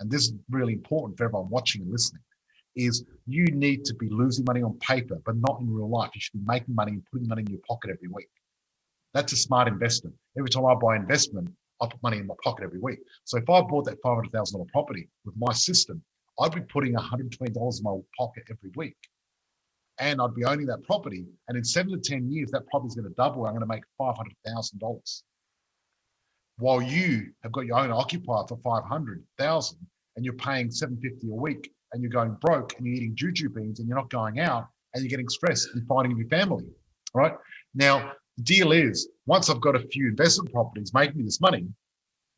And 0.00 0.10
this 0.10 0.22
is 0.22 0.34
really 0.50 0.74
important 0.74 1.18
for 1.18 1.24
everyone 1.24 1.50
watching 1.50 1.82
and 1.82 1.90
listening 1.90 2.22
is 2.76 3.04
you 3.26 3.44
need 3.46 3.84
to 3.84 3.94
be 3.94 4.08
losing 4.08 4.44
money 4.46 4.62
on 4.62 4.78
paper, 4.78 5.20
but 5.26 5.34
not 5.36 5.60
in 5.60 5.72
real 5.72 5.88
life. 5.90 6.10
You 6.14 6.20
should 6.20 6.34
be 6.34 6.46
making 6.46 6.74
money 6.74 6.92
and 6.92 7.04
putting 7.10 7.26
money 7.26 7.42
in 7.42 7.50
your 7.50 7.60
pocket 7.68 7.90
every 7.90 8.08
week. 8.08 8.28
That's 9.14 9.32
a 9.32 9.36
smart 9.36 9.68
investment. 9.68 10.14
Every 10.38 10.50
time 10.50 10.66
I 10.66 10.74
buy 10.74 10.96
investment, 10.96 11.50
I 11.80 11.86
put 11.86 12.02
money 12.02 12.18
in 12.18 12.26
my 12.26 12.34
pocket 12.44 12.64
every 12.64 12.78
week. 12.78 12.98
So 13.24 13.38
if 13.38 13.48
I 13.50 13.62
bought 13.62 13.86
that 13.86 14.02
$500,000 14.02 14.68
property 14.68 15.08
with 15.24 15.34
my 15.36 15.52
system, 15.52 16.02
I'd 16.40 16.54
be 16.54 16.60
putting 16.60 16.94
$120 16.94 17.48
in 17.48 17.82
my 17.82 17.96
pocket 18.16 18.44
every 18.50 18.70
week. 18.76 18.96
And 20.00 20.20
I'd 20.20 20.34
be 20.34 20.44
owning 20.44 20.66
that 20.66 20.84
property. 20.84 21.26
And 21.48 21.58
in 21.58 21.64
seven 21.64 21.92
to 21.92 21.98
10 21.98 22.30
years, 22.30 22.50
that 22.52 22.66
property 22.68 22.88
is 22.88 22.94
going 22.94 23.08
to 23.08 23.14
double. 23.16 23.46
I'm 23.46 23.52
going 23.52 23.60
to 23.60 23.66
make 23.66 23.82
$500,000. 24.00 25.22
While 26.58 26.82
you 26.82 27.30
have 27.42 27.52
got 27.52 27.66
your 27.66 27.78
own 27.78 27.90
occupier 27.90 28.44
for 28.48 28.58
500,000 28.62 29.78
and 30.16 30.24
you're 30.24 30.34
paying 30.34 30.70
750 30.70 31.30
a 31.30 31.34
week 31.34 31.72
and 31.92 32.02
you're 32.02 32.10
going 32.10 32.36
broke 32.40 32.74
and 32.76 32.86
you're 32.86 32.96
eating 32.96 33.14
juju 33.14 33.48
beans 33.48 33.78
and 33.78 33.88
you're 33.88 33.96
not 33.96 34.10
going 34.10 34.40
out 34.40 34.66
and 34.94 35.02
you're 35.02 35.10
getting 35.10 35.28
stressed 35.28 35.68
and 35.74 35.86
fighting 35.86 36.10
with 36.10 36.18
your 36.18 36.28
family. 36.28 36.64
Right. 37.14 37.32
Now, 37.74 38.12
the 38.36 38.42
deal 38.42 38.72
is 38.72 39.08
once 39.26 39.50
I've 39.50 39.60
got 39.60 39.76
a 39.76 39.80
few 39.80 40.08
investment 40.08 40.52
properties 40.52 40.92
making 40.92 41.18
me 41.18 41.24
this 41.24 41.40
money, 41.40 41.66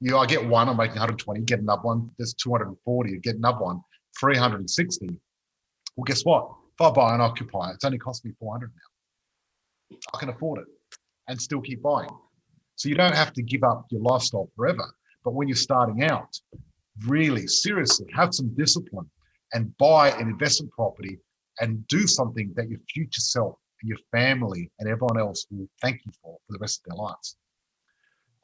you 0.01 0.11
know, 0.11 0.19
I 0.19 0.27
get 0.27 0.47
one, 0.47 0.69
I'm 0.69 0.77
making 0.77 0.95
120, 0.95 1.41
get 1.43 1.61
another 1.61 1.83
one, 1.83 2.11
there's 2.19 2.35
240, 2.35 3.19
get 3.19 3.37
another 3.37 3.59
one, 3.59 3.81
360. 4.19 5.09
Well, 5.97 6.05
guess 6.05 6.23
what? 6.25 6.51
I 6.81 6.91
buy 6.91 7.15
an 7.15 7.21
occupier, 7.21 7.75
it's 7.75 7.85
only 7.85 7.99
cost 7.99 8.25
me 8.25 8.33
400 8.39 8.71
now. 8.75 9.99
I 10.15 10.19
can 10.19 10.29
afford 10.31 10.61
it 10.61 10.67
and 11.29 11.41
still 11.41 11.61
keep 11.61 11.83
buying. 11.83 12.11
So 12.77 12.89
you 12.89 12.95
don't 12.95 13.15
have 13.15 13.33
to 13.35 13.43
give 13.43 13.63
up 13.63 13.87
your 13.91 14.03
lifestyle 14.03 14.49
forever. 14.57 14.85
But 15.25 15.35
when 15.35 15.49
you're 15.49 15.57
starting 15.57 16.05
out, 16.05 16.35
really 17.07 17.47
seriously 17.47 18.07
have 18.15 18.35
some 18.35 18.55
discipline 18.57 19.09
and 19.53 19.77
buy 19.79 20.11
an 20.11 20.29
investment 20.29 20.73
property 20.73 21.19
and 21.61 21.87
do 21.89 22.07
something 22.07 22.53
that 22.57 22.69
your 22.69 22.81
future 22.93 23.21
self 23.21 23.57
and 23.83 23.89
your 23.89 23.99
family 24.13 24.71
and 24.79 24.89
everyone 24.89 25.19
else 25.19 25.47
will 25.51 25.69
thank 25.83 26.01
you 26.05 26.13
for 26.23 26.39
for 26.47 26.53
the 26.53 26.59
rest 26.59 26.81
of 26.81 26.91
their 26.91 27.05
lives. 27.05 27.37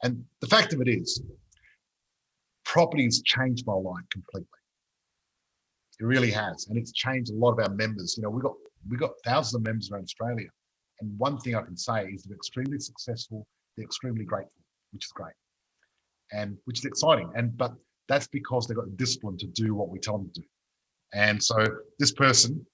And 0.03 0.23
the 0.41 0.47
fact 0.47 0.73
of 0.73 0.81
it 0.81 0.87
is, 0.87 1.21
property's 2.63 3.21
changed 3.23 3.65
my 3.65 3.73
life 3.73 4.05
completely. 4.11 4.56
It 5.99 6.05
really 6.05 6.31
has, 6.31 6.67
and 6.67 6.77
it's 6.77 6.91
changed 6.91 7.31
a 7.31 7.35
lot 7.35 7.53
of 7.53 7.59
our 7.59 7.73
members. 7.73 8.15
You 8.17 8.23
know, 8.23 8.29
we 8.29 8.41
got 8.41 8.53
we 8.89 8.97
got 8.97 9.11
thousands 9.25 9.55
of 9.55 9.63
members 9.63 9.91
around 9.91 10.03
Australia, 10.03 10.47
and 11.01 11.17
one 11.17 11.39
thing 11.39 11.55
I 11.55 11.61
can 11.63 11.77
say 11.77 12.05
is 12.05 12.23
they're 12.23 12.35
extremely 12.35 12.79
successful. 12.79 13.47
They're 13.75 13.85
extremely 13.85 14.25
grateful, 14.25 14.61
which 14.91 15.05
is 15.05 15.11
great, 15.11 15.33
and 16.31 16.57
which 16.65 16.79
is 16.79 16.85
exciting. 16.85 17.31
And 17.35 17.57
but 17.57 17.73
that's 18.07 18.27
because 18.27 18.67
they've 18.67 18.77
got 18.77 18.85
the 18.85 18.95
discipline 18.95 19.37
to 19.37 19.47
do 19.47 19.75
what 19.75 19.89
we 19.89 19.99
tell 19.99 20.17
them 20.17 20.29
to 20.33 20.41
do. 20.41 20.47
And 21.13 21.41
so 21.41 21.57
this 21.99 22.11
person, 22.11 22.65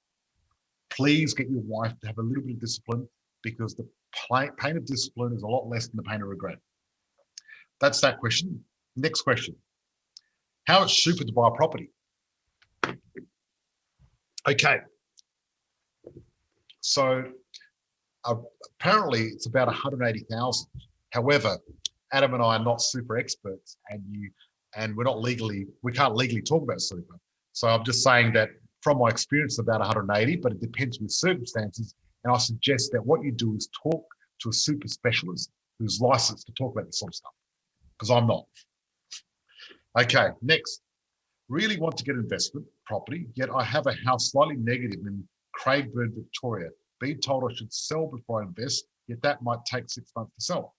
please 0.89 1.33
get 1.33 1.49
your 1.49 1.61
wife 1.61 1.93
to 2.01 2.07
have 2.07 2.17
a 2.17 2.21
little 2.21 2.43
bit 2.43 2.55
of 2.55 2.59
discipline 2.59 3.07
because 3.41 3.75
the 3.75 3.87
pain 4.59 4.77
of 4.77 4.85
discipline 4.85 5.33
is 5.33 5.43
a 5.43 5.47
lot 5.47 5.67
less 5.67 5.87
than 5.87 5.97
the 5.97 6.03
pain 6.03 6.21
of 6.21 6.27
regret. 6.27 6.57
That's 7.79 8.01
that 8.01 8.19
question. 8.19 8.63
Next 8.95 9.21
question. 9.21 9.55
How 10.65 10.81
much 10.81 11.03
super 11.03 11.23
to 11.23 11.33
buy 11.33 11.47
a 11.47 11.51
property? 11.51 11.89
Okay. 14.47 14.79
So 16.81 17.23
uh, 18.25 18.35
apparently 18.79 19.27
it's 19.27 19.45
about 19.45 19.67
180,000. 19.67 20.67
However, 21.11 21.57
Adam 22.11 22.33
and 22.33 22.43
I 22.43 22.57
are 22.57 22.63
not 22.63 22.81
super 22.81 23.17
experts 23.17 23.77
and 23.89 24.03
you 24.09 24.29
and 24.75 24.95
we're 24.95 25.03
not 25.03 25.21
legally 25.21 25.67
we 25.83 25.91
can't 25.91 26.15
legally 26.15 26.41
talk 26.41 26.63
about 26.63 26.81
super. 26.81 27.15
So 27.53 27.67
I'm 27.67 27.83
just 27.83 28.03
saying 28.03 28.33
that 28.33 28.49
from 28.81 28.97
my 28.97 29.07
experience, 29.07 29.59
about 29.59 29.79
180, 29.79 30.37
but 30.37 30.51
it 30.51 30.59
depends 30.59 30.99
with 30.99 31.11
circumstances. 31.11 31.95
And 32.23 32.33
I 32.33 32.37
suggest 32.37 32.91
that 32.91 33.05
what 33.05 33.23
you 33.23 33.31
do 33.31 33.55
is 33.55 33.69
talk 33.81 34.05
to 34.41 34.49
a 34.49 34.53
super 34.53 34.87
specialist 34.87 35.51
who's 35.79 36.01
licensed 36.01 36.47
to 36.47 36.53
talk 36.53 36.73
about 36.73 36.87
this 36.87 36.99
sort 36.99 37.11
of 37.11 37.15
stuff, 37.15 37.31
because 37.97 38.11
I'm 38.11 38.27
not. 38.27 38.45
Okay, 39.99 40.29
next. 40.41 40.81
Really 41.49 41.77
want 41.77 41.97
to 41.97 42.03
get 42.03 42.15
investment 42.15 42.65
property, 42.85 43.27
yet 43.35 43.49
I 43.49 43.63
have 43.63 43.87
a 43.87 43.93
house 44.05 44.31
slightly 44.31 44.55
negative 44.55 44.99
in 45.05 45.27
Craigieburn, 45.59 46.15
Victoria. 46.15 46.69
Being 46.99 47.19
told 47.19 47.49
I 47.49 47.53
should 47.53 47.73
sell 47.73 48.07
before 48.07 48.41
I 48.41 48.45
invest, 48.45 48.85
yet 49.07 49.21
that 49.23 49.41
might 49.41 49.59
take 49.65 49.89
six 49.89 50.11
months 50.15 50.33
to 50.35 50.43
sell. 50.43 50.75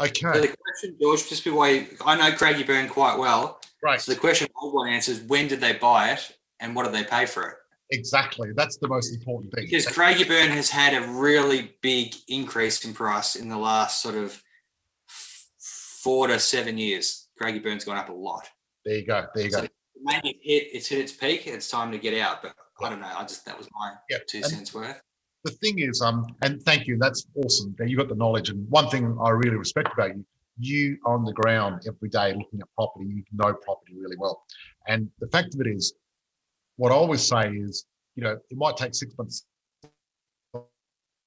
Okay. 0.00 0.12
So 0.12 0.40
the 0.40 0.56
question, 0.64 0.96
George, 1.00 1.28
just 1.28 1.44
before 1.44 1.66
I, 1.66 1.86
I 2.04 2.16
know 2.16 2.36
Craigieburn 2.36 2.90
quite 2.90 3.18
well. 3.18 3.60
Right. 3.82 4.00
So 4.00 4.12
the 4.12 4.18
question 4.18 4.48
I 4.60 4.66
want 4.66 4.88
to 4.88 4.94
answer 4.94 5.12
is 5.12 5.20
when 5.22 5.48
did 5.48 5.60
they 5.60 5.74
buy 5.74 6.10
it 6.10 6.36
and 6.60 6.74
what 6.74 6.84
did 6.84 6.94
they 6.94 7.04
pay 7.04 7.26
for 7.26 7.48
it? 7.48 7.56
Exactly. 7.90 8.50
That's 8.56 8.76
the 8.78 8.88
most 8.88 9.14
important 9.14 9.52
thing. 9.52 9.66
Because 9.66 9.86
Craigieburn 9.86 10.48
has 10.48 10.70
had 10.70 10.94
a 10.94 11.06
really 11.12 11.76
big 11.80 12.14
increase 12.28 12.84
in 12.84 12.94
price 12.94 13.36
in 13.36 13.48
the 13.48 13.58
last 13.58 14.02
sort 14.02 14.14
of 14.14 14.42
four 16.04 16.26
to 16.26 16.38
seven 16.38 16.76
years. 16.76 17.28
Craigieburn's 17.40 17.84
gone 17.84 17.96
up 17.96 18.10
a 18.10 18.12
lot. 18.12 18.48
There 18.84 18.96
you 18.96 19.06
go. 19.06 19.26
There 19.34 19.44
you 19.44 19.50
So 19.50 19.62
go. 19.62 19.68
Maybe 20.04 20.28
it 20.30 20.36
hit, 20.42 20.68
it's 20.72 20.86
hit 20.88 21.00
its 21.00 21.12
peak. 21.12 21.46
It's 21.46 21.68
time 21.68 21.90
to 21.92 21.98
get 21.98 22.14
out. 22.20 22.42
But 22.42 22.54
I 22.80 22.90
don't 22.90 23.00
know. 23.00 23.10
I 23.16 23.22
just 23.22 23.44
that 23.46 23.56
was 23.58 23.68
my 23.72 23.94
Yeah. 24.10 24.18
two 24.28 24.38
And- 24.38 24.46
cents 24.46 24.74
worth. 24.74 25.00
the 25.44 25.50
thing 25.52 25.78
is, 25.78 26.00
um, 26.00 26.24
and 26.42 26.62
thank 26.62 26.86
you. 26.86 26.96
That's 26.98 27.26
awesome 27.36 27.74
that 27.78 27.90
you 27.90 27.96
got 27.98 28.08
the 28.08 28.14
knowledge. 28.14 28.48
And 28.48 28.66
one 28.70 28.88
thing 28.88 29.16
I 29.22 29.28
really 29.30 29.56
respect 29.56 29.90
about 29.92 30.16
you, 30.16 30.24
you 30.58 30.98
on 31.04 31.24
the 31.24 31.32
ground 31.34 31.82
every 31.86 32.08
day 32.08 32.32
looking 32.32 32.60
at 32.62 32.68
property, 32.74 33.06
you 33.06 33.24
know 33.32 33.52
property 33.52 33.94
really 33.98 34.16
well. 34.16 34.46
And 34.86 35.10
the 35.18 35.26
fact 35.28 35.54
of 35.54 35.60
it 35.60 35.66
is, 35.66 35.92
what 36.76 36.92
I 36.92 36.94
always 36.94 37.26
say 37.26 37.50
is, 37.50 37.84
you 38.16 38.22
know, 38.22 38.38
it 38.48 38.56
might 38.56 38.76
take 38.78 38.94
six 38.94 39.14
months. 39.18 39.44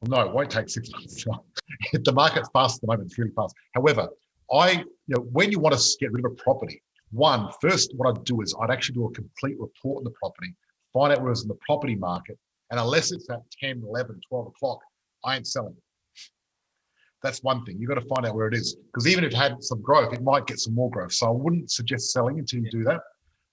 No, 0.07 0.21
it 0.21 0.31
won't 0.33 0.49
take 0.51 0.69
six 0.69 0.89
months. 0.91 1.25
the 1.93 2.11
market's 2.13 2.49
fast 2.53 2.77
at 2.77 2.81
the 2.81 2.87
moment; 2.87 3.07
it's 3.09 3.17
really 3.19 3.31
fast. 3.35 3.53
However, 3.75 4.09
I, 4.51 4.71
you 4.71 4.85
know, 5.15 5.21
when 5.31 5.51
you 5.51 5.59
want 5.59 5.77
to 5.77 5.97
get 5.99 6.11
rid 6.11 6.25
of 6.25 6.31
a 6.31 6.35
property, 6.35 6.81
one 7.11 7.49
first, 7.61 7.93
what 7.95 8.09
I'd 8.09 8.23
do 8.25 8.41
is 8.41 8.55
I'd 8.61 8.71
actually 8.71 8.95
do 8.95 9.05
a 9.05 9.11
complete 9.11 9.57
report 9.59 9.99
on 9.99 10.03
the 10.03 10.11
property, 10.11 10.53
find 10.93 11.13
out 11.13 11.21
where 11.21 11.31
it's 11.31 11.43
in 11.43 11.47
the 11.47 11.57
property 11.65 11.95
market, 11.95 12.37
and 12.71 12.79
unless 12.79 13.11
it's 13.11 13.29
at 13.29 13.39
10, 13.61 13.83
11, 13.87 14.19
12 14.29 14.47
o'clock, 14.47 14.79
I 15.23 15.37
ain't 15.37 15.47
selling 15.47 15.73
it. 15.73 15.83
That's 17.23 17.43
one 17.43 17.65
thing. 17.65 17.77
You've 17.79 17.89
got 17.89 17.95
to 17.95 18.07
find 18.07 18.25
out 18.25 18.35
where 18.35 18.47
it 18.47 18.53
is. 18.53 18.75
Because 18.75 19.07
even 19.07 19.23
if 19.23 19.31
it 19.31 19.35
had 19.35 19.63
some 19.63 19.81
growth, 19.81 20.13
it 20.13 20.21
might 20.21 20.45
get 20.45 20.59
some 20.59 20.75
more 20.75 20.89
growth. 20.89 21.13
So 21.13 21.27
I 21.27 21.31
wouldn't 21.31 21.71
suggest 21.71 22.11
selling 22.11 22.37
until 22.39 22.59
you 22.59 22.69
do 22.69 22.83
that. 22.83 23.01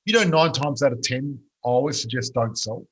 You 0.04 0.12
know, 0.12 0.24
nine 0.24 0.52
times 0.52 0.82
out 0.82 0.92
of 0.92 1.00
10, 1.00 1.38
I 1.64 1.68
always 1.68 2.00
suggest 2.00 2.34
don't 2.34 2.58
sell. 2.58 2.86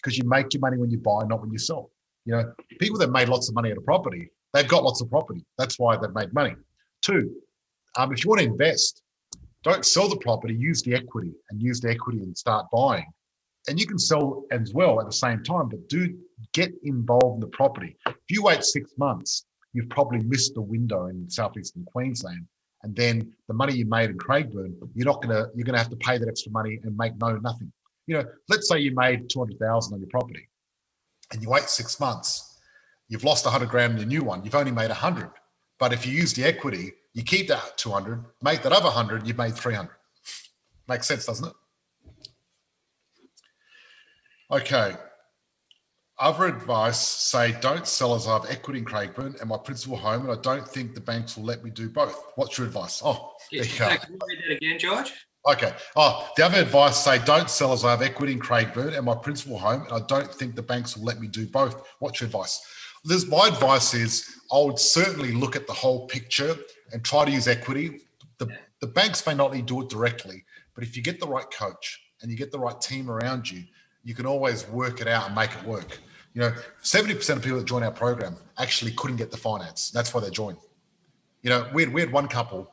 because 0.00 0.16
you 0.18 0.24
make 0.28 0.52
your 0.52 0.60
money 0.60 0.78
when 0.78 0.90
you 0.90 0.98
buy, 0.98 1.24
not 1.26 1.40
when 1.40 1.50
you 1.50 1.58
sell. 1.58 1.90
You 2.24 2.32
know, 2.34 2.52
people 2.78 2.98
that 2.98 3.10
made 3.10 3.28
lots 3.28 3.48
of 3.48 3.54
money 3.54 3.70
at 3.70 3.76
a 3.76 3.80
property, 3.80 4.30
they've 4.52 4.68
got 4.68 4.84
lots 4.84 5.00
of 5.00 5.10
property. 5.10 5.44
That's 5.58 5.78
why 5.78 5.96
they've 5.96 6.14
made 6.14 6.32
money. 6.32 6.54
Two, 7.02 7.34
um, 7.96 8.12
if 8.12 8.24
you 8.24 8.30
want 8.30 8.40
to 8.40 8.46
invest, 8.46 9.02
don't 9.62 9.84
sell 9.84 10.08
the 10.08 10.16
property, 10.16 10.54
use 10.54 10.82
the 10.82 10.94
equity 10.94 11.32
and 11.50 11.60
use 11.60 11.80
the 11.80 11.90
equity 11.90 12.18
and 12.18 12.36
start 12.36 12.66
buying. 12.72 13.06
And 13.68 13.78
you 13.78 13.86
can 13.86 13.98
sell 13.98 14.44
as 14.50 14.72
well 14.74 15.00
at 15.00 15.06
the 15.06 15.12
same 15.12 15.44
time, 15.44 15.68
but 15.68 15.88
do 15.88 16.18
get 16.52 16.72
involved 16.82 17.36
in 17.36 17.40
the 17.40 17.46
property. 17.56 17.96
If 18.06 18.16
you 18.28 18.42
wait 18.42 18.64
six 18.64 18.90
months, 18.98 19.44
you've 19.72 19.88
probably 19.88 20.20
missed 20.20 20.54
the 20.54 20.62
window 20.62 21.06
in 21.06 21.30
southeastern 21.30 21.84
Queensland. 21.84 22.46
And 22.82 22.96
then 22.96 23.32
the 23.46 23.54
money 23.54 23.74
you 23.74 23.86
made 23.86 24.10
in 24.10 24.18
Craigieburn, 24.18 24.74
you're 24.94 25.06
not 25.06 25.22
gonna 25.22 25.46
you're 25.54 25.64
gonna 25.64 25.78
have 25.78 25.90
to 25.90 25.96
pay 25.96 26.18
that 26.18 26.28
extra 26.28 26.50
money 26.50 26.80
and 26.82 26.96
make 26.96 27.12
no 27.20 27.36
nothing. 27.36 27.72
You 28.08 28.16
know, 28.16 28.24
let's 28.48 28.68
say 28.68 28.80
you 28.80 28.92
made 28.96 29.30
two 29.30 29.38
hundred 29.38 29.60
thousand 29.60 29.94
on 29.94 30.00
your 30.00 30.08
property, 30.08 30.48
and 31.30 31.40
you 31.40 31.48
wait 31.48 31.68
six 31.68 32.00
months, 32.00 32.58
you've 33.08 33.22
lost 33.22 33.46
hundred 33.46 33.68
grand 33.68 33.92
in 33.92 33.98
your 34.00 34.08
new 34.08 34.24
one. 34.24 34.44
You've 34.44 34.56
only 34.56 34.72
made 34.72 34.90
hundred. 34.90 35.30
But 35.78 35.92
if 35.92 36.04
you 36.04 36.12
use 36.12 36.32
the 36.32 36.44
equity, 36.44 36.94
you 37.14 37.22
keep 37.22 37.48
that 37.48 37.76
200, 37.76 38.24
make 38.42 38.62
that 38.62 38.72
other 38.72 38.86
100, 38.86 39.26
you've 39.26 39.38
made 39.38 39.54
300. 39.54 39.90
Makes 40.88 41.06
sense, 41.06 41.26
doesn't 41.26 41.48
it? 41.48 41.54
Okay. 44.50 44.94
Other 46.18 46.46
advice 46.46 47.00
say 47.00 47.52
don't 47.60 47.86
sell 47.86 48.14
as 48.14 48.26
I 48.26 48.34
have 48.34 48.46
equity 48.48 48.78
in 48.78 48.84
Craigieburn 48.84 49.40
and 49.40 49.48
my 49.48 49.56
principal 49.58 49.96
home, 49.96 50.22
and 50.22 50.30
I 50.30 50.40
don't 50.40 50.66
think 50.66 50.94
the 50.94 51.00
banks 51.00 51.36
will 51.36 51.44
let 51.44 51.64
me 51.64 51.70
do 51.70 51.88
both. 51.88 52.22
What's 52.36 52.58
your 52.58 52.66
advice? 52.66 53.02
Oh, 53.04 53.32
there 53.50 53.64
you 53.64 53.78
go. 53.78 53.88
Can 53.88 54.12
you 54.12 54.18
read 54.28 54.38
that 54.46 54.56
again, 54.56 54.78
George? 54.78 55.12
Okay. 55.48 55.72
Oh, 55.96 56.30
the 56.36 56.44
other 56.44 56.60
advice 56.60 57.02
say 57.02 57.18
don't 57.24 57.50
sell 57.50 57.72
as 57.72 57.84
I 57.84 57.90
have 57.90 58.02
equity 58.02 58.32
in 58.32 58.40
Craigieburn 58.40 58.96
and 58.96 59.04
my 59.04 59.16
principal 59.16 59.58
home, 59.58 59.82
and 59.82 59.92
I 59.92 60.00
don't 60.06 60.32
think 60.32 60.54
the 60.54 60.62
banks 60.62 60.96
will 60.96 61.04
let 61.04 61.20
me 61.20 61.26
do 61.26 61.46
both. 61.46 61.82
What's 61.98 62.20
your 62.20 62.26
advice? 62.26 62.60
This 63.04 63.26
my 63.26 63.48
advice 63.48 63.94
is 63.94 64.36
I 64.52 64.58
would 64.58 64.78
certainly 64.78 65.32
look 65.32 65.56
at 65.56 65.66
the 65.66 65.72
whole 65.72 66.06
picture 66.06 66.56
and 66.92 67.04
try 67.04 67.24
to 67.24 67.30
use 67.30 67.48
equity. 67.48 68.00
The, 68.38 68.48
the 68.80 68.86
banks 68.86 69.26
may 69.26 69.34
not 69.34 69.52
need 69.52 69.66
to 69.66 69.74
do 69.74 69.82
it 69.82 69.88
directly, 69.88 70.44
but 70.74 70.84
if 70.84 70.96
you 70.96 71.02
get 71.02 71.20
the 71.20 71.26
right 71.26 71.50
coach 71.50 72.00
and 72.20 72.30
you 72.30 72.36
get 72.36 72.52
the 72.52 72.58
right 72.58 72.80
team 72.80 73.10
around 73.10 73.50
you, 73.50 73.64
you 74.04 74.14
can 74.14 74.26
always 74.26 74.68
work 74.68 75.00
it 75.00 75.08
out 75.08 75.26
and 75.26 75.34
make 75.34 75.52
it 75.52 75.64
work. 75.64 75.98
You 76.34 76.40
know, 76.42 76.52
70% 76.82 77.36
of 77.36 77.42
people 77.42 77.58
that 77.58 77.66
join 77.66 77.82
our 77.82 77.90
program 77.90 78.36
actually 78.58 78.92
couldn't 78.92 79.16
get 79.16 79.30
the 79.30 79.36
finance. 79.36 79.90
That's 79.90 80.14
why 80.14 80.20
they 80.20 80.30
joined. 80.30 80.58
You 81.42 81.50
know, 81.50 81.68
we 81.74 81.84
had, 81.84 81.92
we 81.92 82.00
had 82.00 82.12
one 82.12 82.28
couple, 82.28 82.72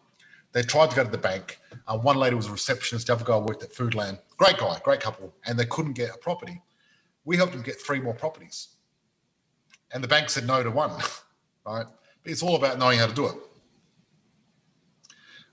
they 0.51 0.63
tried 0.63 0.89
to 0.91 0.95
go 0.95 1.03
to 1.03 1.11
the 1.11 1.17
bank. 1.17 1.59
Uh, 1.87 1.97
one 1.97 2.17
lady 2.17 2.35
was 2.35 2.47
a 2.47 2.51
receptionist, 2.51 3.07
the 3.07 3.13
other 3.13 3.25
guy 3.25 3.37
worked 3.37 3.63
at 3.63 3.73
Foodland. 3.73 4.19
Great 4.37 4.57
guy, 4.57 4.79
great 4.83 5.01
couple, 5.01 5.33
and 5.45 5.59
they 5.59 5.65
couldn't 5.65 5.93
get 5.93 6.09
a 6.13 6.17
property. 6.17 6.61
We 7.25 7.37
helped 7.37 7.53
them 7.53 7.61
get 7.61 7.79
three 7.81 7.99
more 7.99 8.13
properties. 8.13 8.69
And 9.93 10.03
the 10.03 10.07
bank 10.07 10.29
said 10.29 10.47
no 10.47 10.63
to 10.63 10.71
one, 10.71 10.91
right? 11.65 11.85
But 12.23 12.31
it's 12.31 12.43
all 12.43 12.55
about 12.55 12.79
knowing 12.79 12.99
how 12.99 13.07
to 13.07 13.13
do 13.13 13.27
it. 13.27 13.35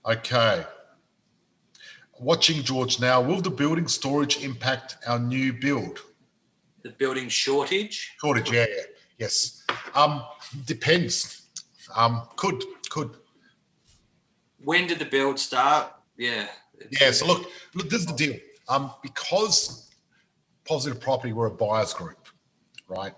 Okay. 0.07 0.65
Watching 2.19 2.63
George 2.63 2.99
now. 2.99 3.21
Will 3.21 3.41
the 3.41 3.49
building 3.49 3.87
storage 3.87 4.43
impact 4.43 4.97
our 5.05 5.19
new 5.19 5.51
build? 5.51 5.99
The 6.83 6.91
building 6.91 7.27
shortage. 7.27 8.15
Shortage, 8.21 8.51
yeah, 8.51 8.65
yeah. 8.69 8.83
Yes. 9.17 9.65
Um, 9.93 10.23
depends. 10.65 11.47
Um, 11.95 12.23
could, 12.37 12.63
could. 12.89 13.17
When 14.63 14.87
did 14.87 14.99
the 14.99 15.05
build 15.05 15.39
start? 15.39 15.93
Yeah. 16.17 16.47
Yeah. 17.01 17.11
So 17.11 17.27
look, 17.27 17.49
look, 17.75 17.89
this 17.89 18.01
is 18.01 18.05
the 18.05 18.13
deal. 18.13 18.35
Um, 18.69 18.93
because 19.03 19.89
positive 20.65 21.01
property, 21.01 21.33
we're 21.33 21.47
a 21.47 21.51
buyers 21.51 21.93
group, 21.93 22.29
right? 22.87 23.13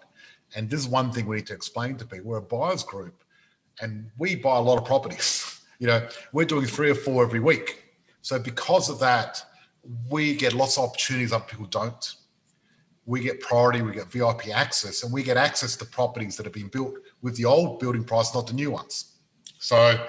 And 0.55 0.69
this 0.69 0.79
is 0.79 0.87
one 0.87 1.11
thing 1.11 1.27
we 1.27 1.37
need 1.37 1.47
to 1.47 1.53
explain 1.53 1.97
to 1.97 2.05
people. 2.05 2.31
We're 2.31 2.37
a 2.37 2.41
buyers 2.41 2.83
group 2.83 3.23
and 3.81 4.09
we 4.17 4.35
buy 4.35 4.57
a 4.57 4.61
lot 4.61 4.79
of 4.79 4.85
properties. 4.85 5.55
You 5.80 5.88
know, 5.88 6.07
we're 6.34 6.45
doing 6.45 6.65
three 6.65 6.91
or 6.91 6.95
four 6.95 7.23
every 7.23 7.39
week. 7.39 7.84
So 8.21 8.38
because 8.38 8.89
of 8.89 8.99
that, 8.99 9.43
we 10.09 10.36
get 10.36 10.53
lots 10.53 10.77
of 10.77 10.84
opportunities 10.89 11.32
other 11.32 11.45
people 11.45 11.65
don't. 11.65 12.15
We 13.05 13.21
get 13.21 13.39
priority, 13.39 13.82
we 13.82 13.93
get 13.93 14.11
VIP 14.11 14.49
access, 14.49 15.03
and 15.03 15.11
we 15.11 15.23
get 15.23 15.38
access 15.38 15.75
to 15.77 15.86
properties 15.86 16.38
that 16.38 16.45
have 16.45 16.53
been 16.53 16.67
built 16.67 16.95
with 17.21 17.36
the 17.38 17.45
old 17.45 17.80
building 17.80 18.03
price, 18.03 18.36
not 18.36 18.45
the 18.45 18.53
new 18.53 18.69
ones. 18.69 19.15
So, 19.57 20.05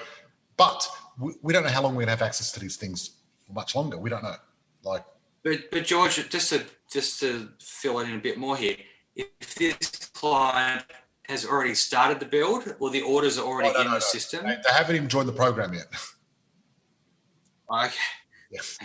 but 0.56 0.86
we, 1.18 1.32
we 1.42 1.52
don't 1.52 1.62
know 1.62 1.70
how 1.70 1.82
long 1.82 1.94
we're 1.94 2.02
gonna 2.02 2.10
have 2.10 2.22
access 2.22 2.52
to 2.52 2.60
these 2.60 2.76
things 2.76 3.16
for 3.46 3.52
much 3.52 3.74
longer. 3.74 3.96
We 3.96 4.10
don't 4.10 4.22
know. 4.22 4.34
Like, 4.82 5.04
But 5.42 5.70
but 5.70 5.84
George, 5.84 6.28
just 6.28 6.50
to 6.50 6.64
just 6.92 7.20
to 7.20 7.48
fill 7.60 8.00
it 8.00 8.08
in 8.08 8.16
a 8.16 8.20
bit 8.20 8.38
more 8.38 8.56
here, 8.56 8.76
if 9.14 9.54
this 9.54 10.10
client 10.12 10.84
has 11.30 11.46
already 11.46 11.74
started 11.74 12.20
the 12.20 12.26
build 12.26 12.74
or 12.80 12.90
the 12.90 13.00
orders 13.02 13.38
are 13.38 13.46
already 13.46 13.70
Oh, 13.70 13.72
no, 13.72 13.80
in 13.80 13.84
no, 13.86 13.90
the 13.92 13.96
no. 13.96 14.00
system, 14.00 14.44
they, 14.46 14.56
they 14.56 14.74
haven't 14.74 14.96
even 14.96 15.08
joined 15.08 15.28
the 15.28 15.32
program 15.32 15.72
yet. 15.72 15.86
okay, 17.72 17.94
Yes. 18.50 18.78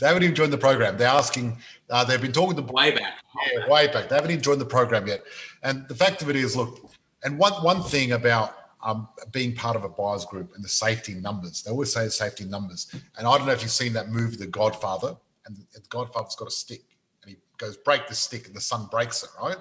They 0.00 0.06
haven't 0.06 0.22
even 0.24 0.34
joined 0.34 0.52
the 0.52 0.58
program. 0.58 0.96
They're 0.98 1.08
asking, 1.08 1.56
uh, 1.90 2.04
they've 2.04 2.20
been 2.20 2.32
talking 2.32 2.56
to 2.56 2.72
way 2.72 2.90
back. 2.90 3.14
Yeah, 3.52 3.68
way 3.68 3.86
back. 3.86 4.08
They 4.08 4.14
haven't 4.14 4.30
even 4.30 4.42
joined 4.42 4.60
the 4.60 4.64
program 4.66 5.06
yet. 5.06 5.22
And 5.62 5.86
the 5.88 5.94
fact 5.94 6.22
of 6.22 6.28
it 6.28 6.36
is, 6.36 6.54
look, 6.56 6.90
and 7.24 7.38
one 7.38 7.52
one 7.62 7.82
thing 7.82 8.12
about 8.12 8.56
um, 8.82 9.08
being 9.32 9.54
part 9.54 9.76
of 9.76 9.84
a 9.84 9.88
buyers 9.88 10.24
group 10.26 10.52
and 10.54 10.62
the 10.64 10.68
safety 10.68 11.14
numbers, 11.14 11.62
they 11.62 11.70
always 11.70 11.92
say 11.92 12.04
the 12.04 12.10
safety 12.10 12.44
numbers. 12.44 12.88
And 13.16 13.26
I 13.26 13.36
don't 13.38 13.46
know 13.46 13.52
if 13.52 13.62
you've 13.62 13.70
seen 13.70 13.92
that 13.94 14.08
movie, 14.10 14.36
The 14.36 14.46
Godfather, 14.46 15.16
and 15.46 15.56
the 15.72 15.80
Godfather's 15.88 16.34
got 16.36 16.48
a 16.48 16.50
stick, 16.50 16.82
and 17.22 17.30
he 17.30 17.36
goes 17.58 17.76
break 17.76 18.06
the 18.08 18.14
stick, 18.14 18.46
and 18.48 18.54
the 18.56 18.60
son 18.60 18.86
breaks 18.90 19.22
it, 19.22 19.30
right? 19.40 19.56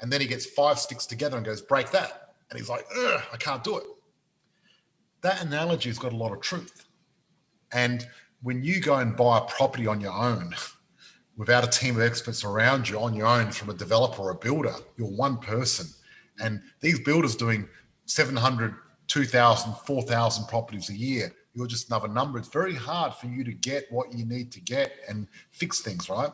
And 0.00 0.12
then 0.12 0.20
he 0.20 0.26
gets 0.26 0.46
five 0.46 0.78
sticks 0.78 1.06
together 1.06 1.36
and 1.36 1.46
goes 1.46 1.62
break 1.62 1.90
that, 1.90 2.34
and 2.50 2.58
he's 2.58 2.68
like, 2.68 2.86
I 2.94 3.36
can't 3.38 3.64
do 3.64 3.78
it. 3.78 3.84
That 5.22 5.42
analogy 5.42 5.88
has 5.88 5.98
got 5.98 6.12
a 6.12 6.16
lot 6.16 6.32
of 6.32 6.40
truth. 6.40 6.86
And 7.72 8.06
when 8.42 8.62
you 8.62 8.80
go 8.80 8.96
and 8.96 9.16
buy 9.16 9.38
a 9.38 9.42
property 9.42 9.86
on 9.86 10.00
your 10.00 10.12
own, 10.12 10.54
without 11.36 11.64
a 11.64 11.66
team 11.66 11.96
of 11.96 12.02
experts 12.02 12.44
around 12.44 12.88
you 12.88 12.98
on 12.98 13.14
your 13.14 13.26
own 13.26 13.50
from 13.50 13.70
a 13.70 13.74
developer 13.74 14.22
or 14.22 14.30
a 14.30 14.34
builder, 14.34 14.74
you're 14.96 15.08
one 15.08 15.38
person. 15.38 15.86
And 16.40 16.62
these 16.80 17.00
builders 17.00 17.34
doing 17.36 17.68
700, 18.06 18.74
2,000, 19.08 19.74
4,000 19.74 20.46
properties 20.46 20.90
a 20.90 20.96
year, 20.96 21.32
you're 21.54 21.66
just 21.66 21.88
another 21.88 22.08
number. 22.08 22.38
It's 22.38 22.48
very 22.48 22.74
hard 22.74 23.14
for 23.14 23.26
you 23.26 23.42
to 23.44 23.52
get 23.52 23.90
what 23.90 24.12
you 24.12 24.24
need 24.26 24.52
to 24.52 24.60
get 24.60 24.92
and 25.08 25.26
fix 25.50 25.80
things, 25.80 26.08
right? 26.08 26.30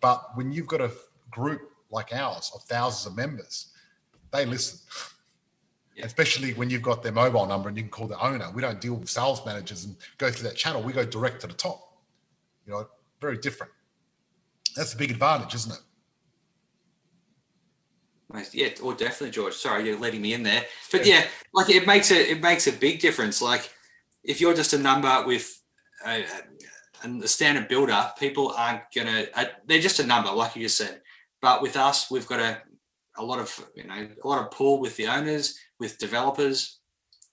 But 0.00 0.22
when 0.34 0.52
you've 0.52 0.66
got 0.66 0.80
a 0.80 0.90
group 1.30 1.70
like 1.94 2.12
ours 2.12 2.50
of 2.54 2.62
thousands 2.64 3.06
of 3.06 3.16
members, 3.16 3.72
they 4.32 4.44
listen. 4.44 4.78
Yeah. 5.96 6.06
Especially 6.06 6.52
when 6.54 6.68
you've 6.70 6.82
got 6.82 7.04
their 7.04 7.12
mobile 7.12 7.46
number 7.46 7.68
and 7.68 7.76
you 7.76 7.84
can 7.84 7.90
call 7.90 8.08
the 8.08 8.18
owner. 8.20 8.50
We 8.52 8.60
don't 8.60 8.80
deal 8.80 8.94
with 8.94 9.08
sales 9.08 9.46
managers 9.46 9.84
and 9.84 9.96
go 10.18 10.28
through 10.28 10.48
that 10.48 10.56
channel. 10.56 10.82
We 10.82 10.92
go 10.92 11.04
direct 11.04 11.40
to 11.42 11.46
the 11.46 11.52
top. 11.52 11.80
You 12.66 12.72
know, 12.72 12.88
very 13.20 13.38
different. 13.38 13.72
That's 14.74 14.92
a 14.92 14.96
big 14.96 15.12
advantage, 15.12 15.54
isn't 15.54 15.72
it? 15.72 15.78
Yeah, 18.52 18.70
or 18.82 18.94
definitely, 18.94 19.30
George. 19.30 19.54
Sorry, 19.54 19.86
you're 19.86 19.98
letting 19.98 20.20
me 20.20 20.34
in 20.34 20.42
there. 20.42 20.64
But 20.90 21.06
yeah, 21.06 21.24
like 21.52 21.70
it 21.70 21.86
makes 21.86 22.10
a 22.10 22.32
it 22.32 22.42
makes 22.42 22.66
a 22.66 22.72
big 22.72 22.98
difference. 22.98 23.40
Like 23.40 23.70
if 24.24 24.40
you're 24.40 24.54
just 24.54 24.72
a 24.72 24.78
number 24.78 25.24
with 25.24 25.62
a, 26.04 26.24
a, 27.04 27.08
a 27.22 27.28
standard 27.28 27.68
builder, 27.68 28.10
people 28.18 28.52
aren't 28.56 28.82
gonna. 28.92 29.26
They're 29.66 29.80
just 29.80 30.00
a 30.00 30.06
number, 30.06 30.32
like 30.32 30.56
you 30.56 30.62
just 30.62 30.78
said. 30.78 31.00
But 31.44 31.60
with 31.60 31.76
us, 31.76 32.10
we've 32.10 32.26
got 32.26 32.40
a 32.40 32.62
a 33.18 33.22
lot 33.22 33.38
of 33.38 33.50
you 33.74 33.84
know 33.84 34.08
a 34.24 34.26
lot 34.26 34.40
of 34.40 34.50
pull 34.50 34.80
with 34.80 34.96
the 34.96 35.06
owners, 35.06 35.58
with 35.78 35.98
developers. 35.98 36.80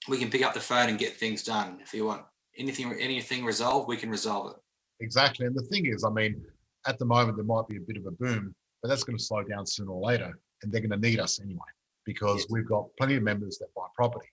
We 0.06 0.18
can 0.18 0.28
pick 0.28 0.42
up 0.42 0.52
the 0.52 0.60
phone 0.60 0.90
and 0.90 0.98
get 0.98 1.16
things 1.16 1.42
done. 1.42 1.78
If 1.80 1.94
you 1.94 2.04
want 2.04 2.22
anything 2.58 2.92
anything 3.00 3.42
resolved, 3.42 3.88
we 3.88 3.96
can 3.96 4.10
resolve 4.10 4.50
it. 4.50 4.56
Exactly. 5.02 5.46
And 5.46 5.56
the 5.56 5.62
thing 5.62 5.86
is, 5.86 6.04
I 6.04 6.10
mean, 6.10 6.42
at 6.86 6.98
the 6.98 7.06
moment, 7.06 7.38
there 7.38 7.46
might 7.46 7.66
be 7.68 7.78
a 7.78 7.80
bit 7.80 7.96
of 7.96 8.04
a 8.04 8.10
boom, 8.10 8.54
but 8.82 8.88
that's 8.88 9.02
going 9.02 9.16
to 9.16 9.24
slow 9.24 9.44
down 9.44 9.64
sooner 9.64 9.90
or 9.92 10.02
later. 10.06 10.38
And 10.62 10.70
they're 10.70 10.82
going 10.82 10.90
to 11.00 11.08
need 11.08 11.18
us 11.18 11.40
anyway, 11.40 11.70
because 12.04 12.40
Yes. 12.40 12.46
we've 12.50 12.66
got 12.66 12.84
plenty 12.98 13.14
of 13.16 13.22
members 13.22 13.56
that 13.60 13.68
buy 13.74 13.86
property. 13.96 14.28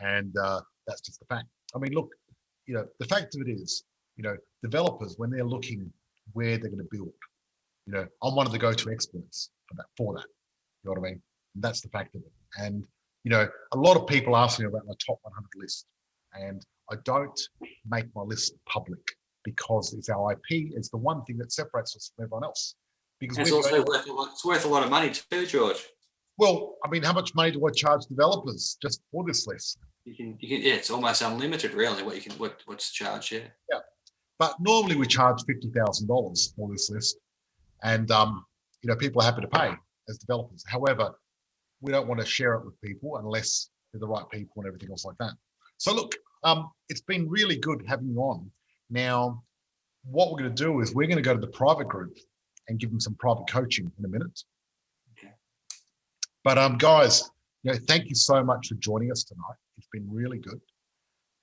And 0.00 0.34
uh, 0.38 0.62
that's 0.86 1.02
just 1.02 1.20
the 1.20 1.26
fact. 1.26 1.48
I 1.76 1.78
mean, 1.78 1.92
look, 1.92 2.08
you 2.66 2.72
know, 2.72 2.86
the 2.98 3.04
fact 3.06 3.34
of 3.34 3.42
it 3.42 3.50
is, 3.50 3.84
you 4.16 4.22
know, 4.24 4.38
developers, 4.62 5.16
when 5.18 5.28
they're 5.30 5.44
looking 5.44 5.92
where 6.32 6.56
they're 6.56 6.70
going 6.70 6.78
to 6.78 6.88
build, 6.90 7.12
you 7.88 7.94
know, 7.94 8.06
I'm 8.22 8.34
one 8.34 8.44
of 8.44 8.52
the 8.52 8.58
go 8.58 8.72
to 8.72 8.90
experts 8.90 9.48
for 9.66 9.74
that, 9.76 9.86
for 9.96 10.12
that. 10.14 10.26
You 10.82 10.90
know 10.90 11.00
what 11.00 11.08
I 11.08 11.10
mean? 11.10 11.22
And 11.54 11.64
that's 11.64 11.80
the 11.80 11.88
fact 11.88 12.14
of 12.14 12.20
it. 12.20 12.32
And, 12.62 12.84
you 13.24 13.30
know, 13.30 13.48
a 13.72 13.78
lot 13.78 13.96
of 13.96 14.06
people 14.06 14.36
ask 14.36 14.60
me 14.60 14.66
about 14.66 14.82
my 14.86 14.92
top 15.04 15.18
100 15.22 15.48
list. 15.56 15.86
And 16.34 16.64
I 16.92 16.96
don't 17.04 17.40
make 17.88 18.04
my 18.14 18.20
list 18.22 18.52
public 18.66 19.00
because 19.42 19.94
it's 19.94 20.10
our 20.10 20.32
IP. 20.32 20.72
It's 20.76 20.90
the 20.90 20.98
one 20.98 21.24
thing 21.24 21.38
that 21.38 21.50
separates 21.50 21.96
us 21.96 22.12
from 22.14 22.24
everyone 22.24 22.44
else. 22.44 22.74
Because 23.20 23.38
it's 23.38 23.52
also 23.52 23.82
worth 23.82 24.06
a 24.06 24.12
lot, 24.12 24.28
it's 24.32 24.44
worth 24.44 24.64
a 24.66 24.68
lot 24.68 24.82
of 24.84 24.90
money 24.90 25.10
too, 25.10 25.46
George. 25.46 25.82
well, 26.36 26.76
I 26.84 26.88
mean, 26.88 27.02
how 27.02 27.14
much 27.14 27.34
money 27.34 27.50
do 27.52 27.66
I 27.66 27.70
charge 27.70 28.02
developers 28.06 28.76
just 28.82 29.00
for 29.10 29.24
this 29.26 29.46
list? 29.46 29.78
You 30.04 30.14
can, 30.14 30.36
you 30.40 30.48
can, 30.48 30.60
yeah, 30.62 30.74
it's 30.74 30.90
almost 30.90 31.22
unlimited, 31.22 31.72
really. 31.72 32.02
What 32.02 32.16
you 32.16 32.22
can, 32.22 32.32
what, 32.32 32.60
what's 32.66 32.92
charged, 32.92 33.32
yeah. 33.32 33.78
But 34.38 34.54
normally 34.60 34.94
we 34.94 35.06
charge 35.06 35.42
fifty 35.46 35.68
thousand 35.74 36.06
dollars 36.06 36.52
for 36.54 36.70
this 36.70 36.90
list, 36.90 37.16
and 37.82 38.10
um, 38.10 38.44
you 38.82 38.88
know, 38.88 38.96
people 38.96 39.22
are 39.22 39.24
happy 39.24 39.42
to 39.42 39.48
pay 39.48 39.72
as 40.08 40.18
developers. 40.18 40.64
However, 40.66 41.12
we 41.80 41.92
don't 41.92 42.08
want 42.08 42.20
to 42.20 42.26
share 42.26 42.54
it 42.54 42.64
with 42.64 42.80
people 42.80 43.16
unless 43.16 43.70
they're 43.92 44.00
the 44.00 44.08
right 44.08 44.28
people 44.30 44.54
and 44.56 44.66
everything 44.66 44.90
else 44.90 45.04
like 45.04 45.16
that. 45.18 45.32
So 45.76 45.94
look, 45.94 46.14
um, 46.44 46.70
it's 46.88 47.00
been 47.00 47.28
really 47.28 47.56
good 47.56 47.84
having 47.86 48.08
you 48.08 48.18
on. 48.20 48.50
Now, 48.90 49.42
what 50.04 50.30
we're 50.30 50.38
going 50.38 50.54
to 50.54 50.62
do 50.64 50.80
is 50.80 50.94
we're 50.94 51.06
going 51.06 51.16
to 51.16 51.22
go 51.22 51.34
to 51.34 51.40
the 51.40 51.52
private 51.52 51.88
group 51.88 52.16
and 52.68 52.78
give 52.78 52.90
them 52.90 53.00
some 53.00 53.14
private 53.14 53.48
coaching 53.48 53.90
in 53.98 54.04
a 54.04 54.08
minute. 54.08 54.42
Okay. 55.18 55.32
But 56.44 56.58
um, 56.58 56.78
guys, 56.78 57.30
you 57.62 57.72
know, 57.72 57.78
thank 57.86 58.08
you 58.08 58.14
so 58.14 58.42
much 58.42 58.68
for 58.68 58.74
joining 58.76 59.10
us 59.10 59.24
tonight. 59.24 59.56
It's 59.76 59.88
been 59.92 60.08
really 60.10 60.38
good. 60.38 60.60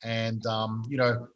And 0.03 0.45
um, 0.45 0.83
you 0.87 0.97
know, 0.97 1.27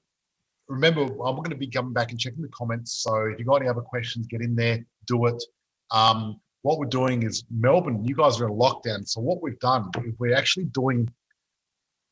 remember, 0.69 1.01
I'm 1.01 1.35
going 1.35 1.49
to 1.49 1.57
be 1.57 1.67
coming 1.67 1.93
back 1.93 2.11
and 2.11 2.19
checking 2.19 2.41
the 2.41 2.49
comments. 2.49 3.03
So 3.03 3.25
if 3.25 3.39
you've 3.39 3.47
got 3.47 3.57
any 3.57 3.69
other 3.69 3.81
questions, 3.81 4.27
get 4.27 4.41
in 4.41 4.55
there, 4.55 4.85
do 5.07 5.25
it. 5.25 5.43
Um, 5.91 6.39
what 6.61 6.77
we're 6.77 6.85
doing 6.85 7.23
is 7.23 7.43
Melbourne, 7.49 8.05
you 8.05 8.15
guys 8.15 8.39
are 8.39 8.47
in 8.47 8.53
lockdown. 8.53 9.07
So 9.07 9.19
what 9.19 9.41
we've 9.41 9.59
done 9.59 9.89
is 10.05 10.13
we're 10.19 10.35
actually 10.35 10.65
doing 10.65 11.09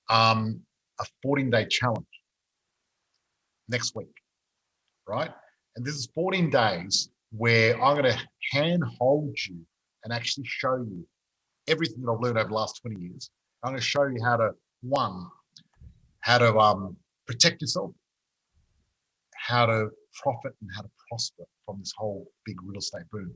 um, 0.10 0.62
a 1.00 1.06
14 1.22 1.50
day 1.50 1.66
challenge 1.66 2.06
next 3.70 3.96
week, 3.96 4.14
right? 5.08 5.32
And 5.76 5.86
this 5.86 5.96
is 5.96 6.10
14 6.16 6.50
days 6.50 7.10
where 7.32 7.82
I'm 7.82 7.98
going 7.98 8.12
to 8.12 8.20
hand 8.52 8.84
hold 9.00 9.36
you 9.48 9.60
and 10.04 10.14
actually 10.14 10.46
show 10.48 10.78
you 10.78 11.06
everything 11.68 12.02
that 12.02 12.12
I've 12.12 12.22
learned 12.22 12.38
over 12.40 12.48
the 12.48 12.56
last 12.56 12.82
20 12.82 13.00
years. 13.02 13.30
I'm 13.64 13.72
going 13.72 13.80
to 13.80 13.86
show 13.86 14.06
you 14.06 14.24
how 14.24 14.38
to, 14.38 14.52
one, 14.82 15.28
how 16.22 16.38
to 16.40 16.58
um, 16.58 16.96
protect 17.28 17.62
yourself, 17.62 17.92
how 19.48 19.66
to 19.66 19.90
profit 20.14 20.54
and 20.62 20.70
how 20.76 20.82
to 20.82 20.90
prosper 21.10 21.44
from 21.66 21.80
this 21.80 21.94
whole 21.98 22.28
big 22.46 22.62
real 22.64 22.80
estate 22.80 23.10
boom. 23.12 23.34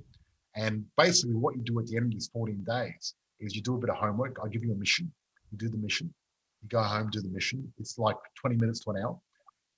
And 0.57 0.84
basically, 0.97 1.36
what 1.36 1.55
you 1.55 1.62
do 1.62 1.80
at 1.80 1.88
the 1.88 1.95
end 1.95 2.07
of 2.07 2.12
these 2.12 2.30
14 2.34 2.66
days 2.68 3.16
is 3.39 3.55
you 3.55 3.62
do 3.62 3.76
a 3.76 3.78
bit 3.78 3.89
of 3.89 3.95
homework. 3.95 4.38
I 4.43 4.49
give 4.49 4.66
you 4.66 4.74
a 4.74 4.76
mission. 4.76 5.09
You 5.51 5.57
do 5.57 5.70
the 5.70 5.78
mission. 5.78 6.14
You 6.62 6.68
go 6.68 6.84
home, 6.84 7.09
do 7.12 7.22
the 7.22 7.30
mission. 7.30 7.72
It's 7.80 7.97
like 7.97 8.18
20 8.41 8.57
minutes 8.57 8.82
to 8.82 8.91
an 8.91 8.97
hour 8.97 9.18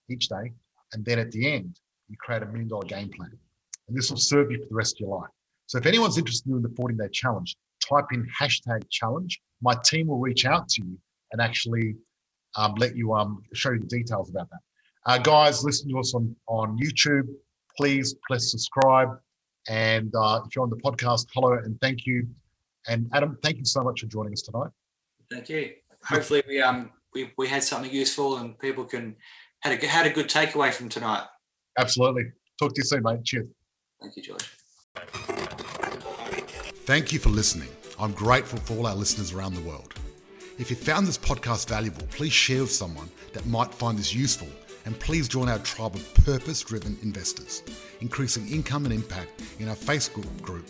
each 0.09 0.27
day. 0.27 0.51
And 0.93 1.05
then 1.05 1.19
at 1.19 1.31
the 1.31 1.53
end, 1.53 1.79
you 2.09 2.17
create 2.19 2.41
a 2.41 2.47
million 2.47 2.67
dollar 2.67 2.85
game 2.85 3.09
plan. 3.09 3.31
And 3.87 3.95
this 3.95 4.09
will 4.09 4.17
serve 4.17 4.51
you 4.51 4.57
for 4.57 4.65
the 4.69 4.75
rest 4.75 4.95
of 4.95 5.01
your 5.01 5.19
life. 5.19 5.29
So 5.67 5.77
if 5.77 5.85
anyone's 5.85 6.17
interested 6.17 6.49
in 6.49 6.63
the 6.63 6.73
14 6.75 6.97
day 6.97 7.09
challenge, 7.13 7.55
type 7.87 8.05
in 8.11 8.27
hashtag 8.39 8.83
challenge. 8.89 9.39
My 9.61 9.75
team 9.85 10.07
will 10.07 10.19
reach 10.19 10.45
out 10.45 10.67
to 10.69 10.83
you 10.83 10.97
and 11.31 11.39
actually 11.39 11.95
um, 12.55 12.73
let 12.77 12.95
you 12.95 13.13
um, 13.13 13.43
show 13.53 13.71
you 13.71 13.79
the 13.79 13.85
details 13.85 14.31
about 14.31 14.49
that. 14.49 14.59
Uh, 15.05 15.17
guys, 15.17 15.63
listen 15.63 15.89
to 15.89 15.99
us 15.99 16.13
on, 16.13 16.35
on 16.47 16.77
YouTube. 16.77 17.27
Please 17.77 18.15
please 18.27 18.49
subscribe. 18.49 19.09
And 19.67 20.13
uh, 20.15 20.41
if 20.45 20.55
you're 20.55 20.63
on 20.63 20.69
the 20.69 20.77
podcast, 20.77 21.27
hello 21.33 21.53
and 21.53 21.79
thank 21.81 22.05
you. 22.05 22.27
And 22.87 23.09
Adam, 23.13 23.37
thank 23.43 23.57
you 23.57 23.65
so 23.65 23.81
much 23.81 24.01
for 24.01 24.07
joining 24.07 24.33
us 24.33 24.41
tonight. 24.41 24.69
Thank 25.31 25.49
you. 25.49 25.71
Hopefully, 26.05 26.43
we 26.47 26.61
um 26.61 26.91
we, 27.13 27.31
we 27.37 27.47
had 27.47 27.63
something 27.63 27.91
useful 27.91 28.37
and 28.37 28.57
people 28.59 28.85
can 28.85 29.15
had 29.61 29.81
a 29.81 29.87
had 29.87 30.05
a 30.05 30.09
good 30.09 30.29
takeaway 30.29 30.73
from 30.73 30.89
tonight. 30.89 31.23
Absolutely. 31.77 32.23
Talk 32.59 32.73
to 32.73 32.79
you 32.79 32.85
soon, 32.85 33.03
mate. 33.03 33.23
Cheers. 33.23 33.47
Thank 34.01 34.15
you, 34.17 34.23
George. 34.23 34.43
Thank 36.85 37.13
you 37.13 37.19
for 37.19 37.29
listening. 37.29 37.69
I'm 37.99 38.11
grateful 38.11 38.59
for 38.59 38.77
all 38.77 38.87
our 38.87 38.95
listeners 38.95 39.33
around 39.33 39.55
the 39.55 39.61
world. 39.61 39.93
If 40.59 40.69
you 40.69 40.75
found 40.75 41.07
this 41.07 41.17
podcast 41.17 41.67
valuable, 41.67 42.05
please 42.11 42.33
share 42.33 42.61
with 42.61 42.71
someone 42.71 43.09
that 43.33 43.45
might 43.45 43.73
find 43.73 43.97
this 43.97 44.13
useful 44.13 44.49
and 44.85 44.99
please 44.99 45.27
join 45.27 45.49
our 45.49 45.59
tribe 45.59 45.95
of 45.95 46.13
purpose 46.25 46.61
driven 46.61 46.97
investors, 47.01 47.63
increasing 48.01 48.47
income 48.49 48.85
and 48.85 48.93
impact 48.93 49.41
in 49.59 49.69
our 49.69 49.75
Facebook 49.75 50.41
group, 50.41 50.67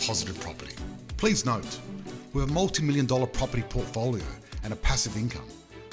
Positive 0.00 0.38
Property. 0.40 0.74
Please 1.16 1.44
note, 1.44 1.78
with 2.32 2.48
a 2.48 2.52
multi 2.52 2.82
million 2.82 3.06
dollar 3.06 3.26
property 3.26 3.62
portfolio 3.62 4.24
and 4.62 4.72
a 4.72 4.76
passive 4.76 5.16
income, 5.16 5.48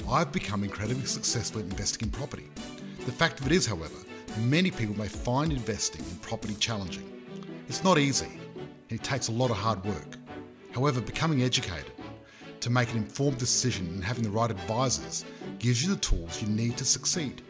I've 0.08 0.32
become 0.32 0.64
incredibly 0.64 1.06
successful 1.06 1.60
at 1.60 1.66
investing 1.66 2.08
in 2.08 2.10
property. 2.10 2.48
The 3.06 3.12
fact 3.12 3.40
of 3.40 3.46
it 3.46 3.52
is, 3.52 3.66
however, 3.66 3.96
many 4.38 4.70
people 4.70 4.96
may 4.98 5.08
find 5.08 5.52
investing 5.52 6.04
in 6.04 6.16
property 6.16 6.54
challenging. 6.54 7.10
It's 7.68 7.82
not 7.82 7.98
easy, 7.98 8.28
and 8.90 9.00
it 9.00 9.02
takes 9.02 9.28
a 9.28 9.32
lot 9.32 9.50
of 9.50 9.56
hard 9.56 9.84
work. 9.84 10.18
However, 10.72 11.00
becoming 11.00 11.42
educated 11.42 11.92
to 12.60 12.70
make 12.70 12.90
an 12.92 12.98
informed 12.98 13.38
decision 13.38 13.86
and 13.88 14.04
having 14.04 14.24
the 14.24 14.30
right 14.30 14.50
advisors 14.50 15.24
gives 15.58 15.82
you 15.82 15.94
the 15.94 16.00
tools 16.00 16.42
you 16.42 16.48
need 16.48 16.76
to 16.78 16.84
succeed. 16.84 17.42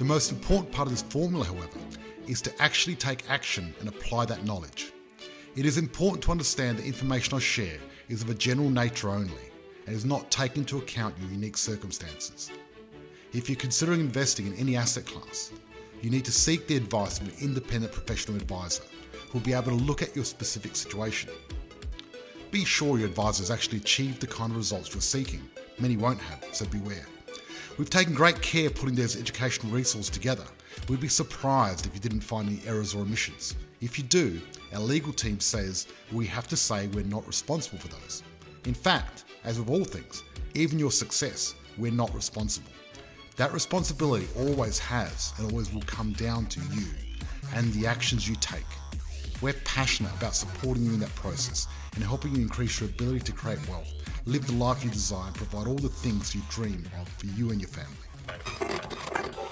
The 0.00 0.06
most 0.06 0.32
important 0.32 0.72
part 0.72 0.88
of 0.88 0.94
this 0.94 1.02
formula, 1.02 1.44
however, 1.44 1.78
is 2.26 2.40
to 2.40 2.62
actually 2.62 2.94
take 2.94 3.28
action 3.28 3.74
and 3.80 3.88
apply 3.90 4.24
that 4.24 4.46
knowledge. 4.46 4.94
It 5.56 5.66
is 5.66 5.76
important 5.76 6.24
to 6.24 6.30
understand 6.30 6.78
the 6.78 6.86
information 6.86 7.36
I 7.36 7.40
share 7.40 7.76
is 8.08 8.22
of 8.22 8.30
a 8.30 8.34
general 8.34 8.70
nature 8.70 9.10
only 9.10 9.44
and 9.86 9.94
is 9.94 10.06
not 10.06 10.30
taking 10.30 10.62
into 10.62 10.78
account 10.78 11.18
your 11.20 11.30
unique 11.30 11.58
circumstances. 11.58 12.50
If 13.34 13.50
you're 13.50 13.56
considering 13.56 14.00
investing 14.00 14.46
in 14.46 14.54
any 14.54 14.74
asset 14.74 15.04
class, 15.04 15.52
you 16.00 16.08
need 16.08 16.24
to 16.24 16.32
seek 16.32 16.66
the 16.66 16.78
advice 16.78 17.20
of 17.20 17.28
an 17.28 17.34
independent 17.38 17.92
professional 17.92 18.38
advisor 18.38 18.84
who 19.28 19.34
will 19.34 19.44
be 19.44 19.52
able 19.52 19.76
to 19.76 19.84
look 19.84 20.00
at 20.00 20.16
your 20.16 20.24
specific 20.24 20.76
situation. 20.76 21.28
Be 22.50 22.64
sure 22.64 22.96
your 22.98 23.08
advisor 23.08 23.42
has 23.42 23.50
actually 23.50 23.80
achieved 23.80 24.22
the 24.22 24.26
kind 24.26 24.50
of 24.50 24.56
results 24.56 24.94
you're 24.94 25.02
seeking. 25.02 25.46
Many 25.78 25.98
won't 25.98 26.22
have, 26.22 26.46
so 26.52 26.64
beware. 26.64 27.04
We've 27.80 27.88
taken 27.88 28.12
great 28.12 28.42
care 28.42 28.68
putting 28.68 28.94
those 28.94 29.18
educational 29.18 29.72
resources 29.72 30.10
together. 30.10 30.44
We'd 30.90 31.00
be 31.00 31.08
surprised 31.08 31.86
if 31.86 31.94
you 31.94 32.00
didn't 32.00 32.20
find 32.20 32.46
any 32.46 32.60
errors 32.66 32.94
or 32.94 33.00
omissions. 33.00 33.54
If 33.80 33.96
you 33.96 34.04
do, 34.04 34.38
our 34.74 34.80
legal 34.80 35.14
team 35.14 35.40
says 35.40 35.86
we 36.12 36.26
have 36.26 36.46
to 36.48 36.58
say 36.58 36.88
we're 36.88 37.04
not 37.04 37.26
responsible 37.26 37.78
for 37.78 37.88
those. 37.88 38.22
In 38.66 38.74
fact, 38.74 39.24
as 39.44 39.58
with 39.58 39.70
all 39.70 39.84
things, 39.84 40.24
even 40.52 40.78
your 40.78 40.90
success, 40.90 41.54
we're 41.78 41.90
not 41.90 42.14
responsible. 42.14 42.70
That 43.36 43.50
responsibility 43.54 44.28
always 44.36 44.78
has 44.78 45.32
and 45.38 45.50
always 45.50 45.72
will 45.72 45.80
come 45.86 46.12
down 46.12 46.48
to 46.48 46.60
you 46.74 46.84
and 47.54 47.72
the 47.72 47.86
actions 47.86 48.28
you 48.28 48.36
take. 48.42 48.66
We're 49.40 49.54
passionate 49.64 50.12
about 50.18 50.34
supporting 50.34 50.84
you 50.84 50.92
in 50.92 51.00
that 51.00 51.14
process 51.14 51.66
and 51.94 52.04
helping 52.04 52.34
you 52.36 52.42
increase 52.42 52.78
your 52.78 52.90
ability 52.90 53.20
to 53.20 53.32
create 53.32 53.66
wealth, 53.70 53.90
live 54.26 54.46
the 54.46 54.52
life 54.54 54.84
you 54.84 54.90
desire, 54.90 55.26
and 55.26 55.34
provide 55.34 55.66
all 55.66 55.74
the 55.74 55.88
things 55.88 56.34
you 56.34 56.42
dream 56.50 56.84
of 57.00 57.08
for 57.08 57.26
you 57.26 57.50
and 57.50 57.60
your 57.60 57.68
family. 57.68 59.49